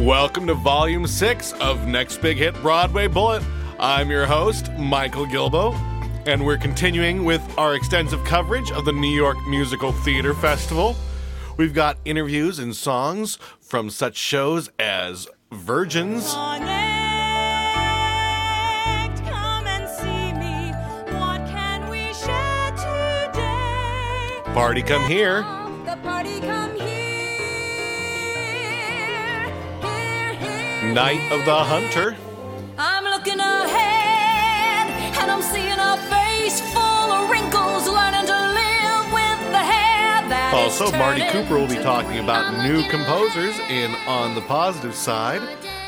Welcome 0.00 0.46
to 0.46 0.54
Volume 0.54 1.06
6 1.06 1.52
of 1.60 1.86
Next 1.86 2.22
Big 2.22 2.38
Hit 2.38 2.54
Broadway 2.62 3.06
Bullet. 3.06 3.42
I'm 3.78 4.08
your 4.08 4.24
host, 4.24 4.72
Michael 4.78 5.26
Gilbo, 5.26 5.74
and 6.26 6.42
we're 6.42 6.56
continuing 6.56 7.22
with 7.26 7.42
our 7.58 7.74
extensive 7.74 8.24
coverage 8.24 8.72
of 8.72 8.86
the 8.86 8.92
New 8.92 9.14
York 9.14 9.36
Musical 9.46 9.92
Theater 9.92 10.32
Festival. 10.32 10.96
We've 11.58 11.74
got 11.74 11.98
interviews 12.06 12.58
and 12.58 12.74
songs 12.74 13.36
from 13.60 13.90
such 13.90 14.16
shows 14.16 14.70
as 14.78 15.28
Virgins, 15.52 16.32
Party 24.54 24.82
come 24.82 25.04
and 25.04 26.59
Night 30.94 31.20
of 31.30 31.44
the 31.44 31.54
Hunter, 31.54 32.16
I'm 32.76 33.04
looking 33.04 33.38
ahead 33.38 34.90
and 35.20 35.30
I'm 35.30 35.40
seeing 35.40 35.78
a 35.78 35.96
face 36.10 36.60
full 36.72 36.80
of 36.82 37.30
wrinkles, 37.30 37.86
learning 37.86 38.26
to 38.26 38.34
live 38.34 39.12
with 39.12 39.52
the 39.52 39.58
hair 39.58 40.28
that 40.28 40.52
Also, 40.52 40.90
Marty 40.98 41.22
Cooper 41.28 41.56
will 41.58 41.68
be 41.68 41.76
talking 41.76 42.18
about 42.18 42.64
new 42.64 42.82
composers 42.88 43.56
in 43.70 43.94
On 44.08 44.34
the 44.34 44.40
Positive 44.42 44.94
Side. 44.94 45.40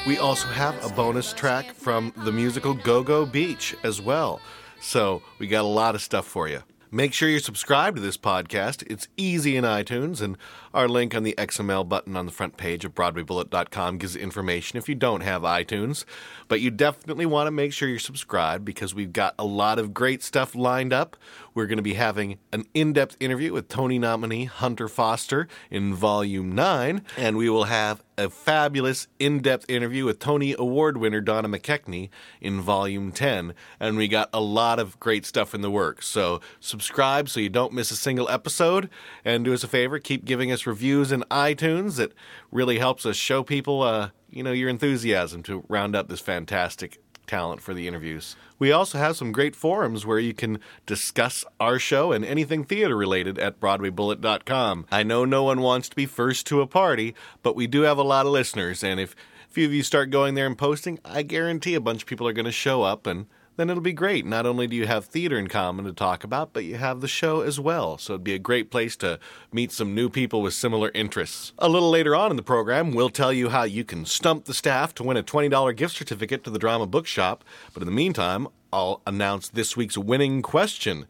We 0.06 0.18
also 0.18 0.46
have 0.48 0.76
a 0.84 0.94
bonus 0.94 1.32
track 1.32 1.74
from 1.74 2.12
the 2.18 2.30
musical 2.30 2.72
Go 2.72 3.02
Go 3.02 3.26
Beach 3.26 3.74
as 3.82 4.00
well. 4.00 4.40
So, 4.80 5.22
we 5.40 5.48
got 5.48 5.62
a 5.62 5.68
lot 5.68 5.96
of 5.96 6.00
stuff 6.02 6.26
for 6.26 6.48
you. 6.48 6.62
Make 6.94 7.14
sure 7.14 7.28
you're 7.28 7.40
subscribed 7.40 7.96
to 7.96 8.02
this 8.02 8.18
podcast. 8.18 8.84
It's 8.90 9.08
easy 9.16 9.56
in 9.56 9.64
iTunes, 9.64 10.20
and 10.20 10.36
our 10.74 10.88
link 10.88 11.14
on 11.14 11.22
the 11.22 11.34
XML 11.38 11.88
button 11.88 12.16
on 12.16 12.26
the 12.26 12.32
front 12.32 12.56
page 12.56 12.84
of 12.84 12.94
BroadwayBullet.com 12.94 13.98
gives 13.98 14.16
information 14.16 14.78
if 14.78 14.88
you 14.88 14.94
don't 14.94 15.22
have 15.22 15.42
iTunes. 15.42 16.04
But 16.48 16.60
you 16.60 16.70
definitely 16.70 17.26
want 17.26 17.46
to 17.46 17.50
make 17.50 17.72
sure 17.72 17.88
you're 17.88 17.98
subscribed 17.98 18.64
because 18.64 18.94
we've 18.94 19.12
got 19.12 19.34
a 19.38 19.44
lot 19.44 19.78
of 19.78 19.94
great 19.94 20.22
stuff 20.22 20.54
lined 20.54 20.92
up. 20.92 21.16
We're 21.54 21.66
going 21.66 21.76
to 21.76 21.82
be 21.82 21.94
having 21.94 22.38
an 22.52 22.64
in 22.72 22.92
depth 22.92 23.16
interview 23.20 23.52
with 23.52 23.68
Tony 23.68 23.98
nominee 23.98 24.44
Hunter 24.46 24.88
Foster 24.88 25.48
in 25.70 25.94
Volume 25.94 26.54
9, 26.54 27.02
and 27.16 27.36
we 27.36 27.50
will 27.50 27.64
have 27.64 28.02
a 28.18 28.28
fabulous 28.28 29.08
in 29.18 29.40
depth 29.40 29.68
interview 29.68 30.04
with 30.04 30.18
Tony 30.18 30.54
Award 30.58 30.96
winner 30.96 31.20
Donna 31.20 31.48
McKechnie 31.48 32.10
in 32.40 32.60
Volume 32.60 33.10
10. 33.12 33.54
And 33.80 33.96
we 33.96 34.08
got 34.08 34.28
a 34.32 34.40
lot 34.40 34.78
of 34.78 34.98
great 35.00 35.26
stuff 35.26 35.54
in 35.54 35.60
the 35.60 35.70
works. 35.70 36.06
So 36.06 36.40
subscribe 36.60 37.28
so 37.28 37.40
you 37.40 37.48
don't 37.48 37.72
miss 37.72 37.90
a 37.90 37.96
single 37.96 38.28
episode. 38.28 38.88
And 39.24 39.44
do 39.44 39.54
us 39.54 39.64
a 39.64 39.68
favor, 39.68 39.98
keep 39.98 40.24
giving 40.24 40.52
us 40.52 40.61
reviews 40.66 41.12
in 41.12 41.22
iTunes. 41.30 41.98
It 41.98 42.12
really 42.50 42.78
helps 42.78 43.06
us 43.06 43.16
show 43.16 43.42
people, 43.42 43.82
uh, 43.82 44.10
you 44.30 44.42
know, 44.42 44.52
your 44.52 44.68
enthusiasm 44.68 45.42
to 45.44 45.64
round 45.68 45.94
up 45.94 46.08
this 46.08 46.20
fantastic 46.20 46.98
talent 47.26 47.62
for 47.62 47.72
the 47.72 47.88
interviews. 47.88 48.36
We 48.58 48.72
also 48.72 48.98
have 48.98 49.16
some 49.16 49.32
great 49.32 49.56
forums 49.56 50.04
where 50.04 50.18
you 50.18 50.34
can 50.34 50.58
discuss 50.86 51.44
our 51.58 51.78
show 51.78 52.12
and 52.12 52.24
anything 52.24 52.64
theater 52.64 52.96
related 52.96 53.38
at 53.38 53.58
BroadwayBullet.com. 53.60 54.86
I 54.92 55.02
know 55.02 55.24
no 55.24 55.42
one 55.42 55.60
wants 55.60 55.88
to 55.88 55.96
be 55.96 56.06
first 56.06 56.46
to 56.48 56.60
a 56.60 56.66
party, 56.66 57.14
but 57.42 57.56
we 57.56 57.66
do 57.66 57.82
have 57.82 57.98
a 57.98 58.02
lot 58.02 58.26
of 58.26 58.32
listeners, 58.32 58.84
and 58.84 59.00
if 59.00 59.14
a 59.48 59.52
few 59.52 59.66
of 59.66 59.72
you 59.72 59.82
start 59.82 60.10
going 60.10 60.34
there 60.34 60.46
and 60.46 60.58
posting, 60.58 60.98
I 61.04 61.22
guarantee 61.22 61.74
a 61.74 61.80
bunch 61.80 62.02
of 62.02 62.08
people 62.08 62.28
are 62.28 62.32
going 62.32 62.44
to 62.44 62.52
show 62.52 62.82
up 62.82 63.06
and 63.06 63.26
then 63.56 63.68
it'll 63.68 63.82
be 63.82 63.92
great. 63.92 64.24
Not 64.24 64.46
only 64.46 64.66
do 64.66 64.76
you 64.76 64.86
have 64.86 65.04
theater 65.04 65.38
in 65.38 65.46
common 65.46 65.84
to 65.84 65.92
talk 65.92 66.24
about, 66.24 66.52
but 66.52 66.64
you 66.64 66.76
have 66.76 67.00
the 67.00 67.08
show 67.08 67.42
as 67.42 67.60
well. 67.60 67.98
So 67.98 68.14
it'd 68.14 68.24
be 68.24 68.34
a 68.34 68.38
great 68.38 68.70
place 68.70 68.96
to 68.96 69.18
meet 69.52 69.72
some 69.72 69.94
new 69.94 70.08
people 70.08 70.40
with 70.40 70.54
similar 70.54 70.90
interests. 70.94 71.52
A 71.58 71.68
little 71.68 71.90
later 71.90 72.16
on 72.16 72.30
in 72.30 72.36
the 72.36 72.42
program, 72.42 72.92
we'll 72.92 73.10
tell 73.10 73.32
you 73.32 73.50
how 73.50 73.64
you 73.64 73.84
can 73.84 74.06
stump 74.06 74.46
the 74.46 74.54
staff 74.54 74.94
to 74.94 75.02
win 75.02 75.16
a 75.16 75.22
$20 75.22 75.76
gift 75.76 75.96
certificate 75.96 76.44
to 76.44 76.50
the 76.50 76.58
Drama 76.58 76.86
Bookshop. 76.86 77.44
But 77.74 77.82
in 77.82 77.86
the 77.86 77.92
meantime, 77.92 78.48
I'll 78.72 79.02
announce 79.06 79.48
this 79.48 79.76
week's 79.76 79.98
winning 79.98 80.40
question. 80.40 81.06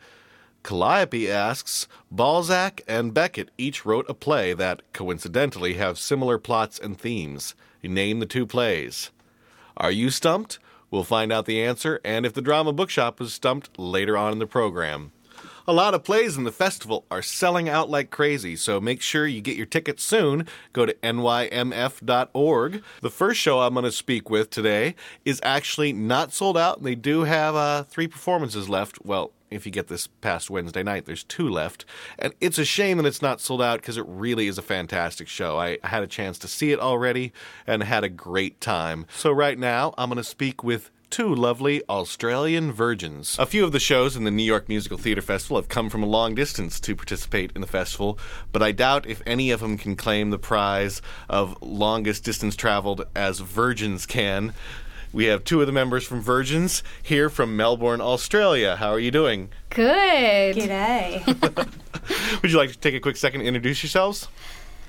Calliope 0.65 1.31
asks 1.31 1.89
Balzac 2.11 2.83
and 2.87 3.15
Beckett 3.15 3.51
each 3.59 3.85
wrote 3.85 4.07
a 4.09 4.15
play 4.15 4.53
that, 4.53 4.83
coincidentally, 4.93 5.75
have 5.75 5.99
similar 5.99 6.39
plots 6.39 6.79
and 6.79 6.99
themes. 6.99 7.55
Name 7.83 8.21
the 8.21 8.27
two 8.27 8.47
plays. 8.47 9.11
Are 9.77 9.91
you 9.91 10.11
stumped? 10.11 10.61
We'll 10.93 11.05
find 11.05 11.33
out 11.33 11.47
the 11.47 11.63
answer, 11.63 12.01
and 12.05 12.27
if 12.27 12.35
the 12.35 12.43
Drama 12.43 12.73
Bookshop 12.73 13.19
is 13.21 13.33
stumped 13.33 13.79
later 13.79 14.17
on 14.17 14.31
in 14.31 14.39
the 14.39 14.47
program. 14.47 15.11
A 15.67 15.73
lot 15.73 15.95
of 15.95 16.05
plays 16.05 16.37
in 16.37 16.45
the 16.45 16.53
festival 16.53 17.07
are 17.11 17.23
selling 17.23 17.69
out 17.69 17.89
like 17.89 18.11
crazy, 18.11 18.57
so 18.57 18.79
make 18.79 19.01
sure 19.01 19.27
you 19.27 19.41
get 19.41 19.57
your 19.57 19.65
tickets 19.65 20.03
soon. 20.03 20.47
Go 20.75 20.85
to 20.85 20.93
nymf.org. 20.95 22.83
The 23.01 23.11
first 23.11 23.41
show 23.41 23.61
I'm 23.61 23.73
going 23.73 23.85
to 23.85 23.93
speak 23.93 24.29
with 24.29 24.51
today 24.51 24.95
is 25.25 25.41
actually 25.43 25.95
not 25.95 26.33
sold 26.33 26.59
out, 26.59 26.79
and 26.79 26.87
they 26.87 26.95
do 26.95 27.23
have 27.23 27.55
uh, 27.55 27.85
three 27.85 28.09
performances 28.09 28.69
left. 28.69 29.05
Well, 29.05 29.31
if 29.53 29.67
you 29.67 29.73
get 29.73 29.89
this 29.89 30.07
past 30.07 30.51
Wednesday 30.51 30.83
night, 30.83 31.05
there's 31.05 31.25
two 31.25 31.49
left. 31.49 31.85
And 32.19 32.33
it's 32.41 32.59
a 32.59 32.65
shame 32.65 32.99
that 32.99 33.07
it's 33.07 33.23
not 33.23 33.41
sold 33.41 33.63
out 33.63 33.81
because 33.81 33.97
it 33.97 34.05
really 34.07 34.49
is 34.49 34.59
a 34.59 34.63
fantastic 34.63 35.29
show. 35.29 35.59
I 35.59 35.79
had 35.85 36.03
a 36.03 36.07
chance 36.07 36.39
to 36.41 36.49
see 36.49 36.73
it 36.73 36.81
already 36.81 37.33
and 37.67 37.83
had 37.83 38.05
a 38.05 38.09
great 38.09 38.61
time. 38.61 39.07
So, 39.17 39.31
right 39.31 39.59
now, 39.59 39.95
I'm 39.99 40.09
going 40.09 40.17
to 40.17 40.25
speak 40.25 40.63
with 40.63 40.91
two 41.13 41.35
lovely 41.35 41.83
Australian 41.91 42.73
virgins. 42.73 43.37
A 43.39 43.45
few 43.45 43.65
of 43.65 43.73
the 43.73 43.79
shows 43.79 44.17
in 44.17 44.25
the 44.25 44.31
New 44.31 44.43
York 44.43 44.67
Musical 44.67 44.97
Theater 44.97 45.21
Festival 45.21 45.59
have 45.59 45.69
come 45.69 45.91
from 45.91 46.03
a 46.03 46.07
long 46.07 46.35
distance 46.35 46.81
to 46.81 46.97
participate 46.97 47.53
in 47.55 47.61
the 47.61 47.67
festival, 47.67 48.19
but 48.51 48.63
I 48.63 48.73
doubt 48.73 49.07
if 49.07 49.21
any 49.27 49.51
of 49.51 49.61
them 49.61 49.77
can 49.77 49.95
claim 49.95 50.31
the 50.31 50.39
prize 50.39 51.03
of 51.29 51.61
longest 51.61 52.25
distance 52.25 52.57
traveled 52.57 53.05
as 53.15 53.41
virgins 53.41 54.07
can. 54.07 54.55
We 55.13 55.27
have 55.27 55.45
two 55.45 55.61
of 55.61 55.67
the 55.67 55.73
members 55.73 56.05
from 56.07 56.23
Virgins 56.23 56.83
here 57.03 57.29
from 57.29 57.55
Melbourne, 57.57 58.01
Australia. 58.01 58.77
How 58.77 58.91
are 58.93 58.99
you 58.99 59.11
doing? 59.11 59.51
Good. 59.69 60.57
G'day. 60.57 61.23
Would 62.43 62.51
you 62.51 62.57
like 62.57 62.73
to 62.73 62.79
take 62.79 62.95
a 62.95 63.01
quick 63.01 63.17
second 63.19 63.41
to 63.41 63.47
introduce 63.47 63.83
yourselves? 63.83 64.29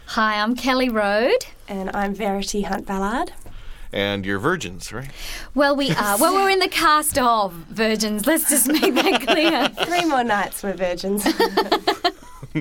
Hi, 0.07 0.39
I'm 0.39 0.55
Kelly 0.55 0.87
Road. 0.89 1.45
and 1.67 1.89
I'm 1.93 2.13
Verity 2.15 2.61
Hunt 2.61 2.85
Ballard. 2.85 3.33
And 3.91 4.25
you're 4.25 4.39
virgins, 4.39 4.91
right? 4.93 5.09
Well, 5.53 5.75
we 5.75 5.91
are. 5.91 6.17
Well, 6.17 6.33
we're 6.35 6.49
in 6.49 6.59
the 6.59 6.67
cast 6.69 7.17
of 7.19 7.51
Virgins. 7.53 8.25
Let's 8.25 8.49
just 8.49 8.67
make 8.67 8.95
that 8.95 9.21
clear. 9.27 9.67
Three 9.85 10.05
more 10.05 10.23
nights 10.23 10.63
we're 10.63 10.73
virgins. 10.73 11.23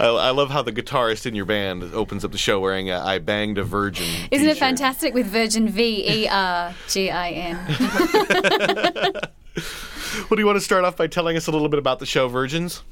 I, 0.00 0.06
I 0.06 0.30
love 0.30 0.50
how 0.50 0.62
the 0.62 0.72
guitarist 0.72 1.26
in 1.26 1.34
your 1.34 1.44
band 1.44 1.82
opens 1.94 2.24
up 2.24 2.32
the 2.32 2.38
show 2.38 2.60
wearing 2.60 2.90
a 2.90 2.98
"I 2.98 3.18
banged 3.18 3.58
a 3.58 3.64
virgin." 3.64 4.06
Isn't 4.30 4.46
it 4.46 4.54
t-shirt. 4.54 4.58
fantastic 4.58 5.14
with 5.14 5.26
Virgin 5.26 5.68
V 5.68 6.22
E 6.22 6.28
R 6.28 6.74
G 6.88 7.10
I 7.10 7.30
N? 7.30 9.14
Well, 10.28 10.36
do 10.36 10.40
you 10.40 10.46
want 10.46 10.56
to 10.56 10.64
start 10.64 10.84
off 10.84 10.96
by 10.96 11.06
telling 11.06 11.36
us 11.38 11.46
a 11.46 11.50
little 11.50 11.68
bit 11.70 11.78
about 11.78 11.98
the 11.98 12.06
show 12.06 12.28
Virgins? 12.28 12.82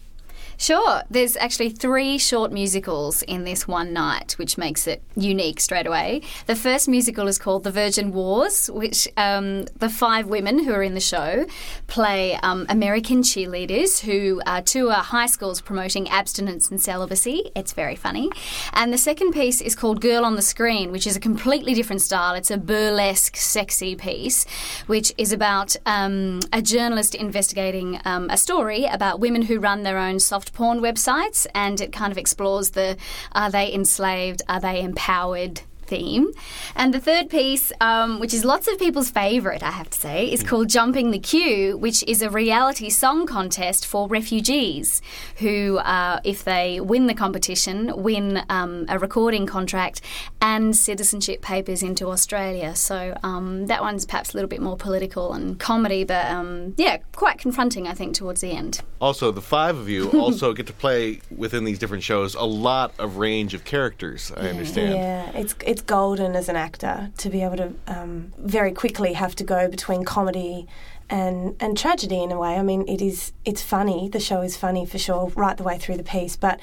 Sure. 0.61 1.03
There's 1.09 1.39
actually 1.39 1.71
three 1.71 2.19
short 2.19 2.53
musicals 2.53 3.23
in 3.23 3.45
this 3.45 3.67
one 3.67 3.95
night, 3.95 4.33
which 4.33 4.59
makes 4.59 4.87
it 4.87 5.03
unique 5.17 5.59
straight 5.59 5.87
away. 5.87 6.21
The 6.45 6.55
first 6.55 6.87
musical 6.87 7.29
is 7.29 7.39
called 7.39 7.65
The 7.65 7.71
Virgin 7.71 8.13
Wars, 8.13 8.71
which 8.71 9.09
um, 9.17 9.65
the 9.79 9.89
five 9.89 10.27
women 10.27 10.63
who 10.63 10.75
are 10.75 10.83
in 10.83 10.93
the 10.93 11.01
show 11.01 11.47
play 11.87 12.35
um, 12.43 12.67
American 12.69 13.23
cheerleaders 13.23 14.01
who 14.01 14.43
uh, 14.45 14.61
tour 14.61 14.93
high 14.93 15.25
schools 15.25 15.63
promoting 15.63 16.11
abstinence 16.11 16.71
and 16.71 16.79
celibacy. 16.79 17.51
It's 17.57 17.73
very 17.73 17.97
funny. 17.97 18.29
And 18.75 18.93
the 18.93 18.99
second 18.99 19.33
piece 19.33 19.63
is 19.63 19.75
called 19.75 20.03
Girl 20.03 20.27
on 20.27 20.37
the 20.37 20.43
Screen, 20.43 20.93
which 20.93 21.07
is 21.07 21.17
a 21.17 21.21
completely 21.21 21.73
different 21.73 22.03
style. 22.03 22.35
It's 22.35 22.51
a 22.51 22.59
burlesque, 22.59 23.35
sexy 23.35 23.97
piece, 23.97 24.45
which 24.89 25.11
is 25.17 25.33
about 25.33 25.75
um, 25.87 26.41
a 26.53 26.61
journalist 26.61 27.15
investigating 27.15 27.99
um, 28.05 28.29
a 28.29 28.37
story 28.37 28.85
about 28.85 29.21
women 29.21 29.41
who 29.41 29.59
run 29.59 29.85
their 29.85 29.97
own 29.97 30.21
soft 30.21 30.50
porn 30.53 30.81
websites, 30.81 31.47
and 31.55 31.81
it 31.81 31.93
kind 31.93 32.13
of 32.13 32.19
explores 32.19 32.71
the 32.71 32.97
are 33.33 33.51
they 33.51 33.73
enslaved, 33.73 34.43
are 34.49 34.61
they 34.61 34.83
empowered 34.83 35.63
theme. 35.91 36.33
And 36.77 36.95
the 36.95 37.01
third 37.01 37.29
piece, 37.29 37.73
um, 37.81 38.21
which 38.21 38.33
is 38.33 38.45
lots 38.45 38.69
of 38.69 38.79
people's 38.79 39.11
favourite, 39.11 39.63
I 39.63 39.73
have 39.73 39.91
to 39.91 39.99
say, 39.99 40.33
is 40.33 40.43
called 40.45 40.69
Jumping 40.69 41.11
the 41.11 41.19
Queue, 41.19 41.77
which 41.77 42.05
is 42.05 42.23
a 42.23 42.31
reality 42.31 42.89
song 42.89 43.27
contest 43.27 43.85
for 43.85 44.07
refugees 44.07 45.03
who, 45.37 45.79
uh, 45.79 46.21
if 46.25 46.45
they 46.45 46.81
win 46.81 47.09
the 47.09 47.15
competition, 47.15 47.93
win 47.97 48.43
um, 48.49 48.87
a 48.89 48.99
recording 48.99 49.47
contract 49.47 50.01
and 50.41 50.77
citizenship 50.77 51.43
papers 51.43 51.83
into 51.83 52.07
Australia. 52.09 52.77
So 52.77 53.17
um, 53.25 53.67
that 53.67 53.83
one's 53.83 54.07
perhaps 54.07 54.33
a 54.33 54.37
little 54.37 54.49
bit 54.49 54.63
more 54.63 54.77
political 54.77 55.33
and 55.33 55.59
comedy, 55.59 56.05
but 56.05 56.27
um, 56.27 56.75
yeah, 56.79 56.99
quite 57.13 57.39
confronting, 57.39 57.89
I 57.89 57.95
think, 57.95 58.15
towards 58.15 58.41
the 58.43 58.53
end. 58.53 58.81
Also, 59.01 59.31
the 59.31 59.41
five 59.41 59.79
of 59.79 59.89
you 59.89 60.11
also 60.21 60.53
get 60.53 60.67
to 60.67 60.73
play 60.73 61.21
within 61.35 61.65
these 61.65 61.79
different 61.79 62.03
shows 62.03 62.35
a 62.35 62.45
lot 62.45 62.93
of 62.99 63.17
range 63.17 63.55
of 63.55 63.65
characters. 63.65 64.33
I 64.37 64.49
understand. 64.49 64.95
Yeah, 64.95 65.31
it's 65.35 65.55
it's 65.65 65.83
golden 65.83 66.37
as 66.37 66.49
an 66.49 66.57
actor 66.57 67.11
to 67.19 67.31
be 67.31 67.43
able 67.43 67.57
to 67.57 67.73
um, 67.87 68.33
very 68.39 68.73
quickly 68.73 69.15
have 69.15 69.35
to 69.37 69.45
go 69.45 69.69
between 69.69 70.05
comedy 70.05 70.67
and 71.09 71.57
and 71.61 71.77
tragedy 71.77 72.23
in 72.23 72.31
a 72.31 72.39
way. 72.39 72.57
I 72.57 72.63
mean, 72.63 72.87
it 72.89 73.01
is 73.01 73.33
it's 73.45 73.63
funny. 73.63 74.09
The 74.09 74.21
show 74.21 74.43
is 74.43 74.57
funny 74.57 74.85
for 74.85 74.99
sure, 74.99 75.33
right 75.35 75.57
the 75.57 75.65
way 75.65 75.79
through 75.79 75.97
the 75.97 76.05
piece, 76.05 76.37
but 76.37 76.61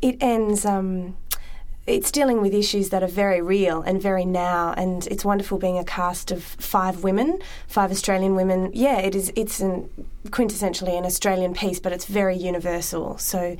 it 0.00 0.16
ends. 0.20 0.64
Um, 0.64 1.16
it's 1.86 2.10
dealing 2.10 2.40
with 2.40 2.54
issues 2.54 2.90
that 2.90 3.02
are 3.02 3.08
very 3.08 3.40
real 3.40 3.82
and 3.82 4.00
very 4.00 4.24
now, 4.24 4.74
and 4.76 5.06
it's 5.08 5.24
wonderful 5.24 5.58
being 5.58 5.78
a 5.78 5.84
cast 5.84 6.30
of 6.30 6.44
five 6.44 7.02
women, 7.02 7.40
five 7.66 7.90
Australian 7.90 8.34
women. 8.34 8.70
Yeah, 8.72 8.98
it 8.98 9.14
is. 9.14 9.32
It's 9.34 9.60
an, 9.60 9.88
quintessentially 10.26 10.96
an 10.96 11.04
Australian 11.04 11.54
piece, 11.54 11.80
but 11.80 11.92
it's 11.92 12.04
very 12.04 12.36
universal. 12.36 13.18
So 13.18 13.56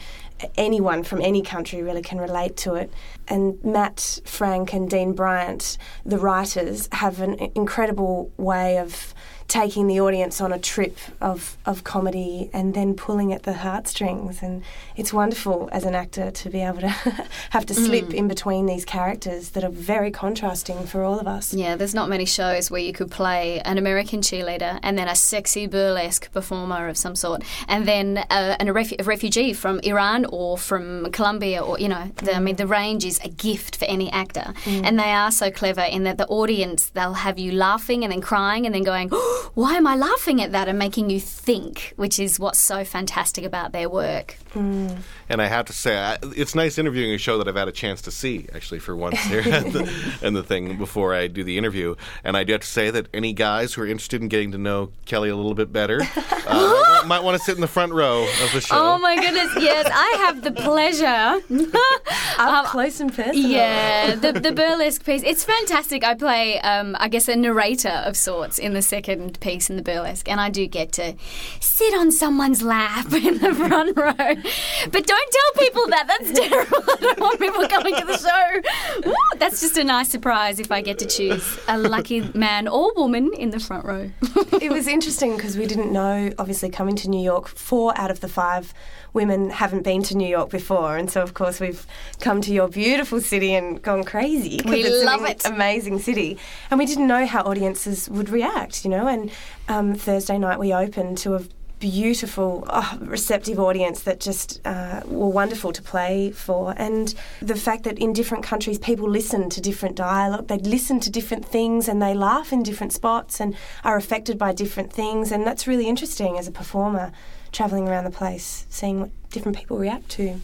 anyone 0.57 1.03
from 1.03 1.21
any 1.23 1.43
country 1.43 1.83
really 1.83 2.03
can 2.03 2.19
relate 2.19 2.57
to 2.59 2.75
it. 2.75 2.93
And 3.29 3.63
Matt 3.65 4.21
Frank 4.25 4.73
and 4.73 4.89
Dean 4.89 5.13
Bryant, 5.13 5.79
the 6.05 6.19
writers, 6.19 6.89
have 6.93 7.21
an 7.21 7.51
incredible 7.55 8.33
way 8.37 8.79
of 8.79 9.15
taking 9.51 9.89
the 9.89 10.01
audience 10.01 10.41
on 10.41 10.53
a 10.53 10.59
trip 10.59 10.97
of, 11.21 11.57
of 11.67 11.83
comedy 11.83 12.49
and 12.53 12.73
then 12.73 12.95
pulling 12.95 13.33
at 13.33 13.43
the 13.43 13.53
heartstrings. 13.53 14.43
And 14.43 14.63
it's 14.97 15.13
wonderful 15.13 15.69
as 15.73 15.85
an 15.85 15.95
actor 15.95 16.31
to 16.31 16.51
be 16.51 16.63
able 16.63 16.81
to 16.81 16.89
have 17.51 17.67
to 17.67 17.75
slip 17.75 18.15
in 18.15 18.29
between 18.29 18.67
these 18.67 18.85
characters 18.85 19.51
that 19.51 19.65
are 19.65 19.71
very 19.71 20.13
contrasting 20.13 20.87
for 20.87 21.03
all 21.03 21.19
of 21.19 21.27
us. 21.27 21.53
Yeah, 21.53 21.75
there's 21.75 21.95
not 21.95 22.09
many 22.09 22.25
shows 22.27 22.71
where 22.71 22.81
you 22.81 22.93
could 22.93 23.11
play 23.11 23.61
an 23.61 23.77
American 23.77 24.21
cheerleader 24.21 24.79
and 24.85 24.97
then 24.97 25.09
a 25.09 25.17
sexy 25.17 25.67
burlesque 25.67 26.31
performer 26.33 26.89
of 26.89 26.97
some 26.97 27.17
sort, 27.17 27.43
and 27.67 27.89
then 27.89 28.19
uh, 28.31 28.57
a, 28.61 28.65
refu- 28.67 29.01
a 29.01 29.05
refugee 29.05 29.53
from 29.53 29.81
Iran 29.81 30.27
or 30.27 30.59
from 30.59 31.11
Colombia, 31.11 31.61
or 31.61 31.77
you 31.81 31.89
know, 31.89 32.13
the, 32.17 32.37
I 32.37 32.39
mean, 32.39 32.55
the 32.55 32.69
range 32.69 33.05
is 33.05 33.19
a 33.25 33.29
gift 33.29 33.77
for 33.77 33.87
any 33.87 34.13
actor, 34.13 34.55
and 34.67 34.97
they 34.99 35.11
are 35.11 35.33
so 35.33 35.51
clever 35.51 35.83
in 35.83 36.05
that 36.05 36.19
the 36.19 36.27
audience 36.29 36.91
they'll 36.91 37.15
have 37.15 37.39
you 37.39 37.51
laughing 37.51 38.05
and 38.05 38.13
then 38.13 38.21
crying 38.21 38.65
and 38.65 38.75
then 38.75 38.85
going, 38.85 39.11
"Why 39.55 39.75
am 39.75 39.87
I 39.87 39.97
laughing 39.97 40.41
at 40.43 40.53
that?" 40.53 40.69
and 40.69 40.79
making 40.79 41.11
you 41.11 41.21
think, 41.21 41.93
which 41.97 42.19
is 42.19 42.39
what's 42.39 42.59
so 42.59 42.85
fantastic 42.85 43.45
about 43.45 43.73
their 43.73 43.89
work. 43.89 44.37
And 44.55 45.41
I 45.41 45.47
have 45.47 45.67
to 45.67 45.73
say, 45.73 45.97
I, 45.97 46.19
it's 46.23 46.55
nice 46.55 46.77
interviewing 46.77 47.13
a 47.13 47.19
show 47.19 47.39
that 47.39 47.47
I've 47.47 47.57
had 47.57 47.69
a 47.69 47.73
chance 47.73 48.03
to 48.03 48.11
see, 48.11 48.49
actually, 48.53 48.81
for 48.81 48.97
once 48.97 49.21
here 49.21 49.41
at 49.41 49.73
the, 49.73 49.91
the 50.31 50.43
thing 50.43 50.77
before 50.77 51.15
I 51.15 51.29
do 51.29 51.45
the 51.45 51.57
interview. 51.57 51.95
And 52.25 52.37
I 52.37 52.45
do 52.45 52.53
have 52.53 52.63
to 52.63 52.67
say 52.67 52.91
that 52.91 53.07
any 53.15 53.33
guys 53.33 53.75
who 53.75 53.83
are 53.83 53.87
interested 53.87 54.21
in 54.23 54.29
getting 54.29 54.51
to 54.53 54.59
know 54.59 54.91
Kelly 55.05 55.29
a 55.29 55.37
little 55.37 55.55
bit 55.55 55.73
better 55.73 56.01
uh, 56.47 57.03
might, 57.07 57.23
want 57.23 57.39
to 57.39 57.45
sit 57.45 57.55
in 57.55 57.61
the 57.61 57.69
front 57.69 57.93
row 57.93 58.23
of 58.25 58.53
the 58.53 58.61
show. 58.61 58.75
Oh 58.77 58.99
my 58.99 59.15
goodness! 59.15 59.53
Yes, 59.61 59.89
I 59.93 60.17
have 60.27 60.43
the 60.43 60.53
pleasure. 60.53 61.41
Up 62.39 62.67
close 62.67 63.01
and 63.01 63.15
personal. 63.15 63.51
Yeah, 63.51 64.15
the, 64.15 64.33
the 64.33 64.53
burlesque 64.53 65.05
piece. 65.05 65.23
It's 65.23 65.45
fantastic. 65.45 66.03
I 66.03 66.15
play, 66.15 66.59
um, 66.61 66.97
I 66.99 67.09
guess, 67.09 67.29
a 67.29 67.37
narrator 67.37 67.89
of 67.89 68.17
sorts 68.17 68.59
in 68.59 68.73
the 68.73 68.83
second 68.83 69.30
piece 69.39 69.71
in 69.71 69.77
the 69.77 69.83
burlesque, 69.83 70.29
and 70.29 70.41
I 70.41 70.51
do 70.51 70.67
get 70.67 70.91
to 70.93 71.15
sit 71.61 71.95
on 71.95 72.11
someone's 72.11 72.63
lap 72.63 73.13
in 73.13 73.39
the 73.39 73.55
front 73.55 73.97
row. 73.97 74.13
But 74.15 75.07
don't 75.07 75.33
tell 75.33 75.67
people 75.67 75.87
that. 75.89 76.07
That's 76.09 76.33
terrible. 76.41 76.79
I 76.79 76.97
don't 77.01 77.21
want 77.21 77.39
people 77.39 77.69
coming 77.69 77.95
to 77.95 78.05
the 78.05 78.19
show. 78.19 79.13
That's 79.39 79.61
just 79.61 79.77
a 79.77 79.85
nice 79.85 80.09
surprise 80.09 80.59
if 80.59 80.73
I 80.73 80.81
get 80.81 80.99
to 81.01 81.07
choose 81.07 81.59
a 81.69 81.79
lucky 81.79 82.31
man 82.35 82.67
or 82.67 82.93
woman 82.95 83.31
in 83.35 83.51
the 83.51 83.61
front 83.61 83.85
row. 83.85 84.11
it 84.61 84.73
was 84.73 84.87
interesting 84.87 85.37
because 85.37 85.57
we 85.57 85.67
didn't 85.67 85.93
know, 85.93 86.33
obviously, 86.39 86.71
coming 86.71 86.97
to 86.97 87.11
New 87.11 87.23
York, 87.23 87.47
four 87.47 87.93
out 87.97 88.11
of 88.11 88.21
the 88.21 88.29
five 88.29 88.73
women 89.13 89.51
haven't 89.51 89.83
been 89.83 90.03
to 90.05 90.17
New 90.17 90.29
York 90.29 90.51
before. 90.51 90.97
And 90.97 91.11
so, 91.11 91.23
of 91.23 91.35
course, 91.35 91.61
we've 91.61 91.87
come 92.21 92.41
to 92.43 92.53
your 92.53 92.69
beautiful 92.69 93.21
city 93.21 93.55
and 93.55 93.83
gone 93.83 94.05
crazy. 94.05 94.61
We 94.65 94.83
it's 94.83 95.05
love 95.05 95.23
an 95.23 95.31
it. 95.31 95.47
Amazing 95.47 95.99
city. 96.01 96.39
And 96.71 96.79
we 96.79 96.87
didn't 96.87 97.07
know 97.07 97.27
how 97.27 97.43
audiences 97.43 98.09
would 98.09 98.29
react, 98.29 98.85
you 98.85 98.91
know. 98.91 99.07
And 99.07 99.31
um, 99.69 99.95
Thursday 99.95 100.39
night 100.39 100.59
we 100.59 100.73
opened 100.73 101.19
to 101.19 101.35
a 101.35 101.43
beautiful, 101.81 102.65
oh, 102.69 102.99
receptive 103.01 103.59
audience 103.59 104.03
that 104.03 104.21
just 104.21 104.61
uh, 104.67 105.01
were 105.07 105.29
wonderful 105.29 105.73
to 105.73 105.83
play 105.83 106.31
for. 106.31 106.75
And 106.77 107.15
the 107.41 107.57
fact 107.57 107.85
that 107.85 107.99
in 107.99 108.13
different 108.13 108.45
countries 108.45 108.79
people 108.79 109.09
listen 109.09 109.49
to 109.51 109.61
different 109.61 109.97
dialogue, 109.97 110.47
they 110.49 110.59
listen 110.59 111.01
to 111.01 111.11
different 111.11 111.45
things 111.45 111.89
and 111.89 112.01
they 112.01 112.15
laugh 112.15 112.53
in 112.53 112.63
different 112.63 112.93
spots 112.93 113.41
and 113.41 113.57
are 113.83 113.97
affected 113.97 114.39
by 114.39 114.53
different 114.53 114.93
things. 114.93 115.33
And 115.33 115.47
that's 115.47 115.67
really 115.67 115.89
interesting 115.89 116.39
as 116.39 116.47
a 116.47 116.53
performer, 116.53 117.13
travelling 117.53 117.89
around 117.89 118.05
the 118.05 118.11
place, 118.11 118.67
seeing 118.71 119.01
what 119.01 119.11
different 119.31 119.57
people 119.57 119.79
react 119.79 120.09
to. 120.11 120.41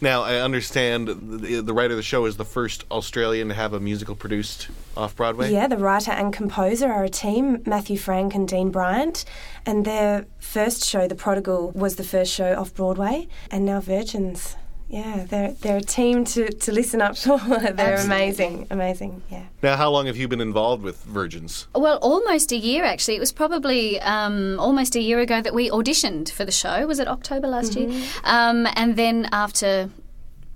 Now, 0.00 0.22
I 0.22 0.36
understand 0.36 1.08
the, 1.08 1.60
the 1.60 1.72
writer 1.74 1.94
of 1.94 1.96
the 1.96 2.04
show 2.04 2.24
is 2.26 2.36
the 2.36 2.44
first 2.44 2.84
Australian 2.90 3.48
to 3.48 3.54
have 3.54 3.72
a 3.72 3.80
musical 3.80 4.14
produced 4.14 4.68
off 4.96 5.16
Broadway. 5.16 5.52
Yeah, 5.52 5.66
the 5.66 5.76
writer 5.76 6.12
and 6.12 6.32
composer 6.32 6.92
are 6.92 7.02
a 7.02 7.08
team, 7.08 7.62
Matthew 7.66 7.98
Frank 7.98 8.32
and 8.34 8.46
Dean 8.46 8.70
Bryant. 8.70 9.24
And 9.66 9.84
their 9.84 10.26
first 10.38 10.84
show, 10.84 11.08
The 11.08 11.16
Prodigal, 11.16 11.72
was 11.72 11.96
the 11.96 12.04
first 12.04 12.32
show 12.32 12.54
off 12.54 12.72
Broadway. 12.74 13.26
And 13.50 13.64
now 13.64 13.80
Virgins. 13.80 14.54
Yeah, 14.88 15.26
they're, 15.28 15.52
they're 15.52 15.76
a 15.76 15.82
team 15.82 16.24
to, 16.24 16.50
to 16.50 16.72
listen 16.72 17.02
up 17.02 17.14
to. 17.16 17.36
they're 17.48 17.94
Absolutely. 17.94 18.04
amazing, 18.04 18.66
amazing, 18.70 19.22
yeah. 19.30 19.44
Now, 19.62 19.76
how 19.76 19.90
long 19.90 20.06
have 20.06 20.16
you 20.16 20.28
been 20.28 20.40
involved 20.40 20.82
with 20.82 21.04
Virgins? 21.04 21.68
Well, 21.74 21.98
almost 21.98 22.52
a 22.52 22.56
year 22.56 22.84
actually. 22.84 23.16
It 23.16 23.20
was 23.20 23.32
probably 23.32 24.00
um, 24.00 24.58
almost 24.58 24.96
a 24.96 25.00
year 25.00 25.20
ago 25.20 25.42
that 25.42 25.54
we 25.54 25.68
auditioned 25.70 26.30
for 26.30 26.44
the 26.44 26.52
show. 26.52 26.86
Was 26.86 26.98
it 26.98 27.08
October 27.08 27.48
last 27.48 27.76
year? 27.76 27.90
Um, 28.24 28.66
and 28.74 28.96
then 28.96 29.28
after 29.30 29.90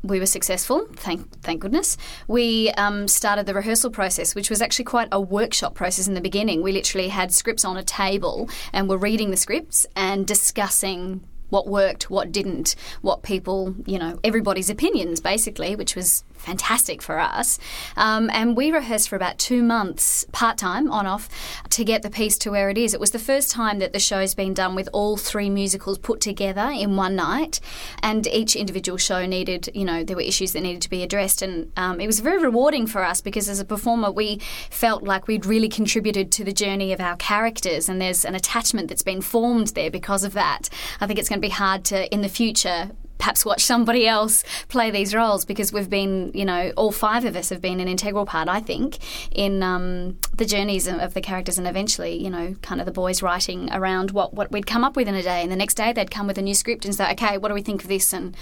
we 0.03 0.19
were 0.19 0.27
successful, 0.27 0.87
thank 0.95 1.41
thank 1.43 1.61
goodness. 1.61 1.97
We 2.27 2.71
um, 2.73 3.07
started 3.09 3.47
the 3.47 3.55
rehearsal 3.55 3.91
process, 3.91 4.35
which 4.35 4.51
was 4.51 4.61
actually 4.61 4.87
quite 4.87 5.09
a 5.13 5.21
workshop 5.21 5.75
process 5.75 6.09
in 6.09 6.15
the 6.15 6.21
beginning. 6.21 6.63
We 6.63 6.73
literally 6.73 7.09
had 7.09 7.33
scripts 7.33 7.65
on 7.65 7.77
a 7.77 7.85
table 7.85 8.49
and 8.73 8.89
were 8.89 8.99
reading 8.99 9.31
the 9.31 9.37
scripts 9.37 9.87
and 9.95 10.27
discussing 10.27 11.23
what 11.53 11.69
worked, 11.69 12.11
what 12.11 12.33
didn't, 12.33 12.75
what 13.03 13.23
people, 13.23 13.75
you 13.85 13.99
know, 13.99 14.19
everybody's 14.25 14.71
opinions 14.71 15.21
basically, 15.21 15.77
which 15.77 15.95
was 15.95 16.25
fantastic 16.43 17.01
for 17.01 17.21
us. 17.21 17.59
Um, 17.97 18.29
and 18.33 18.57
we 18.57 18.73
rehearsed 18.73 19.09
for 19.09 19.17
about 19.17 19.39
two 19.39 19.63
months, 19.63 20.27
part 20.33 20.59
time, 20.59 20.91
on 20.91 21.07
off, 21.07 21.29
to 21.71 21.85
get 21.85 22.03
the 22.03 22.11
piece 22.11 22.37
to 22.39 22.51
where 22.51 22.69
it 22.71 22.79
is. 22.79 22.95
It 22.95 23.01
was 23.01 23.13
the 23.13 23.19
first 23.19 23.51
time 23.51 23.79
that 23.79 23.93
the 23.93 24.01
show's 24.01 24.35
been 24.35 24.55
done 24.55 24.75
with 24.75 24.89
all 24.93 25.17
three 25.17 25.51
musicals 25.51 25.99
put 25.99 26.21
together 26.21 26.71
in 26.73 26.97
one 26.97 27.15
night, 27.15 27.61
and 28.03 28.27
each 28.27 28.57
individual 28.57 28.99
show 28.99 29.25
needed, 29.27 29.69
you 29.75 29.85
know, 29.85 30.03
there 30.03 30.17
were 30.17 30.23
issues 30.23 30.53
that 30.53 30.63
needed 30.63 30.83
to 30.83 30.91
be 30.91 31.03
addressed. 31.03 31.43
And 31.43 31.71
um, 31.77 32.01
it 32.01 32.07
was 32.07 32.21
very 32.21 32.43
rewarding 32.43 32.87
for 32.87 33.05
us 33.05 33.21
because 33.21 33.49
as 33.49 33.61
a 33.61 33.65
performer, 33.65 34.11
we 34.11 34.39
felt 34.71 35.05
like 35.05 35.29
we'd 35.29 35.47
really 35.47 35.69
contributed 35.69 36.33
to 36.33 36.45
the 36.45 36.53
journey 36.53 36.93
of 36.93 37.01
our 37.01 37.17
characters, 37.17 37.89
and 37.89 38.01
there's 38.01 38.25
an 38.25 38.35
attachment 38.35 38.89
that's 38.89 39.03
been 39.03 39.21
formed 39.21 39.69
there 39.69 39.91
because 39.91 40.25
of 40.25 40.33
that. 40.33 40.69
I 41.01 41.07
think 41.07 41.19
it's 41.19 41.29
going 41.29 41.42
be 41.43 41.51
hard 41.51 41.85
to, 41.87 42.13
in 42.13 42.23
the 42.23 42.29
future, 42.29 42.91
perhaps 43.23 43.45
watch 43.45 43.63
somebody 43.63 44.05
else 44.05 44.43
play 44.67 44.91
these 44.91 45.15
roles 45.15 45.45
because 45.45 45.73
we've 45.73 45.89
been, 45.89 46.33
you 46.35 46.45
know, 46.45 46.73
all 46.77 46.91
five 46.91 47.25
of 47.25 47.37
us 47.37 47.51
have 47.51 47.61
been 47.61 47.79
an 47.79 47.87
integral 47.87 48.27
part, 48.27 48.49
I 48.49 48.59
think, 48.59 48.99
in 49.31 49.63
um, 49.63 50.19
the 50.35 50.45
journeys 50.45 50.89
of- 50.89 51.15
the 51.15 51.21
characters 51.21 51.57
and 51.57 51.69
eventually, 51.69 52.21
you 52.21 52.29
know, 52.29 52.57
kind 52.63 52.81
of 52.81 52.85
the 52.85 52.93
boys 52.93 53.23
writing 53.23 53.73
around 53.73 54.11
what, 54.11 54.35
what 54.35 54.51
we'd 54.51 54.67
come 54.67 54.83
up 54.83 54.97
with 54.97 55.07
in 55.07 55.15
a 55.15 55.23
day. 55.23 55.41
And 55.41 55.53
the 55.53 55.57
next 55.57 55.75
day 55.75 55.93
they'd 55.93 56.11
come 56.11 56.27
with 56.27 56.37
a 56.37 56.43
new 56.43 56.55
script 56.55 56.85
and 56.85 56.93
say, 56.93 57.13
okay, 57.13 57.39
what 57.39 57.49
do 57.49 57.55
we 57.55 57.63
think 57.63 57.83
of 57.83 57.89
this? 57.89 58.13
And 58.13 58.37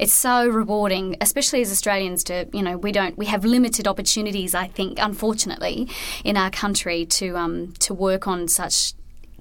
it's 0.00 0.12
so 0.12 0.48
rewarding, 0.48 1.16
especially 1.20 1.60
as 1.60 1.70
Australians, 1.70 2.24
to, 2.24 2.48
you 2.52 2.62
know, 2.62 2.76
we 2.76 2.90
don't, 2.90 3.16
we 3.16 3.26
have 3.26 3.44
limited 3.44 3.86
opportunities, 3.86 4.52
I 4.52 4.66
think, 4.66 4.98
unfortunately, 5.00 5.88
in 6.24 6.36
our 6.36 6.50
country 6.50 7.06
to, 7.06 7.36
um, 7.36 7.72
to 7.78 7.94
work 7.94 8.26
on 8.26 8.48
such 8.48 8.94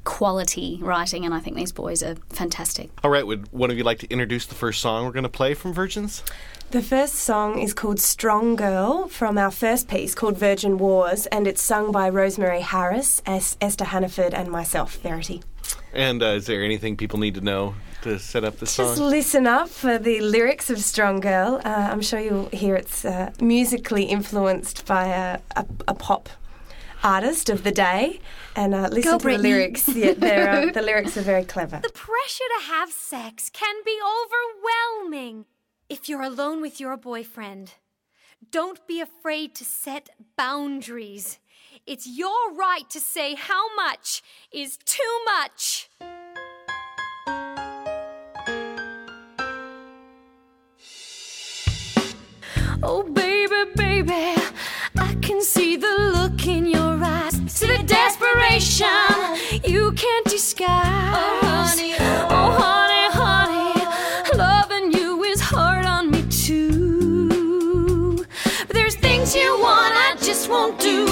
quality 0.04 0.80
writing. 0.82 1.26
And 1.26 1.34
I 1.34 1.40
think 1.40 1.56
these 1.56 1.72
boys 1.72 2.04
are 2.04 2.16
fantastic. 2.30 2.90
All 3.04 3.12
right, 3.12 3.26
would 3.26 3.52
one 3.52 3.72
of 3.72 3.78
you 3.78 3.84
like 3.84 4.00
to 4.00 4.08
introduce 4.10 4.46
the 4.46 4.56
first 4.56 4.82
song 4.82 5.06
we're 5.06 5.12
going 5.12 5.24
to 5.24 5.30
play 5.30 5.54
from 5.54 5.74
Virgins? 5.74 6.24
The 6.72 6.82
first 6.82 7.16
song 7.16 7.60
is 7.60 7.74
called 7.74 8.00
Strong 8.00 8.56
Girl 8.56 9.08
from 9.08 9.38
our 9.38 9.52
first 9.52 9.88
piece 9.88 10.16
called 10.16 10.38
Virgin 10.38 10.80
Wars, 10.80 11.28
and 11.28 11.46
it's 11.46 11.62
sung 11.62 11.92
by 11.92 12.10
Rosemary 12.10 12.62
Harris, 12.62 13.22
Es- 13.28 13.58
Esther 13.62 13.86
Hannaford, 13.86 14.34
and 14.34 14.50
myself, 14.50 14.98
Verity. 14.98 15.44
And 15.94 16.24
uh, 16.24 16.28
is 16.28 16.48
there 16.48 16.64
anything 16.64 16.98
people 16.98 17.20
need 17.20 17.36
to 17.36 17.42
know 17.42 17.76
to 18.02 18.18
set 18.18 18.44
up 18.44 18.58
the 18.58 18.66
song? 18.66 18.88
Just 18.88 19.02
listen 19.02 19.46
up 19.46 19.70
for 19.70 20.00
the 20.00 20.20
lyrics 20.22 20.72
of 20.72 20.80
Strong 20.80 21.20
Girl. 21.20 21.62
Uh, 21.64 21.90
I'm 21.92 22.02
sure 22.02 22.20
you'll 22.20 22.50
hear 22.50 22.76
it's 22.76 23.06
uh, 23.06 23.32
musically 23.40 24.06
influenced 24.06 24.88
by 24.88 25.06
a, 25.08 25.40
a, 25.56 25.66
a 25.88 25.94
pop 25.94 26.28
artist 27.04 27.50
of 27.50 27.64
the 27.64 27.72
day. 27.72 28.20
And 28.56 28.74
uh, 28.74 28.90
listen 28.92 29.12
Go, 29.14 29.18
to 29.20 29.28
the 29.30 29.38
lyrics. 29.38 29.88
Yeah, 29.90 30.14
they're, 30.18 30.50
uh, 30.50 30.72
the 30.72 30.82
lyrics 30.82 31.18
are 31.18 31.22
very 31.22 31.46
clever. 31.46 31.80
The 31.84 31.90
pressure 31.90 32.44
to 32.60 32.66
have 32.66 32.92
sex 32.92 33.50
can 33.50 33.76
be 33.86 34.00
overwhelming 34.02 35.46
if 35.90 36.08
you're 36.10 36.22
alone 36.22 36.62
with 36.62 36.80
your 36.80 36.98
boyfriend. 36.98 37.74
Don't 38.52 38.86
be 38.88 39.00
afraid 39.00 39.56
to 39.56 39.64
set 39.64 40.10
boundaries. 40.38 41.40
It's 41.86 42.08
your 42.08 42.54
right 42.54 42.90
to 42.90 43.00
say 43.00 43.36
how 43.36 43.76
much 43.76 44.22
is 44.52 44.78
too 44.78 45.20
much. 45.26 45.90
Oh, 52.86 53.04
baby, 53.04 53.72
baby, 53.76 54.36
I 54.98 55.16
can 55.22 55.42
see 55.42 55.78
the 55.78 56.12
look 56.14 56.46
in 56.46 56.66
your 56.66 56.73
the 57.46 57.84
desperation 57.86 58.88
you 59.70 59.92
can't 59.94 60.26
disguise. 60.26 60.70
Oh, 60.70 61.40
honey, 61.44 61.94
oh, 62.30 62.52
honey, 62.60 63.08
honey, 63.12 64.38
loving 64.38 64.92
you 64.94 65.24
is 65.24 65.42
hard 65.42 65.86
on 65.86 66.10
me 66.10 66.24
too. 66.30 68.26
But 68.68 68.74
there's 68.74 68.96
things 68.96 69.36
you 69.36 69.60
want, 69.60 69.94
I 69.94 70.16
just 70.22 70.50
won't 70.50 70.80
do. 70.80 71.06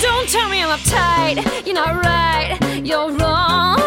Don't 0.00 0.28
tell 0.28 0.48
me 0.50 0.62
I'm 0.62 0.78
uptight, 0.78 1.66
you're 1.66 1.74
not 1.74 2.04
right, 2.04 2.58
you're 2.84 3.10
wrong. 3.12 3.80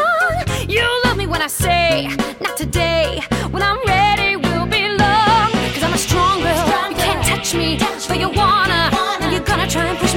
You 0.68 0.84
love 1.06 1.18
me 1.18 1.28
when 1.28 1.42
I 1.42 1.48
say, 1.48 2.08
not 2.40 2.58
today, 2.58 3.22
when 3.52 3.62
I'm 3.62 3.80
ready, 3.86 4.36
we'll 4.36 4.66
be 4.66 4.88
long. 4.90 5.52
Cause 5.74 5.84
I'm 5.84 5.94
a 5.94 5.98
strong 5.98 6.42
girl, 6.42 6.90
you 6.90 6.96
can't 6.98 7.26
touch 7.26 7.54
me, 7.54 7.78
but 8.08 8.20
you 8.20 8.30
wanna. 8.30 8.90
And 9.22 9.32
you're 9.32 9.42
gonna 9.42 9.68
try 9.68 9.86
and 9.86 9.98
push 10.00 10.11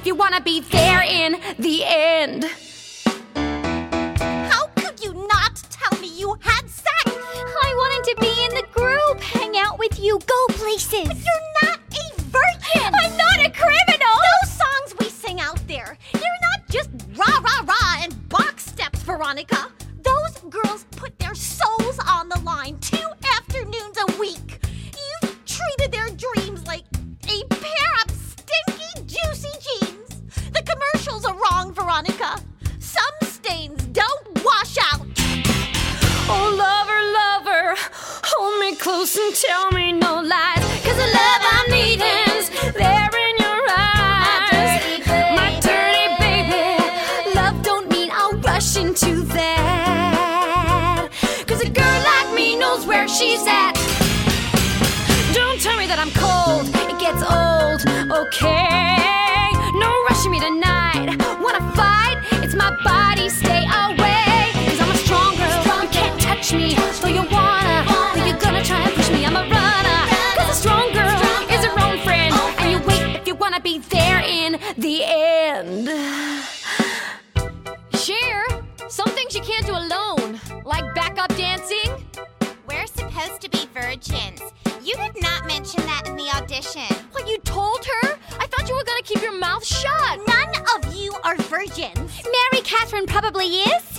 if 0.00 0.06
you 0.06 0.14
wanna 0.14 0.40
be 0.40 0.60
there 0.60 1.02
in 1.02 1.38
the 1.58 1.84
end. 1.84 2.44
How 3.34 4.66
could 4.74 5.04
you 5.04 5.12
not 5.12 5.56
tell 5.68 6.00
me 6.00 6.08
you 6.18 6.38
had 6.40 6.70
sex? 6.70 7.04
I 7.04 7.74
wanted 7.76 8.10
to 8.10 8.16
be 8.18 8.32
in 8.46 8.54
the 8.54 8.66
group, 8.72 9.20
hang 9.20 9.58
out 9.58 9.78
with 9.78 10.00
you, 10.00 10.18
go 10.26 10.46
places. 10.54 11.06
But 11.06 11.18
you're 11.18 11.48
not 11.62 11.78
a 11.92 12.22
virgin. 12.22 12.94
I'm 12.94 13.14
not 13.18 13.40
a 13.40 13.50
criminal! 13.50 14.16
Those 14.40 14.52
songs 14.52 14.94
we 14.98 15.10
sing 15.10 15.38
out 15.38 15.60
there, 15.68 15.98
they're 16.14 16.40
not 16.50 16.66
just 16.70 16.88
rah 17.14 17.38
rah 17.38 17.64
rah 17.66 18.02
and 18.02 18.28
box 18.30 18.70
steps, 18.70 19.02
Veronica. 19.02 19.70
Those 20.02 20.38
girls 20.48 20.86
put 20.92 21.18
their 21.18 21.34
souls 21.34 21.98
on 22.08 22.30
the 22.30 22.38
line 22.38 22.78
two 22.80 23.10
afternoons 23.36 23.98
a 24.08 24.18
week. 24.18 24.64
You've 24.96 25.44
treated 25.44 25.92
their 25.92 26.08
dreams 26.08 26.66
like 26.66 26.84
a 27.28 27.44
pair 27.48 27.99
The 30.60 30.76
commercials 30.76 31.24
are 31.24 31.34
wrong, 31.34 31.72
Veronica. 31.72 32.38
Some 32.80 33.16
stains 33.22 33.82
don't 33.86 34.44
wash 34.44 34.76
out. 34.92 35.06
Oh, 36.28 36.52
lover, 36.54 37.00
lover, 37.18 37.76
hold 38.22 38.60
me 38.60 38.76
close 38.76 39.16
and 39.16 39.34
tell 39.34 39.70
me 39.70 39.92
no 39.92 40.20
lies. 40.20 40.60
Cause 40.84 40.96
the 40.96 41.06
love 41.16 41.42
I'm 41.54 41.70
needing's 41.70 42.50
there 42.76 43.10
in 43.26 43.36
your 43.38 43.64
eyes. 43.70 44.82
My 45.34 45.58
dirty 45.64 46.08
baby, 46.20 46.76
love 47.34 47.62
don't 47.62 47.88
mean 47.88 48.10
I'll 48.12 48.36
rush 48.40 48.76
into 48.76 49.22
that. 49.32 51.08
Cause 51.46 51.62
a 51.62 51.70
girl 51.70 52.02
like 52.04 52.34
me 52.34 52.56
knows 52.58 52.84
where 52.84 53.08
she's 53.08 53.46
at. 53.46 53.72
Don't 55.32 55.58
tell 55.58 55.78
me 55.78 55.86
that 55.86 55.98
I'm 55.98 56.10
cold, 56.10 56.68
it 56.68 56.98
gets 57.00 57.22
old, 57.24 57.80
okay? 58.26 58.99
Girl, 65.36 65.82
you 65.82 65.88
can't 65.88 66.20
touch 66.20 66.52
me. 66.52 66.74
Though 67.00 67.08
you 67.08 67.22
wanna, 67.30 67.84
but 68.14 68.26
you're 68.26 68.36
gonna 68.38 68.62
try 68.62 68.82
and 68.82 68.94
push 68.94 69.10
me, 69.10 69.24
I'm 69.24 69.34
a 69.36 69.42
runner. 69.42 70.06
Cause 70.36 70.50
a 70.50 70.54
strong 70.54 70.92
girl 70.92 71.20
is 71.50 71.64
her 71.64 71.80
own 71.80 71.98
friend. 72.04 72.34
And 72.58 72.70
you 72.70 72.78
wait 72.86 73.16
if 73.16 73.26
you 73.26 73.34
wanna 73.34 73.60
be 73.60 73.78
there 73.78 74.20
in 74.20 74.58
the 74.78 75.02
end. 75.04 75.88
Share 77.94 78.44
some 78.88 79.08
things 79.08 79.34
you 79.34 79.42
can't 79.42 79.66
do 79.66 79.72
alone, 79.72 80.40
like 80.64 80.94
backup 80.94 81.34
dancing. 81.36 81.90
We're 82.68 82.86
supposed 82.86 83.40
to 83.42 83.48
be 83.50 83.66
virgins. 83.74 84.40
You 84.82 84.94
did 84.96 85.20
not 85.20 85.46
mention 85.46 85.82
that 85.82 86.04
in 86.06 86.16
the 86.16 86.30
audition. 86.36 86.94
What, 87.12 87.28
you 87.28 87.38
told 87.38 87.84
her? 87.84 88.18
I 88.38 88.46
thought 88.46 88.68
you 88.68 88.74
were 88.74 88.84
gonna 88.84 89.02
keep 89.02 89.22
your 89.22 89.38
mouth 89.38 89.64
shut. 89.64 90.20
None 90.26 90.54
of 90.74 90.94
you 90.94 91.14
are 91.24 91.36
virgins. 91.36 92.09
Catherine 92.70 93.06
probably 93.06 93.46
is. 93.46 93.89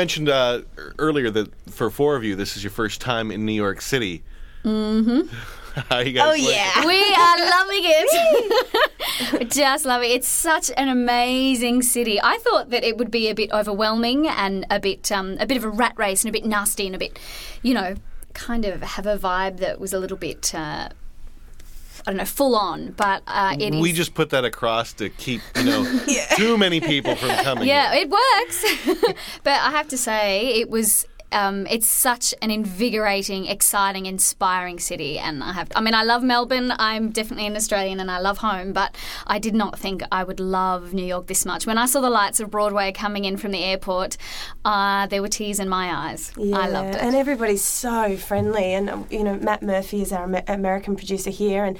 Mentioned 0.00 0.30
uh, 0.30 0.62
earlier 0.98 1.28
that 1.28 1.52
for 1.70 1.90
four 1.90 2.16
of 2.16 2.24
you, 2.24 2.34
this 2.34 2.56
is 2.56 2.64
your 2.64 2.70
first 2.70 3.02
time 3.02 3.30
in 3.30 3.44
New 3.44 3.52
York 3.52 3.82
City. 3.82 4.22
Mm-hmm. 4.64 5.28
How 5.90 5.98
you 5.98 6.12
guys? 6.12 6.24
Oh, 6.24 6.30
like 6.30 6.40
it? 6.40 6.54
yeah. 6.54 6.86
We 6.86 7.02
are 7.14 7.38
loving 7.50 7.82
it. 7.84 9.40
We 9.40 9.44
Just 9.60 9.84
love 9.84 10.02
it. 10.02 10.06
It's 10.06 10.26
such 10.26 10.70
an 10.78 10.88
amazing 10.88 11.82
city. 11.82 12.18
I 12.18 12.38
thought 12.38 12.70
that 12.70 12.82
it 12.82 12.96
would 12.96 13.10
be 13.10 13.28
a 13.28 13.34
bit 13.34 13.52
overwhelming 13.52 14.26
and 14.26 14.64
a 14.70 14.80
bit, 14.80 15.12
um, 15.12 15.36
a 15.38 15.46
bit 15.46 15.58
of 15.58 15.64
a 15.64 15.68
rat 15.68 15.92
race 15.96 16.24
and 16.24 16.30
a 16.30 16.32
bit 16.32 16.46
nasty 16.46 16.86
and 16.86 16.94
a 16.94 16.98
bit, 16.98 17.18
you 17.60 17.74
know, 17.74 17.94
kind 18.32 18.64
of 18.64 18.80
have 18.80 19.04
a 19.04 19.18
vibe 19.18 19.58
that 19.58 19.78
was 19.78 19.92
a 19.92 19.98
little 19.98 20.16
bit. 20.16 20.54
Uh, 20.54 20.88
I 22.06 22.10
don't 22.10 22.16
know, 22.16 22.24
full 22.24 22.56
on, 22.56 22.92
but 22.92 23.22
uh, 23.26 23.56
it 23.58 23.74
is. 23.74 23.80
We 23.80 23.92
just 23.92 24.14
put 24.14 24.30
that 24.30 24.44
across 24.44 24.92
to 24.94 25.10
keep, 25.10 25.42
you 25.56 25.64
know, 25.64 26.00
too 26.36 26.56
many 26.56 26.80
people 26.80 27.14
from 27.14 27.30
coming. 27.44 27.68
Yeah, 27.68 27.92
it 27.94 28.08
works. 28.08 29.14
but 29.44 29.52
I 29.52 29.70
have 29.70 29.88
to 29.88 29.98
say, 29.98 30.60
it 30.60 30.70
was. 30.70 31.06
Um, 31.32 31.66
it's 31.68 31.88
such 31.88 32.34
an 32.42 32.50
invigorating, 32.50 33.46
exciting, 33.46 34.06
inspiring 34.06 34.78
city, 34.78 35.18
and 35.18 35.42
I 35.42 35.52
have. 35.52 35.68
I 35.74 35.80
mean, 35.80 35.94
I 35.94 36.02
love 36.02 36.22
Melbourne. 36.22 36.72
I'm 36.78 37.10
definitely 37.10 37.46
an 37.46 37.56
Australian, 37.56 38.00
and 38.00 38.10
I 38.10 38.18
love 38.18 38.38
home. 38.38 38.72
But 38.72 38.96
I 39.26 39.38
did 39.38 39.54
not 39.54 39.78
think 39.78 40.02
I 40.10 40.24
would 40.24 40.40
love 40.40 40.92
New 40.92 41.04
York 41.04 41.26
this 41.26 41.44
much. 41.46 41.66
When 41.66 41.78
I 41.78 41.86
saw 41.86 42.00
the 42.00 42.10
lights 42.10 42.40
of 42.40 42.50
Broadway 42.50 42.92
coming 42.92 43.24
in 43.24 43.36
from 43.36 43.52
the 43.52 43.62
airport, 43.62 44.16
uh, 44.64 45.06
there 45.06 45.22
were 45.22 45.28
tears 45.28 45.60
in 45.60 45.68
my 45.68 46.08
eyes. 46.08 46.32
I 46.38 46.68
loved 46.68 46.94
it. 46.94 47.02
And 47.02 47.14
everybody's 47.14 47.64
so 47.64 48.16
friendly. 48.16 48.72
And, 48.74 49.06
you 49.10 49.24
know, 49.24 49.36
Matt 49.36 49.62
Murphy 49.62 50.02
is 50.02 50.12
our 50.12 50.24
Amer- 50.24 50.44
American 50.48 50.96
producer 50.96 51.30
here. 51.30 51.64
And 51.64 51.78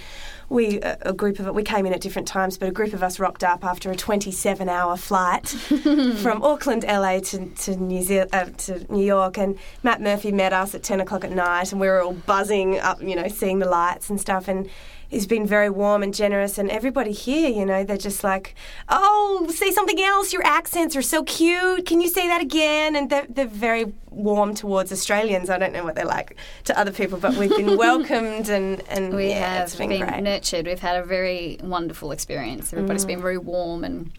we, 0.51 0.81
a 0.81 1.13
group 1.13 1.39
of 1.39 1.55
we 1.55 1.63
came 1.63 1.87
in 1.87 1.93
at 1.93 2.01
different 2.01 2.27
times, 2.27 2.59
but 2.59 2.69
a 2.69 2.73
group 2.73 2.93
of 2.93 3.05
us 3.05 3.21
rocked 3.21 3.45
up 3.45 3.65
after 3.65 3.91
a 3.93 3.97
27 3.97 4.69
hour 4.69 4.97
flight 4.97 5.49
from 6.23 6.43
Auckland, 6.43 6.83
LA 6.83 7.21
to, 7.21 7.47
to, 7.47 7.77
New 7.77 8.03
Zealand, 8.03 8.31
uh, 8.33 8.47
to 8.59 8.93
New 8.93 9.05
York. 9.05 9.39
And 9.39 9.57
Matt 9.85 10.03
Murphy 10.03 10.33
met 10.33 10.53
us 10.53 10.75
at 10.75 10.83
10 10.83 11.01
o'clock 11.01 11.25
at 11.25 11.31
night. 11.31 11.71
And 11.71 11.81
we 11.81 11.87
were 11.87 12.03
all 12.03 12.15
buzzing 12.15 12.81
up, 12.81 13.01
you 13.01 13.15
know, 13.15 13.29
seeing 13.29 13.61
the 13.61 13.69
lights 13.69 14.11
and 14.11 14.21
stuff. 14.21 14.49
And 14.49 14.69
has 15.13 15.27
been 15.27 15.47
very 15.47 15.71
warm 15.71 16.03
and 16.03 16.15
generous, 16.15 16.59
and 16.59 16.71
everybody 16.71 17.13
here, 17.13 17.49
you 17.49 17.65
know, 17.67 17.85
they're 17.85 17.97
just 17.97 18.23
like, 18.25 18.55
"Oh, 18.89 19.47
say 19.51 19.71
something 19.71 20.01
else. 20.01 20.33
Your 20.33 20.45
accents 20.45 20.95
are 20.97 21.03
so 21.03 21.25
cute. 21.25 21.87
Can 21.87 22.01
you 22.01 22.09
say 22.09 22.29
that 22.29 22.41
again?" 22.41 22.97
And 22.97 23.11
they're, 23.11 23.27
they're 23.29 23.47
very 23.47 23.93
warm 24.11 24.55
towards 24.55 24.93
Australians. 24.93 25.51
I 25.51 25.59
don't 25.59 25.73
know 25.73 25.85
what 25.85 25.95
they're 25.95 26.05
like 26.05 26.37
to 26.65 26.79
other 26.79 26.93
people, 26.93 27.19
but 27.19 27.35
we've 27.35 27.51
been 27.51 27.77
welcomed 27.87 28.49
and 28.49 28.83
and 28.89 29.15
We 29.15 29.29
yeah, 29.31 29.55
have 29.59 29.67
it's 29.69 29.77
been, 29.77 29.89
been, 29.91 30.01
great. 30.01 30.13
Mm. 30.15 30.23
nurtured. 30.23 30.67
We've 30.67 30.81
had 30.81 30.97
a 30.97 31.05
very 31.05 31.59
wonderful 31.63 32.13
experience. 32.13 32.73
Everybody's 32.73 33.05
been 33.05 33.21
very 33.21 33.39
warm, 33.39 33.85
and 33.85 34.11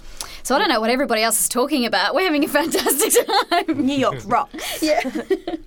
so 0.43 0.55
I 0.55 0.59
don't 0.59 0.69
know 0.69 0.79
what 0.81 0.89
everybody 0.89 1.21
else 1.23 1.39
is 1.41 1.49
talking 1.49 1.85
about. 1.85 2.15
We're 2.15 2.25
having 2.25 2.43
a 2.43 2.47
fantastic 2.59 3.25
time. 3.49 3.85
New 3.85 3.97
York 3.97 4.19
rocks. 4.25 4.83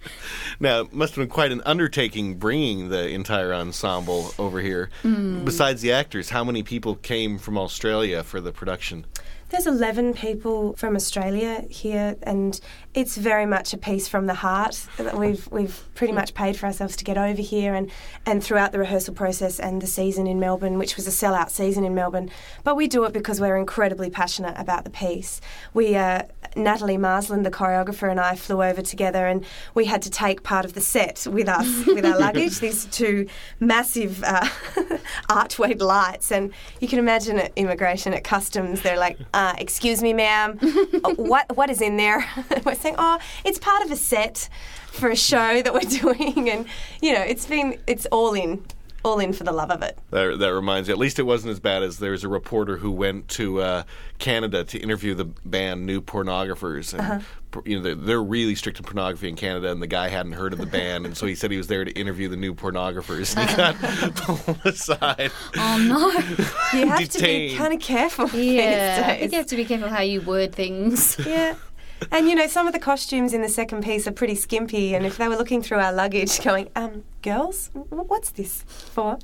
Now, 0.65 0.81
it 0.81 0.95
must 0.95 1.15
have 1.15 1.21
been 1.21 1.29
quite 1.29 1.53
an 1.53 1.61
undertaking 1.67 2.37
bringing 2.37 2.89
the 2.89 3.07
entire 3.09 3.53
ensemble 3.53 4.33
over 4.39 4.63
here. 4.63 4.89
Hmm. 5.03 5.45
Besides 5.45 5.83
the 5.83 5.93
actors, 5.93 6.31
how 6.31 6.43
many 6.43 6.63
people 6.63 6.95
came 6.95 7.37
from 7.37 7.59
Australia 7.59 8.23
for 8.23 8.41
the 8.41 8.51
production? 8.51 9.05
There's 9.51 9.67
11 9.67 10.15
people 10.15 10.73
from 10.77 10.97
Australia 10.97 11.67
here, 11.69 12.17
and 12.23 12.59
it's 12.95 13.17
very 13.17 13.45
much 13.45 13.75
a 13.75 13.77
piece 13.77 14.07
from 14.07 14.27
the 14.27 14.35
heart. 14.35 14.87
We've 15.15 15.47
we've 15.51 15.83
pretty 15.95 16.13
much 16.13 16.33
paid 16.33 16.57
for 16.57 16.67
ourselves 16.67 16.95
to 16.97 17.05
get 17.05 17.19
over 17.19 17.43
here, 17.43 17.75
and, 17.75 17.91
and 18.25 18.43
throughout 18.43 18.73
the 18.73 18.79
rehearsal 18.79 19.15
process 19.15 19.59
and 19.59 19.83
the 19.83 19.87
season 19.87 20.27
in 20.27 20.39
Melbourne, 20.39 20.79
which 20.79 20.97
was 20.97 21.07
a 21.07 21.11
sellout 21.11 21.51
season 21.51 21.85
in 21.85 21.95
Melbourne. 21.95 22.31
But 22.63 22.77
we 22.77 22.87
do 22.87 23.05
it 23.05 23.13
because 23.13 23.41
we're 23.41 23.57
incredibly 23.57 24.11
passionate 24.11 24.55
about 24.57 24.85
the 24.85 24.91
piece. 24.91 25.41
We 25.73 25.97
uh, 25.97 26.23
Natalie 26.57 26.97
Marsland, 26.97 27.45
the 27.45 27.51
choreographer, 27.51 28.11
and 28.11 28.21
I 28.21 28.37
flew 28.37 28.63
over 28.63 28.81
together, 28.81 29.27
and 29.27 29.45
we 29.75 29.87
had 29.87 30.03
to 30.03 30.11
take 30.11 30.45
part 30.45 30.65
of 30.65 30.75
the 30.75 30.81
set 30.81 31.27
with 31.29 31.49
us 31.49 31.87
with 31.87 32.05
our 32.05 32.19
luggage. 32.19 32.61
These 32.61 32.87
two 32.87 33.27
massive 33.59 34.23
uh, 34.23 34.49
archway 35.29 35.75
lights, 35.75 36.31
and 36.31 36.53
you 36.81 36.87
can 36.87 37.01
imagine 37.01 37.39
at 37.39 37.53
immigration 37.57 38.15
at 38.15 38.23
customs, 38.23 38.83
they're 38.83 38.99
like, 38.99 39.19
uh, 39.33 39.55
"Excuse 39.59 40.01
me, 40.01 40.13
ma'am, 40.13 40.59
uh, 41.05 41.15
what 41.15 41.57
what 41.57 41.71
is 41.71 41.81
in 41.81 41.97
there?" 41.97 42.25
We're 42.85 42.91
saying, 42.91 42.97
"Oh, 42.99 43.19
it's 43.45 43.59
part 43.59 43.85
of 43.85 43.91
a 43.91 43.97
set 43.97 44.49
for 44.87 45.09
a 45.11 45.17
show 45.17 45.63
that 45.63 45.73
we're 45.73 45.81
doing," 46.15 46.49
and 46.51 46.67
you 47.01 47.13
know, 47.13 47.23
it's 47.23 47.47
been 47.47 47.79
it's 47.87 48.07
all 48.07 48.35
in. 48.35 48.65
All 49.07 49.19
in 49.21 49.35
for 49.35 49.45
the 49.45 49.53
love 49.53 49.71
of 49.71 49.83
it. 49.83 49.99
That, 50.13 50.39
that 50.39 50.55
reminds 50.55 50.89
me, 50.89 50.93
at 50.93 50.99
least 50.99 51.19
it 51.19 51.25
wasn't 51.25 51.51
as 51.51 51.61
bad 51.61 51.83
as 51.83 51.99
there's 51.99 52.25
a 52.25 52.29
reporter 52.29 52.79
who 52.79 52.91
went 52.91 53.29
to 53.29 53.61
uh, 53.61 53.83
Canada 54.19 54.65
to 54.65 54.79
interview 54.79 55.13
the 55.13 55.27
band 55.27 55.85
New 55.85 56.01
Pornographers. 56.01 56.95
And, 56.95 57.03
Uh-huh. 57.03 57.61
You 57.67 57.77
know, 57.77 57.83
they're, 57.83 57.95
they're 57.95 58.23
really 58.23 58.55
strict 58.55 58.79
on 58.79 58.85
pornography 58.85 59.29
in 59.29 59.37
Canada, 59.37 59.71
and 59.71 59.83
the 59.83 59.87
guy 59.87 60.09
hadn't 60.09 60.33
heard 60.33 60.55
of 60.55 60.59
the 60.59 60.65
band, 60.65 61.05
and 61.05 61.15
so 61.15 61.27
he 61.27 61.35
said 61.35 61.51
he 61.51 61.59
was 61.59 61.67
there 61.67 61.85
to 61.85 61.91
interview 61.93 62.29
the 62.31 62.37
New 62.39 62.55
Pornographers, 62.55 63.37
and 63.37 63.51
he 63.51 63.57
got 63.57 64.15
pulled 64.17 64.59
aside. 64.65 65.31
Oh 65.55 65.77
no! 65.87 66.11
You 66.81 66.87
have 66.89 67.07
to 67.11 67.23
be 67.23 67.55
kind 67.57 67.75
of 67.75 67.81
careful 67.81 68.27
Yeah, 68.31 69.05
I 69.07 69.19
think 69.19 69.33
you 69.33 69.39
have 69.39 69.47
to 69.49 69.57
be 69.57 69.67
careful 69.67 69.91
how 69.91 70.01
you 70.01 70.23
word 70.23 70.55
things. 70.55 71.19
Yeah. 71.27 71.57
And 72.13 72.29
you 72.29 72.35
know, 72.35 72.47
some 72.47 72.67
of 72.67 72.73
the 72.73 72.79
costumes 72.79 73.33
in 73.33 73.43
the 73.43 73.49
second 73.49 73.83
piece 73.85 74.07
are 74.07 74.13
pretty 74.13 74.35
skimpy. 74.35 74.95
And 74.95 75.07
if 75.07 75.17
they 75.17 75.29
were 75.29 75.37
looking 75.37 75.63
through 75.63 75.79
our 75.79 75.93
luggage, 75.93 76.41
going, 76.43 76.69
um, 76.77 77.05
girls, 77.23 77.71
what's 77.91 78.31
this 78.31 78.63
for? 78.69 79.19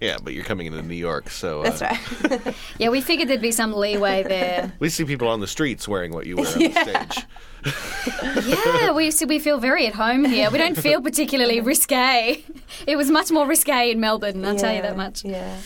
Yeah, 0.00 0.18
but 0.22 0.34
you're 0.34 0.44
coming 0.44 0.66
into 0.66 0.82
New 0.82 0.94
York, 0.94 1.30
so 1.30 1.62
uh, 1.62 1.70
That's 1.70 1.82
right. 1.82 2.54
Yeah, 2.78 2.88
we 2.90 3.00
figured 3.00 3.28
there'd 3.28 3.40
be 3.40 3.52
some 3.52 3.72
leeway 3.72 4.22
there. 4.22 4.72
we 4.78 4.88
see 4.90 5.04
people 5.04 5.28
on 5.28 5.40
the 5.40 5.46
streets 5.46 5.86
wearing 5.88 6.12
what 6.12 6.26
you 6.26 6.36
wear 6.36 6.46
on 6.46 6.58
the 6.58 6.70
stage. 7.10 7.26
Yeah, 7.64 8.92
we 8.92 9.10
so 9.10 9.26
we 9.26 9.38
feel 9.38 9.58
very 9.58 9.86
at 9.86 9.94
home 9.94 10.24
here. 10.24 10.50
We 10.50 10.58
don't 10.58 10.76
feel 10.76 11.00
particularly 11.00 11.60
risque. 11.60 12.44
It 12.86 12.96
was 12.96 13.10
much 13.10 13.30
more 13.30 13.46
risque 13.46 13.90
in 13.90 14.00
Melbourne. 14.00 14.44
I'll 14.44 14.56
tell 14.56 14.74
you 14.74 14.82
that 14.82 14.96
much. 14.96 15.24
Yeah. 15.24 15.58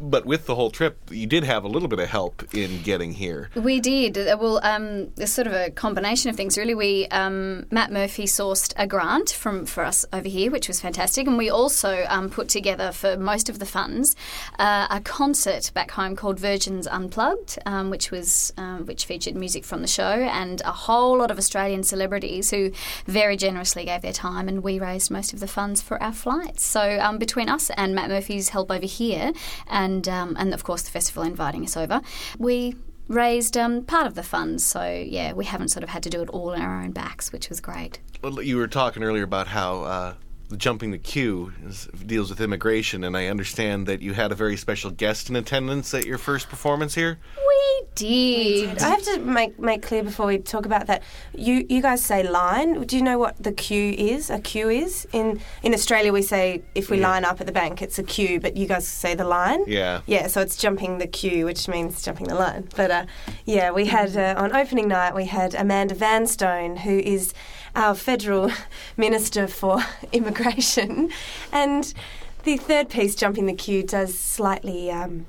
But 0.00 0.26
with 0.26 0.46
the 0.46 0.54
whole 0.54 0.70
trip, 0.70 0.98
you 1.10 1.26
did 1.26 1.44
have 1.44 1.64
a 1.64 1.68
little 1.68 1.88
bit 1.88 1.98
of 1.98 2.08
help 2.08 2.42
in 2.54 2.82
getting 2.82 3.12
here. 3.12 3.50
We 3.54 3.80
did. 3.80 4.18
Uh, 4.18 4.36
Well, 4.38 4.60
um, 4.62 5.10
there's 5.14 5.32
sort 5.32 5.46
of 5.46 5.52
a 5.54 5.70
combination 5.70 6.30
of 6.30 6.36
things, 6.36 6.58
really. 6.58 6.74
We 6.74 7.06
um, 7.08 7.66
Matt 7.70 7.90
Murphy 7.92 8.24
sourced 8.24 8.72
a 8.76 8.86
grant 8.86 9.30
from 9.30 9.66
for 9.66 9.84
us 9.84 10.04
over 10.12 10.28
here, 10.28 10.50
which 10.50 10.68
was 10.68 10.80
fantastic, 10.80 11.26
and 11.26 11.38
we 11.38 11.48
also 11.50 12.04
um, 12.08 12.28
put 12.30 12.48
together 12.48 12.92
for 12.92 13.16
most 13.16 13.48
of 13.48 13.58
the 13.58 13.66
funds 13.66 14.16
uh, 14.58 14.86
a 14.90 15.00
concert 15.00 15.70
back 15.74 15.90
home 15.92 16.16
called 16.16 16.38
Virgins 16.38 16.86
Unplugged, 16.86 17.58
um, 17.66 17.90
which 17.90 18.10
was 18.10 18.52
um, 18.56 18.86
which 18.86 19.04
featured 19.06 19.34
music 19.34 19.64
from 19.64 19.82
the 19.82 19.88
show 19.88 20.02
and 20.04 20.60
a 20.64 20.72
whole 20.72 21.16
lot 21.18 21.30
of 21.30 21.35
Australian 21.38 21.82
celebrities 21.82 22.50
who 22.50 22.72
very 23.06 23.36
generously 23.36 23.84
gave 23.84 24.02
their 24.02 24.12
time, 24.12 24.48
and 24.48 24.62
we 24.62 24.78
raised 24.78 25.10
most 25.10 25.32
of 25.32 25.40
the 25.40 25.46
funds 25.46 25.82
for 25.82 26.02
our 26.02 26.12
flights. 26.12 26.64
So 26.64 26.98
um, 27.00 27.18
between 27.18 27.48
us 27.48 27.70
and 27.70 27.94
Matt 27.94 28.08
Murphy's 28.08 28.50
help 28.50 28.70
over 28.70 28.86
here, 28.86 29.32
and 29.66 30.08
um, 30.08 30.36
and 30.38 30.52
of 30.54 30.64
course 30.64 30.82
the 30.82 30.90
festival 30.90 31.22
inviting 31.22 31.64
us 31.64 31.76
over, 31.76 32.00
we 32.38 32.74
raised 33.08 33.56
um, 33.56 33.84
part 33.84 34.06
of 34.06 34.14
the 34.14 34.22
funds. 34.22 34.64
So 34.64 34.84
yeah, 34.88 35.32
we 35.32 35.44
haven't 35.44 35.68
sort 35.68 35.82
of 35.82 35.90
had 35.90 36.02
to 36.04 36.10
do 36.10 36.22
it 36.22 36.28
all 36.30 36.50
on 36.50 36.60
our 36.60 36.82
own 36.82 36.90
backs, 36.90 37.32
which 37.32 37.48
was 37.48 37.60
great. 37.60 38.00
Well, 38.22 38.42
you 38.42 38.56
were 38.56 38.68
talking 38.68 39.02
earlier 39.02 39.24
about 39.24 39.48
how 39.48 39.82
uh, 39.82 40.14
jumping 40.56 40.90
the 40.90 40.98
queue 40.98 41.52
is, 41.66 41.88
deals 42.06 42.30
with 42.30 42.40
immigration, 42.40 43.02
and 43.04 43.16
I 43.16 43.26
understand 43.26 43.86
that 43.86 44.00
you 44.02 44.12
had 44.14 44.32
a 44.32 44.34
very 44.34 44.56
special 44.56 44.90
guest 44.90 45.28
in 45.30 45.36
attendance 45.36 45.92
at 45.94 46.04
your 46.06 46.18
first 46.18 46.48
performance 46.48 46.94
here. 46.94 47.18
We 47.36 47.86
did. 47.94 48.78
I 48.82 48.88
have 48.90 49.02
to 49.04 49.18
make 49.20 49.58
make 49.58 49.82
clear 49.82 50.02
before 50.02 50.26
we 50.26 50.38
talk 50.38 50.66
about 50.66 50.86
that. 50.86 51.02
You 51.34 51.66
you 51.68 51.80
guys 51.82 52.04
say 52.04 52.22
line. 52.28 52.82
Do 52.84 52.96
you 52.96 53.02
know 53.02 53.18
what 53.18 53.42
the 53.42 53.52
queue 53.52 53.92
is? 53.96 54.30
A 54.30 54.38
queue 54.38 54.68
is 54.68 55.06
in 55.12 55.40
in 55.62 55.72
Australia. 55.74 56.12
We 56.12 56.22
say 56.22 56.62
if 56.74 56.90
we 56.90 56.98
Yeah. 57.00 57.08
line 57.10 57.24
up 57.24 57.40
at 57.40 57.46
the 57.46 57.52
bank, 57.52 57.82
it's 57.82 57.98
a 57.98 58.02
queue, 58.02 58.38
but 58.40 58.56
you 58.56 58.66
guys 58.66 58.86
say 58.86 59.14
the 59.14 59.24
line. 59.24 59.64
Yeah. 59.66 60.00
Yeah, 60.06 60.26
so 60.28 60.40
it's 60.40 60.56
jumping 60.56 60.98
the 60.98 61.06
queue, 61.06 61.44
which 61.46 61.68
means 61.68 62.02
jumping 62.02 62.28
the 62.28 62.34
line. 62.34 62.68
But 62.76 62.90
uh, 62.90 63.04
yeah, 63.46 63.70
we 63.70 63.86
had 63.86 64.16
uh, 64.16 64.34
on 64.36 64.54
opening 64.54 64.88
night 64.88 65.14
we 65.14 65.26
had 65.26 65.54
Amanda 65.54 65.94
Vanstone, 65.94 66.76
who 66.76 66.98
is 66.98 67.32
our 67.76 67.94
federal 67.94 68.50
minister 68.96 69.46
for 69.46 69.78
immigration, 70.12 71.10
and 71.52 71.94
the 72.42 72.56
third 72.56 72.88
piece, 72.88 73.14
jumping 73.14 73.46
the 73.46 73.54
queue, 73.54 73.82
does 73.84 74.18
slightly. 74.18 74.90
Um, 74.90 75.26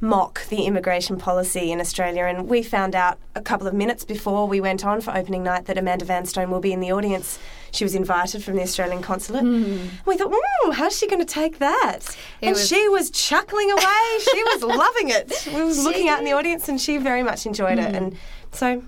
mock 0.00 0.46
the 0.46 0.62
immigration 0.64 1.18
policy 1.18 1.72
in 1.72 1.80
Australia. 1.80 2.22
And 2.24 2.48
we 2.48 2.62
found 2.62 2.94
out 2.94 3.18
a 3.34 3.40
couple 3.40 3.66
of 3.66 3.74
minutes 3.74 4.04
before 4.04 4.46
we 4.46 4.60
went 4.60 4.84
on 4.84 5.00
for 5.00 5.10
opening 5.16 5.42
night 5.42 5.64
that 5.64 5.76
Amanda 5.76 6.04
Vanstone 6.04 6.50
will 6.50 6.60
be 6.60 6.72
in 6.72 6.78
the 6.78 6.92
audience. 6.92 7.38
She 7.72 7.82
was 7.84 7.96
invited 7.96 8.44
from 8.44 8.54
the 8.54 8.62
Australian 8.62 9.02
consulate. 9.02 9.42
We 9.42 10.16
thought, 10.16 10.32
mm, 10.32 10.74
how's 10.74 10.96
she 10.96 11.08
going 11.08 11.18
to 11.18 11.24
take 11.26 11.58
that? 11.58 12.16
It 12.40 12.46
and 12.46 12.50
was- 12.54 12.68
she 12.68 12.88
was 12.88 13.10
chuckling 13.10 13.72
away. 13.72 14.18
she 14.32 14.42
was 14.44 14.62
loving 14.62 15.08
it. 15.10 15.48
We 15.52 15.64
was 15.64 15.82
looking 15.82 16.08
out 16.08 16.20
in 16.20 16.24
the 16.24 16.32
audience 16.32 16.68
and 16.68 16.80
she 16.80 16.98
very 16.98 17.24
much 17.24 17.44
enjoyed 17.44 17.80
it. 17.80 17.92
And 17.94 18.16
so, 18.52 18.84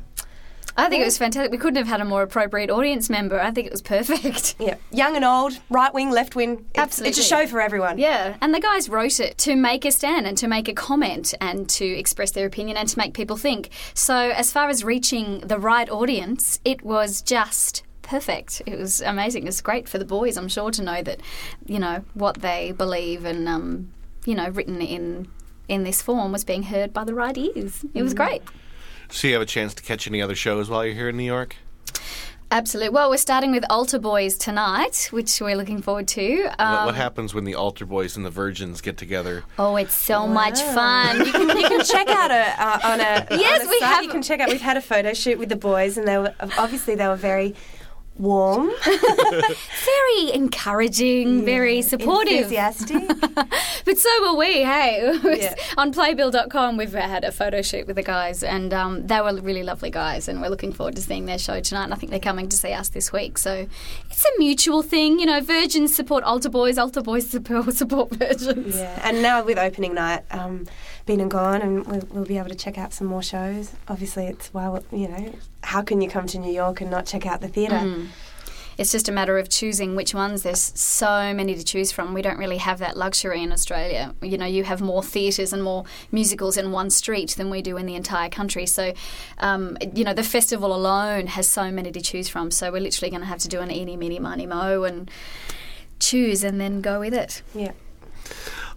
I 0.77 0.89
think 0.89 1.03
it 1.03 1.05
was 1.05 1.19
fantastic. 1.19 1.51
We 1.51 1.59
couldn't 1.59 1.77
have 1.77 1.87
had 1.87 2.01
a 2.01 2.05
more 2.05 2.23
appropriate 2.23 2.71
audience 2.71 3.11
member. 3.11 3.41
I 3.41 3.51
think 3.51 3.67
it 3.67 3.73
was 3.73 3.83
perfect. 3.83 4.57
yeah, 4.61 4.77
young 4.91 5.17
and 5.17 5.25
old, 5.25 5.59
right 5.69 5.93
wing, 5.93 6.11
left 6.11 6.37
wing. 6.37 6.65
It's, 6.75 7.01
It's 7.01 7.19
a 7.19 7.23
show 7.23 7.47
for 7.47 7.61
everyone. 7.61 7.99
Yeah, 7.99 8.37
and 8.41 8.55
the 8.55 8.61
guys 8.61 8.89
wrote 8.89 9.21
it 9.21 9.39
to 9.39 9.57
make 9.57 9.85
a 9.85 9.91
stand 9.91 10.27
and 10.27 10.37
to 10.39 10.49
make 10.49 10.69
a 10.69 10.75
comment 10.75 11.35
and 11.41 11.69
to 11.71 11.85
express 11.85 12.31
their 12.33 12.47
opinion 12.47 12.77
and 12.77 12.89
to 12.89 12.99
make 12.99 13.15
people 13.15 13.37
think. 13.37 13.71
So, 13.95 14.17
as 14.17 14.53
far 14.53 14.69
as 14.69 14.85
reaching 14.85 15.41
the 15.41 15.59
right 15.59 15.89
audience, 15.89 16.61
it 16.65 16.83
was 16.83 17.23
just 17.23 17.83
perfect. 18.03 18.63
It 18.67 18.79
was 18.79 19.01
amazing. 19.01 19.45
It 19.45 19.47
was 19.47 19.61
great 19.61 19.89
for 19.89 19.99
the 19.99 20.05
boys, 20.05 20.37
I'm 20.37 20.49
sure, 20.49 20.71
to 20.73 20.83
know 20.83 21.03
that, 21.03 21.21
you 21.67 21.79
know, 21.79 22.05
what 22.15 22.41
they 22.41 22.73
believe 22.73 23.25
and, 23.25 23.49
um, 23.49 23.93
you 24.25 24.35
know, 24.35 24.49
written 24.49 24.83
in 24.83 25.29
in 25.69 25.85
this 25.85 26.03
form 26.03 26.33
was 26.33 26.43
being 26.43 26.65
heard 26.65 26.93
by 26.93 27.05
the 27.05 27.15
right 27.15 27.39
ears. 27.39 27.85
It 27.95 28.03
was 28.03 28.13
great. 28.13 28.43
So 29.11 29.27
you 29.29 29.35
have 29.35 29.43
a 29.43 29.47
chance 29.47 29.75
to 29.75 29.83
catch 29.83 30.07
any 30.07 30.23
other 30.23 30.35
shows 30.35 30.71
while 30.71 30.85
you're 30.85 30.95
here 30.95 31.09
in 31.09 31.17
New 31.17 31.25
York? 31.25 31.57
Absolutely. 32.53 32.89
Well, 32.91 33.11
we're 33.11 33.17
starting 33.17 33.53
with 33.53 33.65
Altar 33.71 34.01
Boys 34.01 34.37
tonight, 34.37 35.09
which 35.13 35.41
we're 35.41 35.55
looking 35.57 35.81
forward 35.83 36.09
to. 36.09 36.45
what, 36.47 36.61
Um, 36.61 36.87
what 36.87 36.95
happens 36.97 37.33
when 37.33 37.45
the 37.45 37.55
altar 37.55 37.87
boys 37.87 38.17
and 38.17 38.27
the 38.27 38.31
virgins 38.31 38.81
get 38.81 38.97
together? 38.97 39.45
oh, 39.59 39.77
it's 39.77 39.95
so 39.95 40.27
much 40.27 40.61
fun. 40.61 41.19
You 41.25 41.33
can 41.33 41.49
You 41.49 41.69
can 41.69 41.85
check 41.85 42.09
out 42.09 42.33
a 42.33 42.55
uh, 42.61 42.81
on 42.85 43.01
a 43.01 43.27
Yes, 43.39 43.61
on 43.61 43.67
a 43.67 43.71
we 43.71 43.79
site, 43.79 43.89
have- 43.89 44.05
You 44.05 44.11
can 44.11 44.23
check 44.23 44.41
out. 44.41 44.49
We've 44.49 44.61
had 44.61 44.77
a 44.77 44.81
photo 44.81 45.13
shoot 45.15 45.39
with 45.39 45.49
the 45.49 45.55
boys, 45.57 45.97
and 45.97 46.09
they 46.09 46.19
were 46.19 46.35
obviously 46.59 46.97
they 46.97 47.07
were 47.07 47.15
very 47.15 47.55
warm, 48.21 48.71
very 48.85 50.33
encouraging, 50.33 51.45
very 51.45 51.83
supportive. 51.83 52.33
enthusiastic. 52.35 53.03
But 53.85 53.97
so 53.99 54.11
were 54.23 54.39
we, 54.39 54.63
hey. 54.63 55.19
Yeah. 55.41 55.55
On 55.79 55.93
playbill.com, 55.93 56.77
we've 56.77 56.93
had 56.93 57.25
a 57.25 57.33
photo 57.33 57.63
shoot 57.63 57.87
with 57.87 57.97
the 57.97 58.03
guys, 58.03 58.43
and 58.43 58.75
um, 58.75 59.07
they 59.07 59.21
were 59.21 59.33
really 59.41 59.63
lovely 59.63 59.91
guys, 59.91 60.29
and 60.29 60.43
we're 60.43 60.49
looking 60.51 60.73
forward 60.73 60.97
to 60.97 61.03
seeing 61.03 61.25
their 61.25 61.39
show 61.39 61.61
tonight. 61.61 61.85
And 61.85 61.95
I 61.95 61.97
think 61.97 62.11
they're 62.11 62.21
coming 62.21 62.49
to 62.51 62.57
see 62.57 62.73
us 62.73 62.91
this 62.91 63.11
week. 63.11 63.39
So 63.39 63.67
it's 64.11 64.25
a 64.25 64.39
mutual 64.39 64.83
thing. 64.83 65.19
You 65.19 65.27
know, 65.27 65.41
virgins 65.41 65.95
support 65.95 66.25
altar 66.25 66.51
boys, 66.51 66.77
altar 66.77 67.01
boys 67.01 67.29
support, 67.29 67.75
support 67.75 68.11
virgins. 68.11 68.77
Yeah, 68.77 69.01
and 69.03 69.23
now 69.23 69.43
with 69.43 69.59
opening 69.59 69.95
night, 69.95 70.25
um, 70.31 70.67
been 71.07 71.21
and 71.21 71.31
gone, 71.31 71.63
and 71.63 71.87
we'll, 71.87 72.03
we'll 72.11 72.25
be 72.25 72.39
able 72.39 72.49
to 72.49 72.55
check 72.55 72.79
out 72.79 72.93
some 72.93 73.07
more 73.07 73.23
shows. 73.23 73.73
Obviously, 73.89 74.27
it's 74.27 74.53
why 74.53 74.81
you 74.93 75.09
know 75.09 75.35
how 75.63 75.83
can 75.83 76.01
you 76.01 76.09
come 76.09 76.27
to 76.29 76.39
New 76.39 76.53
York 76.53 76.81
and 76.81 76.91
not 76.91 77.07
check 77.07 77.27
out 77.27 77.41
the 77.41 77.49
theatre? 77.49 77.77
it's 78.81 78.93
just 78.93 79.11
a 79.11 79.13
matter 79.13 79.37
of 79.37 79.51
choosing 79.51 79.95
which 79.95 80.15
ones. 80.15 80.43
There's 80.43 80.73
so 80.75 81.35
many 81.35 81.55
to 81.55 81.63
choose 81.63 81.93
from. 81.93 82.15
We 82.15 82.23
don't 82.23 82.39
really 82.39 82.57
have 82.57 82.79
that 82.79 82.97
luxury 82.97 83.43
in 83.43 83.53
Australia. 83.53 84.15
You 84.23 84.39
know, 84.39 84.47
you 84.47 84.65
have 84.65 84.81
more 84.81 85.03
theatres 85.03 85.53
and 85.53 85.63
more 85.63 85.85
musicals 86.11 86.57
in 86.57 86.73
one 86.73 86.89
street 86.89 87.33
than 87.37 87.51
we 87.51 87.61
do 87.61 87.77
in 87.77 87.85
the 87.85 87.95
entire 87.95 88.31
country. 88.31 88.65
So, 88.65 88.95
um, 89.37 89.77
you 89.95 90.03
know, 90.03 90.15
the 90.15 90.23
festival 90.23 90.75
alone 90.75 91.27
has 91.27 91.47
so 91.47 91.71
many 91.71 91.93
to 91.93 92.01
choose 92.01 92.31
from. 92.31 92.51
So 92.51 92.73
we're 92.73 92.81
literally 92.81 93.11
going 93.11 93.21
to 93.21 93.27
have 93.27 93.41
to 93.41 93.49
do 93.49 93.61
an 93.61 93.71
eeny, 93.71 93.99
meeny, 93.99 94.19
miny, 94.19 94.47
mo 94.47 94.85
and 94.85 95.11
choose 95.99 96.43
and 96.43 96.59
then 96.59 96.81
go 96.81 97.01
with 97.01 97.13
it. 97.13 97.43
Yeah. 97.55 97.73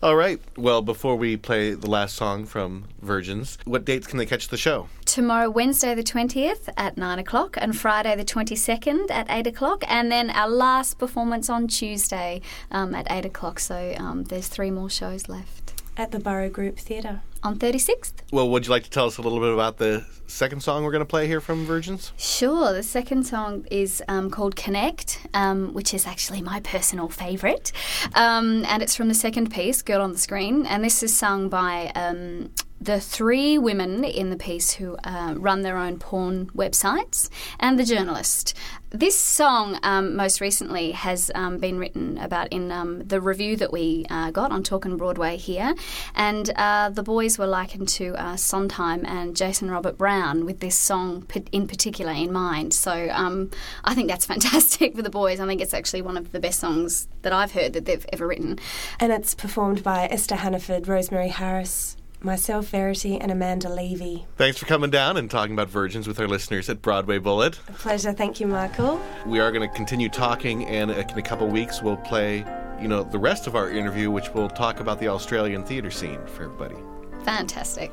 All 0.03 0.17
right. 0.17 0.37
Well, 0.57 0.81
before 0.81 1.15
we 1.15 1.37
play 1.37 1.75
the 1.75 1.89
last 1.89 2.17
song 2.17 2.45
from 2.45 2.89
Virgins, 3.01 3.57
what 3.63 3.85
dates 3.85 4.05
can 4.05 4.17
they 4.17 4.25
catch 4.25 4.49
the 4.49 4.57
show? 4.57 4.89
tomorrow, 5.13 5.47
Wednesday 5.47 5.93
the 5.93 6.01
20th 6.01 6.69
at 6.75 6.97
9 6.97 7.19
o'clock, 7.19 7.55
and 7.61 7.77
Friday 7.77 8.15
the 8.15 8.25
22nd 8.25 9.11
at 9.11 9.27
8 9.29 9.45
o'clock, 9.45 9.83
and 9.87 10.11
then 10.11 10.31
our 10.31 10.49
last 10.49 10.97
performance 10.97 11.51
on 11.51 11.67
Tuesday 11.67 12.41
um, 12.71 12.95
at 12.95 13.05
8 13.11 13.25
o'clock. 13.25 13.59
So 13.59 13.93
um, 13.99 14.23
there's 14.23 14.47
three 14.47 14.71
more 14.71 14.89
shows 14.89 15.29
left. 15.29 15.62
At 15.95 16.11
the 16.11 16.19
Barrow 16.19 16.49
Group 16.49 16.77
Theatre. 16.77 17.21
On 17.43 17.59
36th? 17.59 18.13
Well, 18.31 18.49
would 18.49 18.65
you 18.65 18.71
like 18.71 18.83
to 18.83 18.89
tell 18.89 19.05
us 19.05 19.17
a 19.17 19.21
little 19.21 19.39
bit 19.39 19.53
about 19.53 19.77
the 19.77 20.05
second 20.27 20.63
song 20.63 20.83
we're 20.83 20.91
going 20.91 21.01
to 21.01 21.05
play 21.05 21.27
here 21.27 21.41
from 21.41 21.65
Virgins? 21.65 22.13
Sure. 22.17 22.73
The 22.73 22.81
second 22.81 23.25
song 23.25 23.67
is 23.69 24.01
um, 24.07 24.29
called 24.31 24.55
Connect, 24.55 25.27
um, 25.33 25.73
which 25.73 25.93
is 25.93 26.07
actually 26.07 26.41
my 26.41 26.61
personal 26.61 27.09
favourite. 27.09 27.71
Um, 28.15 28.65
and 28.65 28.81
it's 28.81 28.95
from 28.95 29.09
the 29.09 29.13
second 29.13 29.51
piece, 29.51 29.81
Girl 29.81 30.01
on 30.01 30.13
the 30.13 30.17
Screen. 30.17 30.65
And 30.65 30.83
this 30.83 31.03
is 31.03 31.15
sung 31.15 31.49
by 31.49 31.91
um, 31.95 32.49
the 32.83 32.99
three 32.99 33.57
women 33.57 34.03
in 34.03 34.29
the 34.29 34.35
piece 34.35 34.73
who 34.73 34.97
uh, 35.05 35.33
run 35.37 35.61
their 35.61 35.77
own 35.77 35.97
porn 35.99 36.47
websites 36.47 37.29
and 37.59 37.79
the 37.79 37.85
journalist. 37.85 38.53
This 38.89 39.17
song, 39.17 39.79
um, 39.83 40.15
most 40.15 40.41
recently, 40.41 40.91
has 40.91 41.31
um, 41.33 41.57
been 41.57 41.79
written 41.79 42.17
about 42.17 42.49
in 42.51 42.71
um, 42.71 42.99
the 42.99 43.21
review 43.21 43.55
that 43.55 43.71
we 43.71 44.05
uh, 44.09 44.31
got 44.31 44.51
on 44.51 44.63
Talkin' 44.63 44.97
Broadway 44.97 45.37
here, 45.37 45.73
and 46.13 46.51
uh, 46.57 46.89
the 46.89 47.01
boys 47.01 47.39
were 47.39 47.47
likened 47.47 47.87
to 47.89 48.13
uh, 48.21 48.35
Sondheim 48.35 49.05
and 49.05 49.35
Jason 49.35 49.71
Robert 49.71 49.97
Brown 49.97 50.45
with 50.45 50.59
this 50.59 50.77
song 50.77 51.25
in 51.51 51.67
particular 51.67 52.11
in 52.11 52.31
mind. 52.31 52.73
So 52.73 53.09
um, 53.11 53.49
I 53.83 53.95
think 53.95 54.09
that's 54.09 54.25
fantastic 54.33 54.95
for 54.95 55.01
the 55.01 55.09
boys. 55.09 55.39
I 55.39 55.47
think 55.47 55.61
it's 55.61 55.73
actually 55.73 56.01
one 56.01 56.17
of 56.17 56.31
the 56.31 56.39
best 56.39 56.59
songs 56.59 57.07
that 57.21 57.33
I've 57.33 57.53
heard 57.53 57.73
that 57.73 57.85
they've 57.85 58.05
ever 58.11 58.27
written. 58.27 58.59
And 58.99 59.11
it's 59.11 59.33
performed 59.33 59.83
by 59.83 60.05
Esther 60.07 60.35
Hannaford, 60.35 60.87
Rosemary 60.87 61.29
Harris, 61.29 61.95
myself, 62.23 62.67
Verity, 62.67 63.19
and 63.19 63.31
Amanda 63.31 63.69
Levy. 63.69 64.25
Thanks 64.37 64.57
for 64.57 64.65
coming 64.65 64.89
down 64.89 65.17
and 65.17 65.29
talking 65.29 65.53
about 65.53 65.69
Virgins 65.69 66.07
with 66.07 66.19
our 66.19 66.27
listeners 66.27 66.69
at 66.69 66.81
Broadway 66.81 67.17
Bullet. 67.17 67.59
A 67.67 67.73
pleasure. 67.73 68.13
Thank 68.13 68.39
you, 68.39 68.47
Michael. 68.47 68.99
We 69.25 69.39
are 69.39 69.51
going 69.51 69.67
to 69.67 69.75
continue 69.75 70.09
talking, 70.09 70.65
and 70.65 70.91
in 70.91 71.17
a 71.17 71.21
couple 71.21 71.47
weeks, 71.47 71.81
we'll 71.81 71.97
play, 71.97 72.45
you 72.81 72.87
know, 72.87 73.03
the 73.03 73.19
rest 73.19 73.47
of 73.47 73.55
our 73.55 73.69
interview, 73.69 74.09
which 74.11 74.33
will 74.33 74.49
talk 74.49 74.79
about 74.79 74.99
the 74.99 75.07
Australian 75.07 75.63
theatre 75.63 75.91
scene 75.91 76.19
for 76.27 76.43
everybody. 76.43 76.75
Fantastic. 77.23 77.91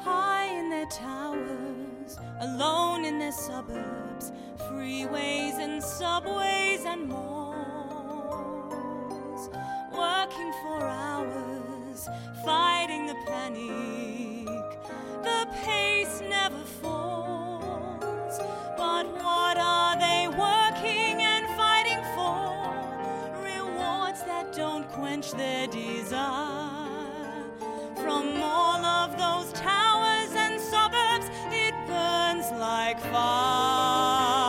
High 0.00 0.46
in 0.58 0.70
their 0.70 0.86
towers, 0.86 2.18
alone 2.40 3.04
in 3.04 3.18
their 3.18 3.32
suburbs, 3.32 4.32
freeways 4.68 5.58
and 5.58 5.82
subways 5.82 6.84
and 6.84 7.08
malls, 7.08 7.50
working 9.92 10.52
for 10.62 10.82
hours, 10.82 11.61
fighting 12.44 13.06
the 13.06 13.14
panic. 13.26 14.46
The 15.22 15.46
pace 15.64 16.22
never 16.28 16.62
falls, 16.80 18.38
but 18.76 19.06
what 19.22 19.56
are 19.58 19.98
they 19.98 20.28
working 20.28 21.22
and 21.22 21.46
fighting 21.56 22.02
for? 22.14 22.40
Rewards 23.42 24.22
that 24.24 24.52
don't 24.54 24.88
quench 24.90 25.32
their 25.32 25.66
desire. 25.66 26.80
From 27.96 28.42
all 28.42 28.84
of 28.84 29.18
those 29.18 29.52
towers 29.52 30.32
and 30.34 30.60
suburbs, 30.60 31.28
it 31.50 31.74
burns 31.86 32.50
like 32.58 33.00
fire. 33.00 34.41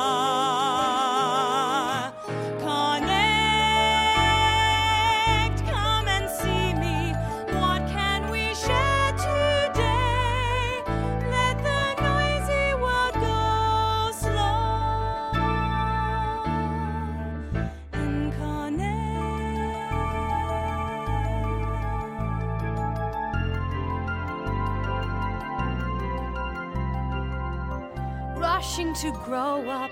Rushing 28.73 28.93
to 28.95 29.11
grow 29.23 29.69
up, 29.69 29.91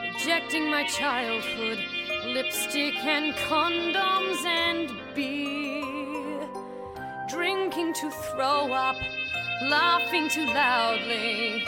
rejecting 0.00 0.70
my 0.70 0.84
childhood, 0.84 1.78
lipstick 2.26 2.94
and 3.04 3.34
condoms 3.34 4.44
and 4.46 4.88
beer, 5.16 6.48
drinking 7.28 7.92
to 7.92 8.08
throw 8.10 8.72
up, 8.72 8.94
laughing 9.64 10.28
too 10.28 10.46
loudly. 10.46 11.64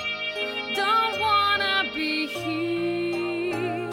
Don't 0.77 1.19
wanna 1.19 1.91
be 1.93 2.29
here, 2.29 3.91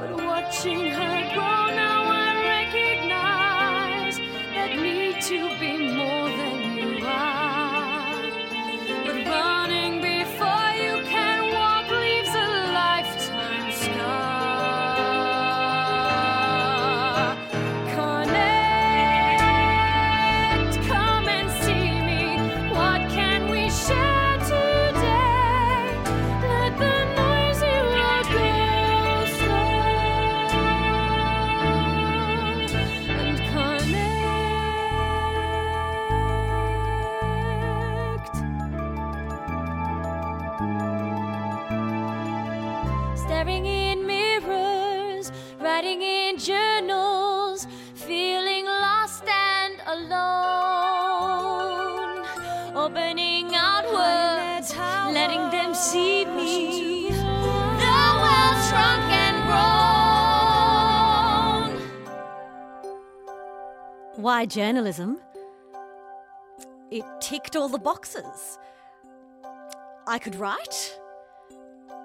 but 0.00 0.24
watching 0.24 0.90
her 0.90 1.32
grow 1.32 1.66
now 1.82 2.02
I 2.10 2.34
recognize 2.56 4.16
that 4.56 4.76
need 4.76 5.22
to 5.22 5.48
be 5.60 5.94
more 5.94 6.23
Why 64.24 64.46
journalism? 64.46 65.20
It 66.90 67.04
ticked 67.20 67.56
all 67.56 67.68
the 67.68 67.76
boxes. 67.76 68.58
I 70.06 70.18
could 70.18 70.34
write. 70.36 70.98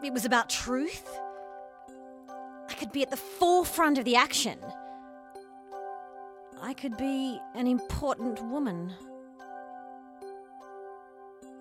It 0.03 0.11
was 0.11 0.25
about 0.25 0.49
truth. 0.49 1.17
I 2.67 2.73
could 2.73 2.91
be 2.91 3.03
at 3.03 3.09
the 3.09 3.15
forefront 3.15 3.99
of 3.99 4.03
the 4.03 4.17
action. 4.17 4.59
I 6.61 6.73
could 6.73 6.97
be 6.97 7.39
an 7.55 7.67
important 7.67 8.43
woman. 8.47 8.93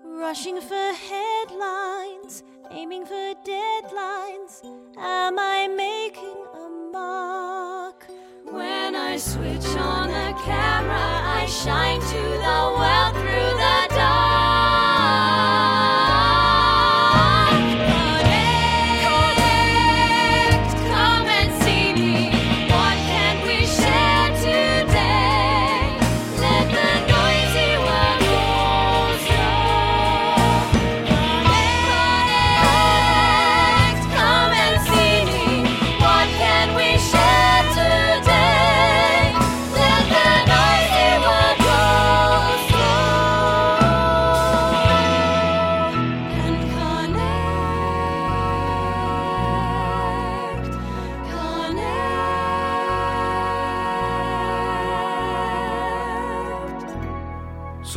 Rushing 0.03 0.59
for 0.59 0.91
headlines, 0.91 2.43
aiming 2.69 3.05
for 3.05 3.33
deadlines. 3.45 4.65
Am 4.97 5.39
I 5.39 5.69
making 5.69 6.43
a 6.53 6.91
mark? 6.91 8.09
When 8.51 8.95
I 8.95 9.17
switch 9.17 9.67
on 9.77 10.07
the 10.07 10.33
camera, 10.43 10.97
I 10.97 11.45
shine 11.45 11.99
to 11.99 12.07
the 12.07 12.61
world 12.79 13.13
through 13.13 13.57
the 13.59 13.95
dark. 13.95 14.28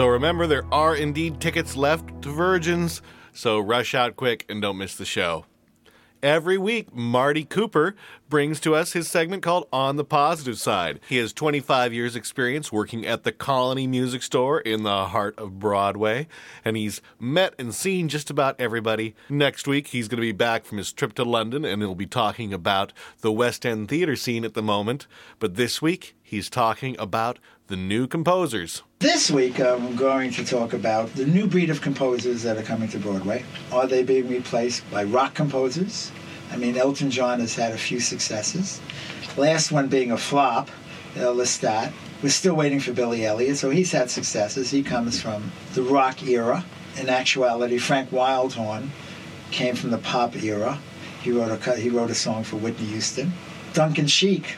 So 0.03 0.09
remember, 0.09 0.49
there 0.49 0.65
are 0.75 0.97
indeed 0.97 1.41
tickets 1.41 1.77
left 1.77 2.23
to 2.23 2.31
virgins, 2.33 3.03
so 3.33 3.61
rush 3.61 3.95
out 3.95 4.17
quick 4.17 4.45
and 4.49 4.61
don't 4.61 4.77
miss 4.77 4.97
the 4.97 5.05
show. 5.05 5.47
Every 6.21 6.59
week, 6.59 6.93
Marty 6.93 7.45
Cooper 7.45 7.95
brings 8.29 8.59
to 8.61 8.75
us 8.75 8.95
his 8.95 9.09
segment 9.09 9.45
called 9.45 9.69
On 9.73 9.95
the 9.95 10.05
Positive 10.05 10.59
Side. 10.59 10.99
He 11.09 11.19
has 11.19 11.33
25 11.33 11.93
years' 11.93 12.17
experience 12.17 12.73
working 12.73 13.07
at 13.07 13.23
the 13.23 13.31
Colony 13.31 13.87
Music 13.87 14.25
Store 14.25 14.61
in 14.61 14.83
the 14.83 15.07
heart 15.07 15.39
of 15.39 15.61
Broadway, 15.61 16.27
and 16.65 16.77
he's 16.77 17.01
met 17.21 17.55
and 17.57 17.73
seen 17.73 18.09
just 18.09 18.29
about 18.29 18.61
everybody. 18.61 19.15
Next 19.29 19.69
week, 19.69 19.89
he's 19.89 20.09
going 20.09 20.19
to 20.19 20.23
be 20.23 20.33
back 20.33 20.65
from 20.65 20.79
his 20.79 20.93
trip 20.93 21.13
to 21.15 21.25
London, 21.25 21.65
and 21.65 21.81
he'll 21.81 21.95
be 21.95 22.07
talking 22.07 22.53
about 22.53 22.93
the 23.21 23.31
West 23.31 23.65
End 23.65 23.89
theater 23.89 24.17
scene 24.17 24.45
at 24.45 24.55
the 24.55 24.63
moment. 24.63 25.07
But 25.39 25.55
this 25.55 25.81
week, 25.81 26.17
he's 26.33 26.49
talking 26.49 26.97
about 26.99 27.39
the 27.67 27.77
new 27.77 28.07
composers. 28.07 28.83
This 29.01 29.31
week, 29.31 29.61
I'm 29.61 29.95
going 29.97 30.31
to 30.33 30.45
talk 30.45 30.73
about 30.73 31.15
the 31.15 31.27
new 31.27 31.47
breed 31.47 31.69
of 31.69 31.83
composers 31.83 32.43
that 32.43 32.57
are 32.57 32.63
coming 32.63 32.89
to 32.89 32.99
Broadway. 32.99 33.45
Are 33.71 33.87
they 33.87 34.03
being 34.03 34.29
replaced 34.29 34.91
by 34.91 35.05
rock 35.05 35.35
composers? 35.35 36.11
I 36.51 36.57
mean, 36.57 36.79
Elton 36.79 37.11
John 37.11 37.39
has 37.41 37.55
had 37.55 37.73
a 37.73 37.77
few 37.77 38.01
successes. 38.01 38.81
Last 39.37 39.73
one 39.73 39.89
being 39.89 40.11
a 40.11 40.17
flop, 40.17 40.71
uh, 41.17 41.21
Lestat. 41.21 41.93
We're 42.23 42.31
still 42.31 42.55
waiting 42.55 42.81
for 42.81 42.95
Billy 42.95 43.27
Elliot, 43.27 43.59
so 43.59 43.69
he's 43.69 43.93
had 43.93 44.11
successes. 44.11 44.71
He 44.71 44.83
comes 44.83 45.21
from 45.21 45.53
the 45.75 45.83
rock 45.83 46.23
era. 46.23 46.65
In 46.99 47.11
actuality, 47.11 47.77
Frank 47.77 48.11
Wildhorn 48.11 48.89
came 49.51 49.75
from 49.75 49.91
the 49.91 49.99
pop 49.99 50.35
era. 50.43 50.79
He 51.21 51.31
wrote 51.31 51.51
a 51.51 51.77
he 51.77 51.91
wrote 51.91 52.11
a 52.11 52.15
song 52.15 52.43
for 52.43 52.57
Whitney 52.57 52.87
Houston. 52.87 53.33
Duncan 53.75 54.07
Sheik, 54.07 54.57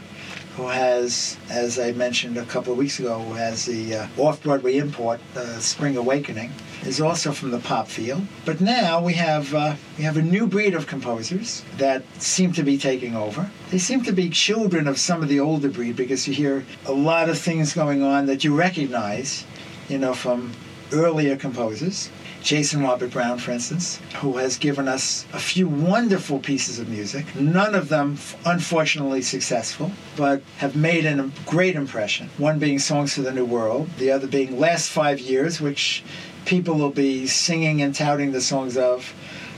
who 0.56 0.68
has, 0.68 1.36
as 1.50 1.78
I 1.78 1.92
mentioned 1.92 2.36
a 2.36 2.44
couple 2.44 2.72
of 2.72 2.78
weeks 2.78 3.00
ago, 3.00 3.18
who 3.18 3.34
has 3.34 3.66
the 3.66 3.96
uh, 3.96 4.06
off-Broadway 4.18 4.76
import, 4.76 5.20
uh, 5.36 5.58
Spring 5.58 5.96
Awakening, 5.96 6.52
is 6.84 7.00
also 7.00 7.32
from 7.32 7.50
the 7.50 7.58
pop 7.58 7.88
field. 7.88 8.22
But 8.44 8.60
now 8.60 9.02
we 9.02 9.14
have 9.14 9.52
uh, 9.54 9.74
we 9.98 10.04
have 10.04 10.16
a 10.16 10.22
new 10.22 10.46
breed 10.46 10.74
of 10.74 10.86
composers 10.86 11.64
that 11.78 12.02
seem 12.22 12.52
to 12.52 12.62
be 12.62 12.78
taking 12.78 13.16
over. 13.16 13.50
They 13.70 13.78
seem 13.78 14.02
to 14.04 14.12
be 14.12 14.30
children 14.30 14.86
of 14.86 14.98
some 14.98 15.22
of 15.22 15.28
the 15.28 15.40
older 15.40 15.68
breed 15.68 15.96
because 15.96 16.28
you 16.28 16.34
hear 16.34 16.64
a 16.86 16.92
lot 16.92 17.28
of 17.28 17.38
things 17.38 17.72
going 17.72 18.02
on 18.02 18.26
that 18.26 18.44
you 18.44 18.54
recognize, 18.54 19.44
you 19.88 19.98
know, 19.98 20.14
from 20.14 20.52
earlier 20.92 21.36
composers. 21.36 22.10
Jason 22.44 22.82
Robert 22.82 23.10
Brown, 23.10 23.38
for 23.38 23.52
instance, 23.52 23.98
who 24.16 24.36
has 24.36 24.58
given 24.58 24.86
us 24.86 25.24
a 25.32 25.38
few 25.38 25.66
wonderful 25.66 26.38
pieces 26.38 26.78
of 26.78 26.90
music, 26.90 27.34
none 27.34 27.74
of 27.74 27.88
them 27.88 28.18
unfortunately 28.44 29.22
successful, 29.22 29.90
but 30.14 30.42
have 30.58 30.76
made 30.76 31.06
a 31.06 31.30
great 31.46 31.74
impression. 31.74 32.28
One 32.36 32.58
being 32.58 32.78
Songs 32.78 33.14
for 33.14 33.22
the 33.22 33.32
New 33.32 33.46
World, 33.46 33.88
the 33.96 34.10
other 34.10 34.26
being 34.26 34.60
Last 34.60 34.90
Five 34.90 35.20
Years, 35.20 35.58
which 35.58 36.04
people 36.44 36.74
will 36.74 36.90
be 36.90 37.26
singing 37.26 37.80
and 37.80 37.94
touting 37.94 38.32
the 38.32 38.42
songs 38.42 38.76
of 38.76 39.14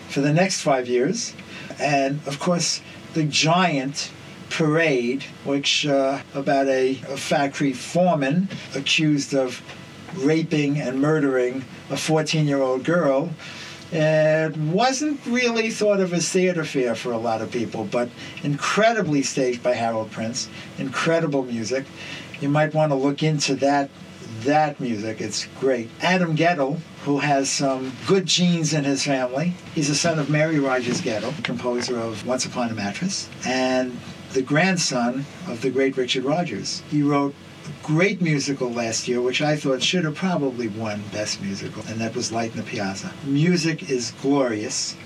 for 0.09 0.20
the 0.20 0.33
next 0.33 0.61
five 0.61 0.87
years. 0.87 1.35
And 1.81 2.20
of 2.25 2.38
course, 2.38 2.81
the 3.14 3.25
giant 3.25 4.12
parade, 4.49 5.25
which 5.44 5.87
uh, 5.87 6.20
about 6.35 6.68
a, 6.68 6.90
a 7.09 7.16
factory 7.16 7.72
foreman 7.72 8.49
accused 8.77 9.35
of 9.35 9.61
raping 10.18 10.81
and 10.81 11.00
murdering 11.00 11.64
a 11.90 11.96
14 11.96 12.46
year 12.46 12.61
old 12.61 12.85
girl. 12.85 13.31
It 13.92 14.57
wasn't 14.57 15.24
really 15.26 15.70
thought 15.70 16.00
of 16.00 16.12
as 16.12 16.29
theater 16.29 16.64
fare 16.64 16.96
for 16.96 17.12
a 17.12 17.18
lot 17.18 17.40
of 17.40 17.52
people, 17.52 17.85
but 17.85 18.09
incredibly 18.42 19.22
staged 19.22 19.62
by 19.62 19.74
Harold 19.74 20.11
Prince, 20.11 20.48
incredible 20.79 21.44
music. 21.44 21.85
You 22.40 22.48
might 22.48 22.74
want 22.74 22.90
to 22.90 22.96
look 22.96 23.22
into 23.22 23.55
that 23.57 23.90
that 24.40 24.81
music. 24.81 25.20
It's 25.20 25.46
great. 25.61 25.88
Adam 26.02 26.37
Guettel, 26.37 26.79
who 27.05 27.18
has 27.18 27.48
some 27.48 27.92
good 28.07 28.26
genes 28.26 28.74
in 28.74 28.85
his 28.85 29.05
family. 29.05 29.55
He's 29.74 29.88
the 29.88 29.94
son 29.94 30.18
of 30.18 30.29
Mary 30.29 30.59
Rodgers 30.59 31.00
Guettel, 31.00 31.42
composer 31.42 31.98
of 31.98 32.26
Once 32.26 32.44
Upon 32.44 32.70
a 32.70 32.74
Mattress, 32.74 33.29
and 33.46 33.98
the 34.33 34.42
grandson 34.42 35.24
of 35.48 35.62
the 35.62 35.70
great 35.70 35.96
Richard 35.96 36.24
Rodgers. 36.24 36.83
He 36.90 37.02
wrote 37.02 37.35
great 37.83 38.20
musical 38.20 38.70
last 38.70 39.09
year, 39.09 39.20
which 39.20 39.42
I 39.42 39.57
thought 39.57 39.83
should 39.83 40.05
have 40.05 40.14
probably 40.14 40.68
won 40.68 41.02
Best 41.12 41.40
Musical, 41.40 41.83
and 41.88 42.00
that 42.00 42.14
was 42.14 42.33
Light 42.33 42.52
in 42.52 42.59
the 42.59 42.62
Piazza. 42.62 43.12
Music 43.24 43.90
is 43.90 44.12
glorious. 44.22 44.96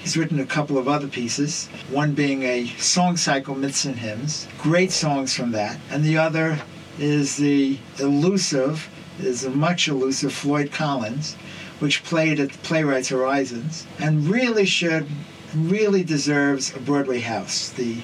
He's 0.00 0.16
written 0.16 0.40
a 0.40 0.46
couple 0.46 0.78
of 0.78 0.88
other 0.88 1.08
pieces, 1.08 1.68
one 1.90 2.14
being 2.14 2.42
a 2.42 2.66
song 2.78 3.16
cycle, 3.16 3.54
Myths 3.54 3.84
and 3.84 3.96
Hymns, 3.96 4.48
great 4.58 4.92
songs 4.92 5.34
from 5.34 5.52
that, 5.52 5.78
and 5.90 6.02
the 6.02 6.16
other 6.16 6.58
is 6.98 7.36
the 7.36 7.78
elusive, 7.98 8.88
is 9.18 9.44
a 9.44 9.50
much 9.50 9.88
elusive 9.88 10.32
Floyd 10.32 10.72
Collins, 10.72 11.34
which 11.80 12.04
played 12.04 12.40
at 12.40 12.50
Playwrights 12.62 13.08
Horizons, 13.08 13.86
and 13.98 14.26
really 14.28 14.64
should, 14.64 15.06
really 15.54 16.02
deserves 16.02 16.74
a 16.74 16.80
Broadway 16.80 17.20
house. 17.20 17.70
The 17.70 17.98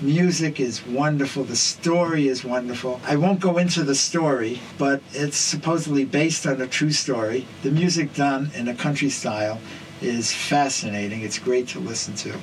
music 0.00 0.60
is 0.60 0.86
wonderful, 0.86 1.44
the 1.44 1.56
story 1.56 2.28
is 2.28 2.44
wonderful. 2.44 3.00
I 3.04 3.16
won't 3.16 3.40
go 3.40 3.58
into 3.58 3.82
the 3.82 3.94
story, 3.94 4.60
but 4.78 5.02
it's 5.12 5.36
supposedly 5.36 6.04
based 6.04 6.46
on 6.46 6.60
a 6.60 6.66
true 6.66 6.92
story. 6.92 7.46
The 7.62 7.70
music 7.70 8.14
done 8.14 8.50
in 8.54 8.68
a 8.68 8.74
country 8.74 9.10
style 9.10 9.60
is 10.00 10.32
fascinating. 10.32 11.22
It's 11.22 11.38
great 11.38 11.68
to 11.68 11.80
listen 11.80 12.14
to. 12.16 12.34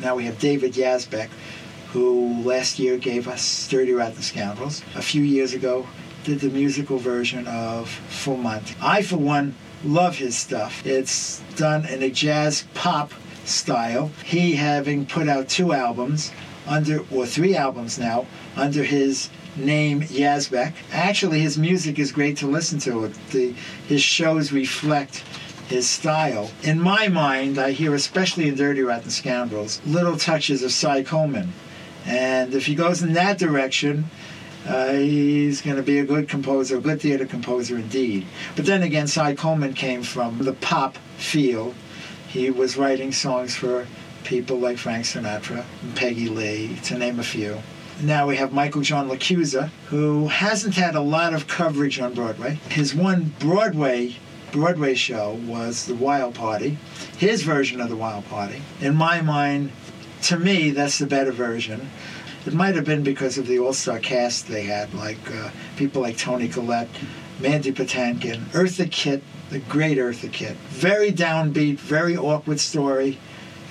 Now 0.00 0.16
we 0.16 0.24
have 0.24 0.38
David 0.38 0.72
Yazbek, 0.72 1.28
who 1.92 2.42
last 2.42 2.78
year 2.78 2.98
gave 2.98 3.28
us 3.28 3.68
Dirty 3.68 3.92
Rotten 3.92 4.22
Scoundrels. 4.22 4.82
A 4.96 5.02
few 5.02 5.22
years 5.22 5.54
ago, 5.54 5.86
did 6.24 6.40
the 6.40 6.48
musical 6.48 6.98
version 6.98 7.46
of 7.46 7.88
Full 7.88 8.38
Monty. 8.38 8.74
I, 8.80 9.02
for 9.02 9.18
one, 9.18 9.54
love 9.84 10.16
his 10.16 10.36
stuff. 10.36 10.84
It's 10.86 11.40
done 11.56 11.84
in 11.86 12.02
a 12.02 12.10
jazz 12.10 12.64
pop 12.72 13.12
style. 13.44 14.10
He 14.24 14.54
having 14.54 15.04
put 15.04 15.28
out 15.28 15.48
two 15.48 15.72
albums 15.74 16.32
under, 16.66 17.04
or 17.10 17.26
three 17.26 17.56
albums 17.56 17.98
now, 17.98 18.26
under 18.56 18.82
his 18.82 19.28
name 19.56 20.02
Yazbek. 20.02 20.72
Actually, 20.92 21.40
his 21.40 21.58
music 21.58 21.98
is 21.98 22.12
great 22.12 22.36
to 22.38 22.46
listen 22.46 22.78
to. 22.80 23.08
The, 23.30 23.54
his 23.86 24.02
shows 24.02 24.52
reflect 24.52 25.24
his 25.68 25.88
style. 25.88 26.50
In 26.62 26.80
my 26.80 27.08
mind, 27.08 27.58
I 27.58 27.70
hear, 27.72 27.94
especially 27.94 28.48
in 28.48 28.54
Dirty 28.54 28.82
Rotten 28.82 29.10
Scoundrels, 29.10 29.80
little 29.86 30.16
touches 30.16 30.62
of 30.62 30.72
Cy 30.72 31.02
Coleman. 31.02 31.52
And 32.06 32.54
if 32.54 32.66
he 32.66 32.74
goes 32.74 33.02
in 33.02 33.14
that 33.14 33.38
direction, 33.38 34.06
uh, 34.66 34.92
he's 34.92 35.60
going 35.62 35.76
to 35.76 35.82
be 35.82 35.98
a 35.98 36.04
good 36.04 36.28
composer, 36.28 36.78
a 36.78 36.80
good 36.80 37.00
theater 37.00 37.26
composer 37.26 37.76
indeed. 37.76 38.26
But 38.56 38.66
then 38.66 38.82
again, 38.82 39.06
Cy 39.06 39.34
Coleman 39.34 39.74
came 39.74 40.02
from 40.02 40.38
the 40.38 40.52
pop 40.52 40.96
field. 41.16 41.74
He 42.28 42.50
was 42.50 42.76
writing 42.76 43.12
songs 43.12 43.54
for 43.54 43.86
people 44.24 44.58
like 44.58 44.78
Frank 44.78 45.04
Sinatra 45.04 45.64
and 45.82 45.96
Peggy 45.96 46.28
Lee, 46.28 46.76
to 46.84 46.98
name 46.98 47.20
a 47.20 47.24
few. 47.24 47.58
Now 48.02 48.26
we 48.26 48.36
have 48.36 48.52
Michael 48.52 48.80
John 48.80 49.08
LaChiusa, 49.08 49.68
who 49.86 50.26
hasn't 50.26 50.74
had 50.74 50.96
a 50.96 51.00
lot 51.00 51.32
of 51.32 51.46
coverage 51.46 52.00
on 52.00 52.12
Broadway. 52.12 52.58
His 52.68 52.94
one 52.94 53.32
Broadway 53.38 54.16
Broadway 54.54 54.94
show 54.94 55.40
was 55.48 55.86
The 55.86 55.96
Wild 55.96 56.36
Party, 56.36 56.78
his 57.18 57.42
version 57.42 57.80
of 57.80 57.88
The 57.88 57.96
Wild 57.96 58.24
Party. 58.26 58.62
In 58.80 58.94
my 58.94 59.20
mind, 59.20 59.72
to 60.22 60.38
me, 60.38 60.70
that's 60.70 61.00
the 61.00 61.06
better 61.06 61.32
version. 61.32 61.90
It 62.46 62.54
might 62.54 62.76
have 62.76 62.84
been 62.84 63.02
because 63.02 63.36
of 63.36 63.48
the 63.48 63.58
all-star 63.58 63.98
cast 63.98 64.46
they 64.46 64.62
had, 64.62 64.94
like 64.94 65.18
uh, 65.28 65.50
people 65.76 66.02
like 66.02 66.16
Toni 66.16 66.46
Collette, 66.48 66.88
Mandy 67.40 67.72
Patinkin, 67.72 68.44
Eartha 68.52 68.88
Kitt, 68.88 69.24
the 69.50 69.58
great 69.58 69.98
Eartha 69.98 70.32
Kitt. 70.32 70.56
Very 70.68 71.10
downbeat, 71.10 71.78
very 71.78 72.16
awkward 72.16 72.60
story. 72.60 73.18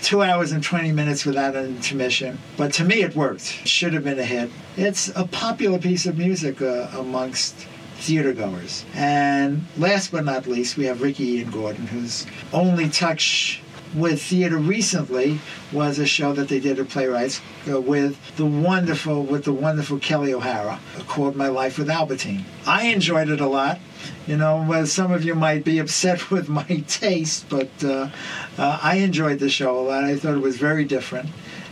Two 0.04 0.22
hours 0.22 0.52
and 0.52 0.62
20 0.62 0.92
minutes 0.92 1.26
without 1.26 1.56
an 1.56 1.66
intermission. 1.66 2.38
But 2.58 2.74
to 2.74 2.84
me, 2.84 3.04
it 3.04 3.16
worked. 3.16 3.62
It 3.62 3.70
should 3.70 3.94
have 3.94 4.04
been 4.04 4.20
a 4.20 4.26
hit. 4.26 4.52
It's 4.76 5.08
a 5.16 5.26
popular 5.26 5.80
piece 5.80 6.06
of 6.06 6.18
music 6.18 6.62
uh, 6.62 6.90
amongst 6.98 7.56
theater 7.96 8.34
goers. 8.34 8.84
And 8.94 9.66
last 9.78 10.12
but 10.12 10.26
not 10.26 10.46
least, 10.46 10.76
we 10.76 10.84
have 10.86 11.02
Ricky 11.02 11.38
Ian 11.38 11.52
Gordon, 11.52 11.88
whose 11.88 12.28
only 12.52 12.90
touch 12.90 13.63
with 13.96 14.22
theater 14.22 14.58
recently 14.58 15.40
was 15.72 16.00
a 16.00 16.06
show 16.06 16.34
that 16.34 16.48
they 16.50 16.60
did 16.60 16.80
at 16.80 16.90
Playwrights 16.90 17.42
uh, 17.70 17.80
with 17.80 18.36
the 18.36 18.46
wonderful 18.46 19.24
with 19.24 19.46
the 19.46 19.54
wonderful 19.54 20.00
Kelli 20.00 20.34
O'Hara 20.34 20.80
called 21.08 21.36
My 21.36 21.48
Life 21.48 21.78
with 21.78 21.90
Albertine. 21.90 22.46
I 22.66 22.88
enjoyed 22.88 23.30
it 23.30 23.42
a 23.42 23.48
lot. 23.48 23.80
You 24.28 24.38
know, 24.38 24.86
some 24.86 25.12
of 25.12 25.24
you 25.24 25.36
might 25.36 25.64
be 25.64 25.80
upset 25.80 26.32
with 26.32 26.50
my 26.50 26.84
taste, 26.88 27.48
but 27.50 27.70
uh, 27.84 28.10
uh, 28.58 28.80
I 28.82 28.98
enjoyed 28.98 29.40
the 29.40 29.50
show 29.50 29.80
a 29.80 29.82
lot. 29.82 30.04
I 30.04 30.16
thought 30.18 30.36
it 30.36 30.42
was 30.42 30.58
very 30.58 30.86
different. 30.86 31.30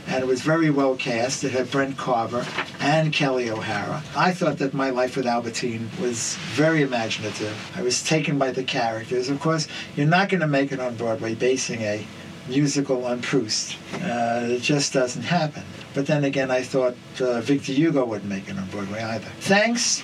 And 0.08 0.24
it 0.24 0.28
was 0.28 0.42
very 0.42 0.70
well 0.70 0.96
cast. 0.96 1.44
It 1.44 1.52
had 1.52 1.72
Brent 1.72 1.98
Carver 1.98 2.46
and 2.80 3.14
Kelli 3.14 3.50
O'Hara. 3.50 4.04
I 4.16 4.34
thought 4.34 4.58
that 4.58 4.74
My 4.74 4.90
Life 4.90 5.16
with 5.16 5.28
Albertine 5.28 5.90
was 6.02 6.36
very 6.54 6.82
imaginative. 6.82 7.56
I 7.76 7.82
was 7.82 8.04
taken 8.04 8.38
by 8.38 8.52
the 8.52 8.64
characters. 8.64 9.30
Of 9.30 9.40
course, 9.40 9.68
you're 9.96 10.08
not 10.08 10.30
going 10.30 10.42
to 10.42 10.48
make 10.48 10.72
it 10.72 10.80
on 10.80 10.96
Broadway 10.96 11.36
basing 11.36 11.82
a 11.82 12.06
musical 12.48 13.06
on 13.06 13.22
Proust. 13.22 13.78
Uh, 13.96 14.48
it 14.50 14.62
just 14.62 14.94
doesn't 14.94 15.24
happen. 15.24 15.64
But 15.94 16.08
then 16.08 16.24
again, 16.24 16.52
I 16.52 16.62
thought 16.62 16.96
uh, 17.20 17.42
Victor 17.42 17.72
Hugo 17.72 18.06
wouldn't 18.06 18.30
make 18.30 18.50
it 18.50 18.58
on 18.58 18.66
Broadway 18.70 19.02
either. 19.02 19.30
Thanks, 19.42 20.04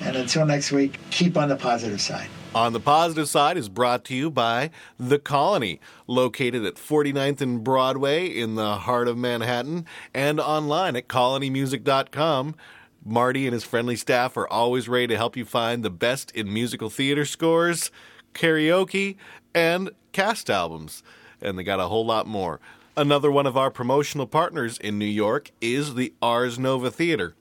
and 0.00 0.16
until 0.16 0.46
next 0.46 0.72
week, 0.72 0.98
keep 1.10 1.36
on 1.36 1.48
the 1.48 1.56
positive 1.56 2.00
side. 2.00 2.28
On 2.54 2.72
the 2.72 2.80
Positive 2.80 3.28
Side 3.28 3.58
is 3.58 3.68
brought 3.68 4.04
to 4.06 4.14
you 4.14 4.30
by 4.30 4.70
The 4.98 5.18
Colony, 5.18 5.80
located 6.06 6.64
at 6.64 6.76
49th 6.76 7.42
and 7.42 7.62
Broadway 7.62 8.26
in 8.26 8.54
the 8.54 8.76
heart 8.76 9.06
of 9.06 9.18
Manhattan 9.18 9.84
and 10.14 10.40
online 10.40 10.96
at 10.96 11.08
colonymusic.com. 11.08 12.54
Marty 13.04 13.46
and 13.46 13.52
his 13.52 13.64
friendly 13.64 13.96
staff 13.96 14.36
are 14.38 14.48
always 14.48 14.88
ready 14.88 15.08
to 15.08 15.16
help 15.16 15.36
you 15.36 15.44
find 15.44 15.84
the 15.84 15.90
best 15.90 16.30
in 16.30 16.52
musical 16.52 16.88
theater 16.88 17.26
scores, 17.26 17.90
karaoke, 18.32 19.16
and 19.54 19.90
cast 20.12 20.48
albums. 20.48 21.02
And 21.42 21.58
they 21.58 21.62
got 21.62 21.80
a 21.80 21.88
whole 21.88 22.06
lot 22.06 22.26
more. 22.26 22.60
Another 22.96 23.30
one 23.30 23.46
of 23.46 23.58
our 23.58 23.70
promotional 23.70 24.26
partners 24.26 24.78
in 24.78 24.98
New 24.98 25.04
York 25.04 25.50
is 25.60 25.94
the 25.94 26.14
Ars 26.22 26.58
Nova 26.58 26.90
Theater. 26.90 27.34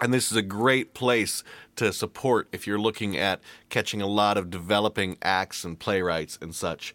And 0.00 0.14
this 0.14 0.30
is 0.30 0.36
a 0.36 0.42
great 0.42 0.94
place 0.94 1.42
to 1.74 1.92
support 1.92 2.48
if 2.52 2.66
you're 2.66 2.78
looking 2.78 3.16
at 3.16 3.40
catching 3.68 4.00
a 4.00 4.06
lot 4.06 4.36
of 4.36 4.48
developing 4.48 5.18
acts 5.22 5.64
and 5.64 5.78
playwrights 5.78 6.38
and 6.40 6.54
such. 6.54 6.94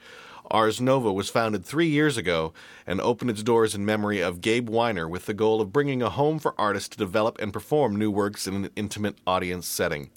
Ars 0.49 0.79
Nova 0.79 1.11
was 1.11 1.29
founded 1.29 1.65
three 1.65 1.87
years 1.87 2.15
ago 2.15 2.53
and 2.87 3.01
opened 3.01 3.31
its 3.31 3.43
doors 3.43 3.75
in 3.75 3.85
memory 3.85 4.21
of 4.21 4.39
Gabe 4.39 4.69
Wiener 4.69 5.07
with 5.07 5.25
the 5.25 5.33
goal 5.33 5.59
of 5.59 5.73
bringing 5.73 6.01
a 6.01 6.09
home 6.09 6.39
for 6.39 6.53
artists 6.57 6.89
to 6.89 6.97
develop 6.97 7.41
and 7.41 7.51
perform 7.51 7.95
new 7.95 8.11
works 8.11 8.47
in 8.47 8.55
an 8.55 8.69
intimate 8.75 9.17
audience 9.27 9.67
setting. 9.67 10.09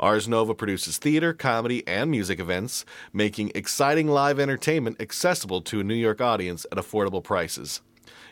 Ars 0.00 0.26
Nova 0.26 0.54
produces 0.54 0.98
theater, 0.98 1.32
comedy, 1.32 1.86
and 1.86 2.10
music 2.10 2.40
events, 2.40 2.84
making 3.12 3.52
exciting 3.54 4.08
live 4.08 4.40
entertainment 4.40 5.00
accessible 5.00 5.60
to 5.62 5.78
a 5.78 5.84
New 5.84 5.94
York 5.94 6.20
audience 6.20 6.66
at 6.72 6.78
affordable 6.78 7.22
prices. 7.22 7.82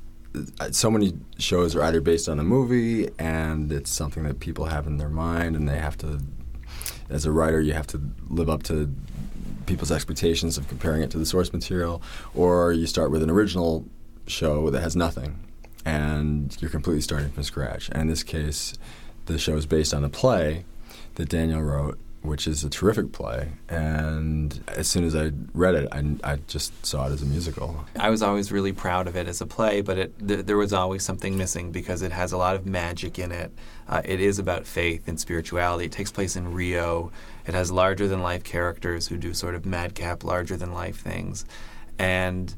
so 0.70 0.90
many 0.90 1.12
shows 1.38 1.74
are 1.74 1.82
either 1.82 2.00
based 2.00 2.28
on 2.28 2.38
a 2.38 2.44
movie 2.44 3.08
and 3.18 3.72
it's 3.72 3.90
something 3.90 4.24
that 4.24 4.40
people 4.40 4.66
have 4.66 4.86
in 4.86 4.96
their 4.96 5.08
mind 5.08 5.56
and 5.56 5.68
they 5.68 5.78
have 5.78 5.96
to 5.98 6.20
as 7.08 7.24
a 7.24 7.32
writer 7.32 7.60
you 7.60 7.72
have 7.72 7.86
to 7.86 8.00
live 8.28 8.50
up 8.50 8.62
to 8.62 8.92
people's 9.66 9.92
expectations 9.92 10.58
of 10.58 10.68
comparing 10.68 11.02
it 11.02 11.10
to 11.10 11.18
the 11.18 11.26
source 11.26 11.52
material 11.52 12.02
or 12.34 12.72
you 12.72 12.86
start 12.86 13.10
with 13.10 13.22
an 13.22 13.30
original 13.30 13.84
show 14.26 14.70
that 14.70 14.80
has 14.80 14.96
nothing 14.96 15.38
and 15.84 16.56
you're 16.60 16.70
completely 16.70 17.00
starting 17.00 17.30
from 17.30 17.44
scratch. 17.44 17.88
And 17.90 18.02
in 18.02 18.08
this 18.08 18.22
case 18.22 18.74
the 19.26 19.38
show 19.38 19.56
is 19.56 19.66
based 19.66 19.92
on 19.92 20.04
a 20.04 20.08
play 20.08 20.64
that 21.16 21.28
daniel 21.28 21.62
wrote 21.62 21.98
which 22.26 22.46
is 22.46 22.64
a 22.64 22.70
terrific 22.70 23.12
play. 23.12 23.52
And 23.68 24.62
as 24.68 24.88
soon 24.88 25.04
as 25.04 25.14
I 25.14 25.32
read 25.54 25.74
it, 25.74 25.88
I, 25.92 26.04
I, 26.24 26.36
just 26.46 26.84
saw 26.84 27.08
it 27.08 27.12
as 27.12 27.22
a 27.22 27.26
musical. 27.26 27.84
I 27.98 28.10
was 28.10 28.22
always 28.22 28.52
really 28.52 28.72
proud 28.72 29.06
of 29.06 29.16
it 29.16 29.26
as 29.26 29.40
a 29.40 29.46
play, 29.46 29.80
but 29.80 29.98
it, 29.98 30.28
th- 30.28 30.46
there 30.46 30.56
was 30.56 30.72
always 30.72 31.02
something 31.02 31.36
missing 31.36 31.72
because 31.72 32.02
it 32.02 32.12
has 32.12 32.32
a 32.32 32.36
lot 32.36 32.56
of 32.56 32.66
magic 32.66 33.18
in 33.18 33.32
it. 33.32 33.52
Uh, 33.88 34.02
it 34.04 34.20
is 34.20 34.38
about 34.38 34.66
faith 34.66 35.08
and 35.08 35.18
spirituality. 35.18 35.86
It 35.86 35.92
takes 35.92 36.10
place 36.10 36.36
in 36.36 36.52
Rio. 36.52 37.12
It 37.46 37.54
has 37.54 37.70
larger 37.70 38.08
than 38.08 38.22
life 38.22 38.44
characters 38.44 39.08
who 39.08 39.16
do 39.16 39.32
sort 39.32 39.54
of 39.54 39.64
madcap, 39.64 40.24
larger 40.24 40.56
than 40.56 40.72
life 40.72 41.00
things. 41.00 41.44
And 41.98 42.54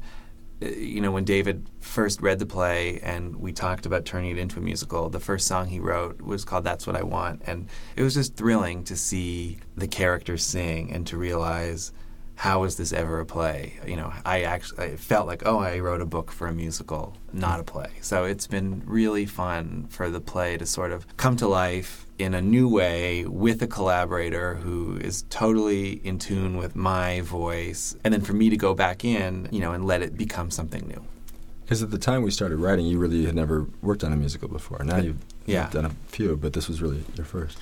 Uh, 0.61 0.67
you 0.67 1.01
know, 1.01 1.11
when 1.11 1.23
David 1.23 1.69
first 1.79 2.21
read 2.21 2.39
the 2.39 2.45
play 2.45 2.99
and 3.01 3.35
we 3.35 3.51
talked 3.51 3.85
about 3.85 4.05
turning 4.05 4.31
it 4.31 4.37
into 4.37 4.59
a 4.59 4.61
musical, 4.61 5.09
the 5.09 5.19
first 5.19 5.47
song 5.47 5.67
he 5.67 5.79
wrote 5.79 6.21
was 6.21 6.43
called 6.45 6.63
That's 6.63 6.85
What 6.85 6.95
I 6.95 7.03
Want. 7.03 7.41
And 7.45 7.67
it 7.95 8.03
was 8.03 8.13
just 8.13 8.35
thrilling 8.35 8.83
to 8.85 8.95
see 8.95 9.59
the 9.75 9.87
characters 9.87 10.45
sing 10.45 10.91
and 10.91 11.05
to 11.07 11.17
realize 11.17 11.91
how 12.39 12.61
was 12.61 12.77
this 12.77 12.93
ever 12.93 13.19
a 13.19 13.25
play? 13.25 13.73
You 13.85 13.97
know, 13.97 14.13
I 14.23 14.43
actually 14.43 14.85
I 14.85 14.95
felt 14.95 15.27
like, 15.27 15.43
oh, 15.45 15.59
I 15.59 15.79
wrote 15.79 15.99
a 15.99 16.05
book 16.05 16.31
for 16.31 16.47
a 16.47 16.53
musical, 16.53 17.17
not 17.33 17.59
a 17.59 17.63
play. 17.63 17.89
So 17.99 18.23
it's 18.23 18.47
been 18.47 18.81
really 18.85 19.25
fun 19.25 19.87
for 19.89 20.09
the 20.09 20.21
play 20.21 20.57
to 20.57 20.65
sort 20.65 20.93
of 20.93 21.05
come 21.17 21.35
to 21.35 21.49
life 21.49 22.05
in 22.17 22.33
a 22.33 22.41
new 22.41 22.69
way 22.69 23.25
with 23.25 23.61
a 23.61 23.67
collaborator 23.67 24.55
who 24.55 24.95
is 24.95 25.23
totally 25.29 25.99
in 26.05 26.17
tune 26.17 26.55
with 26.55 26.77
my 26.77 27.19
voice, 27.21 27.97
and 28.05 28.13
then 28.13 28.21
for 28.21 28.31
me 28.31 28.49
to 28.49 28.55
go 28.57 28.73
back 28.73 29.03
in, 29.03 29.49
you 29.51 29.59
know, 29.59 29.73
and 29.73 29.83
let 29.85 30.01
it 30.01 30.17
become 30.17 30.49
something 30.49 30.87
new. 30.87 31.03
Because 31.65 31.83
at 31.83 31.91
the 31.91 31.97
time 31.99 32.23
we 32.23 32.31
started 32.31 32.55
writing, 32.57 32.85
you 32.85 32.97
really 32.99 33.25
had 33.25 33.35
never 33.35 33.67
worked 33.81 34.05
on 34.05 34.13
a 34.13 34.15
musical 34.15 34.47
before. 34.47 34.81
Now 34.85 34.97
you've, 34.97 35.17
Yeah. 35.45 35.63
you've 35.63 35.73
done 35.73 35.85
a 35.85 35.91
few, 36.07 36.37
but 36.37 36.53
this 36.53 36.69
was 36.69 36.81
really 36.81 37.03
your 37.17 37.25
first. 37.25 37.57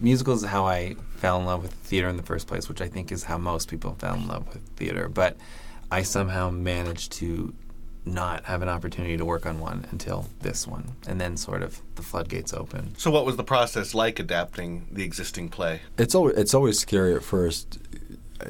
Musicals 0.00 0.42
is 0.42 0.48
how 0.48 0.66
I 0.66 0.96
fell 1.16 1.38
in 1.38 1.46
love 1.46 1.62
with 1.62 1.72
theater 1.72 2.08
in 2.08 2.16
the 2.16 2.22
first 2.22 2.46
place, 2.46 2.68
which 2.68 2.80
I 2.80 2.88
think 2.88 3.12
is 3.12 3.24
how 3.24 3.38
most 3.38 3.68
people 3.68 3.94
fell 3.98 4.14
in 4.14 4.28
love 4.28 4.46
with 4.52 4.62
theater. 4.76 5.08
But 5.08 5.36
I 5.90 6.02
somehow 6.02 6.50
managed 6.50 7.12
to 7.12 7.54
not 8.04 8.44
have 8.44 8.62
an 8.62 8.68
opportunity 8.68 9.16
to 9.16 9.24
work 9.24 9.44
on 9.46 9.60
one 9.60 9.86
until 9.90 10.26
this 10.40 10.66
one, 10.66 10.92
and 11.06 11.20
then 11.20 11.36
sort 11.36 11.62
of 11.62 11.80
the 11.96 12.02
floodgates 12.02 12.52
open. 12.52 12.94
So, 12.96 13.10
what 13.10 13.26
was 13.26 13.36
the 13.36 13.44
process 13.44 13.94
like 13.94 14.18
adapting 14.18 14.86
the 14.90 15.04
existing 15.04 15.50
play? 15.50 15.80
It's 15.98 16.14
always 16.14 16.36
it's 16.36 16.54
always 16.54 16.78
scary 16.78 17.14
at 17.14 17.22
first. 17.22 17.78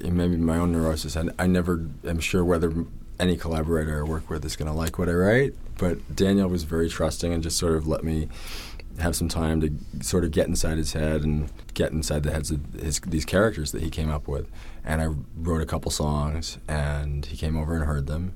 Maybe 0.03 0.37
my 0.37 0.59
own 0.59 0.73
neurosis. 0.73 1.17
I, 1.17 1.29
I 1.39 1.47
never 1.47 1.87
am 2.05 2.21
sure 2.21 2.45
whether 2.45 2.73
any 3.19 3.37
collaborator 3.37 4.01
I 4.05 4.09
work 4.09 4.31
with 4.31 4.45
is 4.45 4.55
going 4.55 4.71
to 4.71 4.77
like 4.77 4.99
what 4.99 5.09
I 5.09 5.13
write. 5.13 5.55
But 5.77 6.15
Daniel 6.15 6.49
was 6.49 6.65
very 6.65 6.89
trusting 6.89 7.33
and 7.33 7.43
just 7.43 7.57
sort 7.57 7.75
of 7.75 7.87
let 7.87 8.05
me 8.05 8.29
have 8.99 9.15
some 9.15 9.29
time 9.29 9.61
to 9.61 9.71
sort 10.05 10.25
of 10.25 10.31
get 10.31 10.47
inside 10.47 10.77
his 10.77 10.93
head 10.93 11.23
and 11.23 11.51
get 11.75 11.93
inside 11.93 12.23
the 12.23 12.33
heads 12.33 12.51
of 12.51 12.61
his, 12.75 13.01
these 13.01 13.25
characters 13.25 13.73
that 13.73 13.83
he 13.83 13.91
came 13.91 14.11
up 14.11 14.29
with. 14.29 14.51
And 14.85 15.01
I 15.01 15.07
wrote 15.37 15.61
a 15.61 15.67
couple 15.67 15.91
songs, 15.91 16.59
and 16.69 17.25
he 17.27 17.37
came 17.37 17.57
over 17.57 17.75
and 17.75 17.85
heard 17.85 18.07
them, 18.07 18.35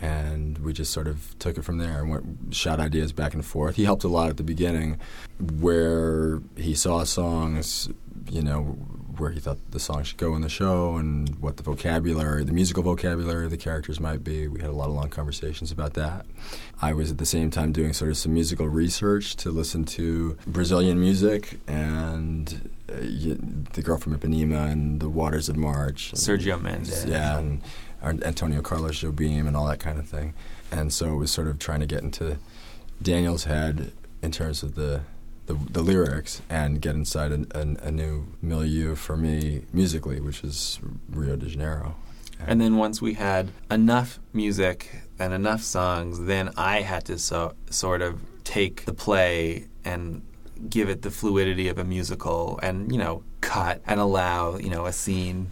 and 0.00 0.58
we 0.58 0.72
just 0.72 0.92
sort 0.92 1.06
of 1.06 1.38
took 1.38 1.58
it 1.58 1.62
from 1.62 1.78
there 1.78 2.00
and 2.00 2.10
went, 2.10 2.54
shot 2.54 2.80
ideas 2.80 3.12
back 3.12 3.34
and 3.34 3.44
forth. 3.44 3.76
He 3.76 3.84
helped 3.84 4.04
a 4.04 4.08
lot 4.08 4.30
at 4.30 4.36
the 4.36 4.42
beginning, 4.42 4.98
where 5.38 6.40
he 6.56 6.74
saw 6.74 7.04
songs, 7.04 7.88
you 8.30 8.42
know, 8.42 8.78
where 9.20 9.30
he 9.30 9.38
thought 9.40 9.58
the 9.70 9.78
song 9.78 10.02
should 10.02 10.16
go 10.16 10.34
in 10.34 10.42
the 10.42 10.48
show 10.48 10.96
and 10.96 11.38
what 11.40 11.56
the 11.56 11.62
vocabulary, 11.62 12.42
the 12.44 12.52
musical 12.52 12.82
vocabulary 12.82 13.44
of 13.44 13.50
the 13.50 13.56
characters 13.56 14.00
might 14.00 14.24
be. 14.24 14.48
We 14.48 14.60
had 14.60 14.70
a 14.70 14.72
lot 14.72 14.88
of 14.88 14.94
long 14.94 15.10
conversations 15.10 15.70
about 15.70 15.94
that. 15.94 16.26
I 16.80 16.92
was 16.94 17.10
at 17.10 17.18
the 17.18 17.26
same 17.26 17.50
time 17.50 17.72
doing 17.72 17.92
sort 17.92 18.10
of 18.10 18.16
some 18.16 18.32
musical 18.34 18.66
research 18.66 19.36
to 19.36 19.50
listen 19.50 19.84
to 19.86 20.36
Brazilian 20.46 20.98
music 20.98 21.60
and 21.68 22.70
uh, 22.88 22.94
The 23.74 23.82
Girl 23.82 23.98
from 23.98 24.18
Ipanema 24.18 24.70
and 24.70 25.00
The 25.00 25.08
Waters 25.08 25.48
of 25.48 25.56
March. 25.56 26.12
Sergio 26.12 26.60
Mendes. 26.60 27.04
Yeah, 27.04 27.38
and 27.38 27.62
Antonio 28.02 28.62
Carlos 28.62 29.02
Jobim 29.02 29.46
and 29.46 29.56
all 29.56 29.66
that 29.66 29.80
kind 29.80 29.98
of 29.98 30.08
thing. 30.08 30.34
And 30.72 30.92
so 30.92 31.14
it 31.14 31.16
was 31.16 31.30
sort 31.30 31.48
of 31.48 31.58
trying 31.58 31.80
to 31.80 31.86
get 31.86 32.02
into 32.02 32.38
Daniel's 33.02 33.44
head 33.44 33.92
in 34.22 34.30
terms 34.30 34.62
of 34.62 34.74
the 34.74 35.02
the, 35.50 35.72
the 35.72 35.82
lyrics 35.82 36.42
and 36.48 36.80
get 36.80 36.94
inside 36.94 37.32
a, 37.32 37.60
a, 37.82 37.90
new 37.90 38.26
milieu 38.40 38.94
for 38.94 39.16
me 39.16 39.64
musically, 39.72 40.20
which 40.20 40.44
is 40.44 40.78
Rio 41.10 41.34
de 41.36 41.46
Janeiro. 41.46 41.96
And 42.46 42.60
then 42.60 42.76
once 42.76 43.02
we 43.02 43.14
had 43.14 43.50
enough 43.70 44.20
music 44.32 45.02
and 45.18 45.32
enough 45.34 45.62
songs, 45.62 46.24
then 46.24 46.50
I 46.56 46.82
had 46.82 47.04
to 47.06 47.18
so, 47.18 47.54
sort 47.68 48.00
of 48.00 48.20
take 48.44 48.84
the 48.84 48.94
play 48.94 49.66
and 49.84 50.22
give 50.68 50.88
it 50.88 51.02
the 51.02 51.10
fluidity 51.10 51.68
of 51.68 51.78
a 51.78 51.84
musical 51.84 52.60
and, 52.62 52.92
you 52.92 52.98
know, 52.98 53.24
cut 53.40 53.82
and 53.86 53.98
allow, 53.98 54.56
you 54.56 54.70
know, 54.70 54.86
a 54.86 54.92
scene. 54.92 55.50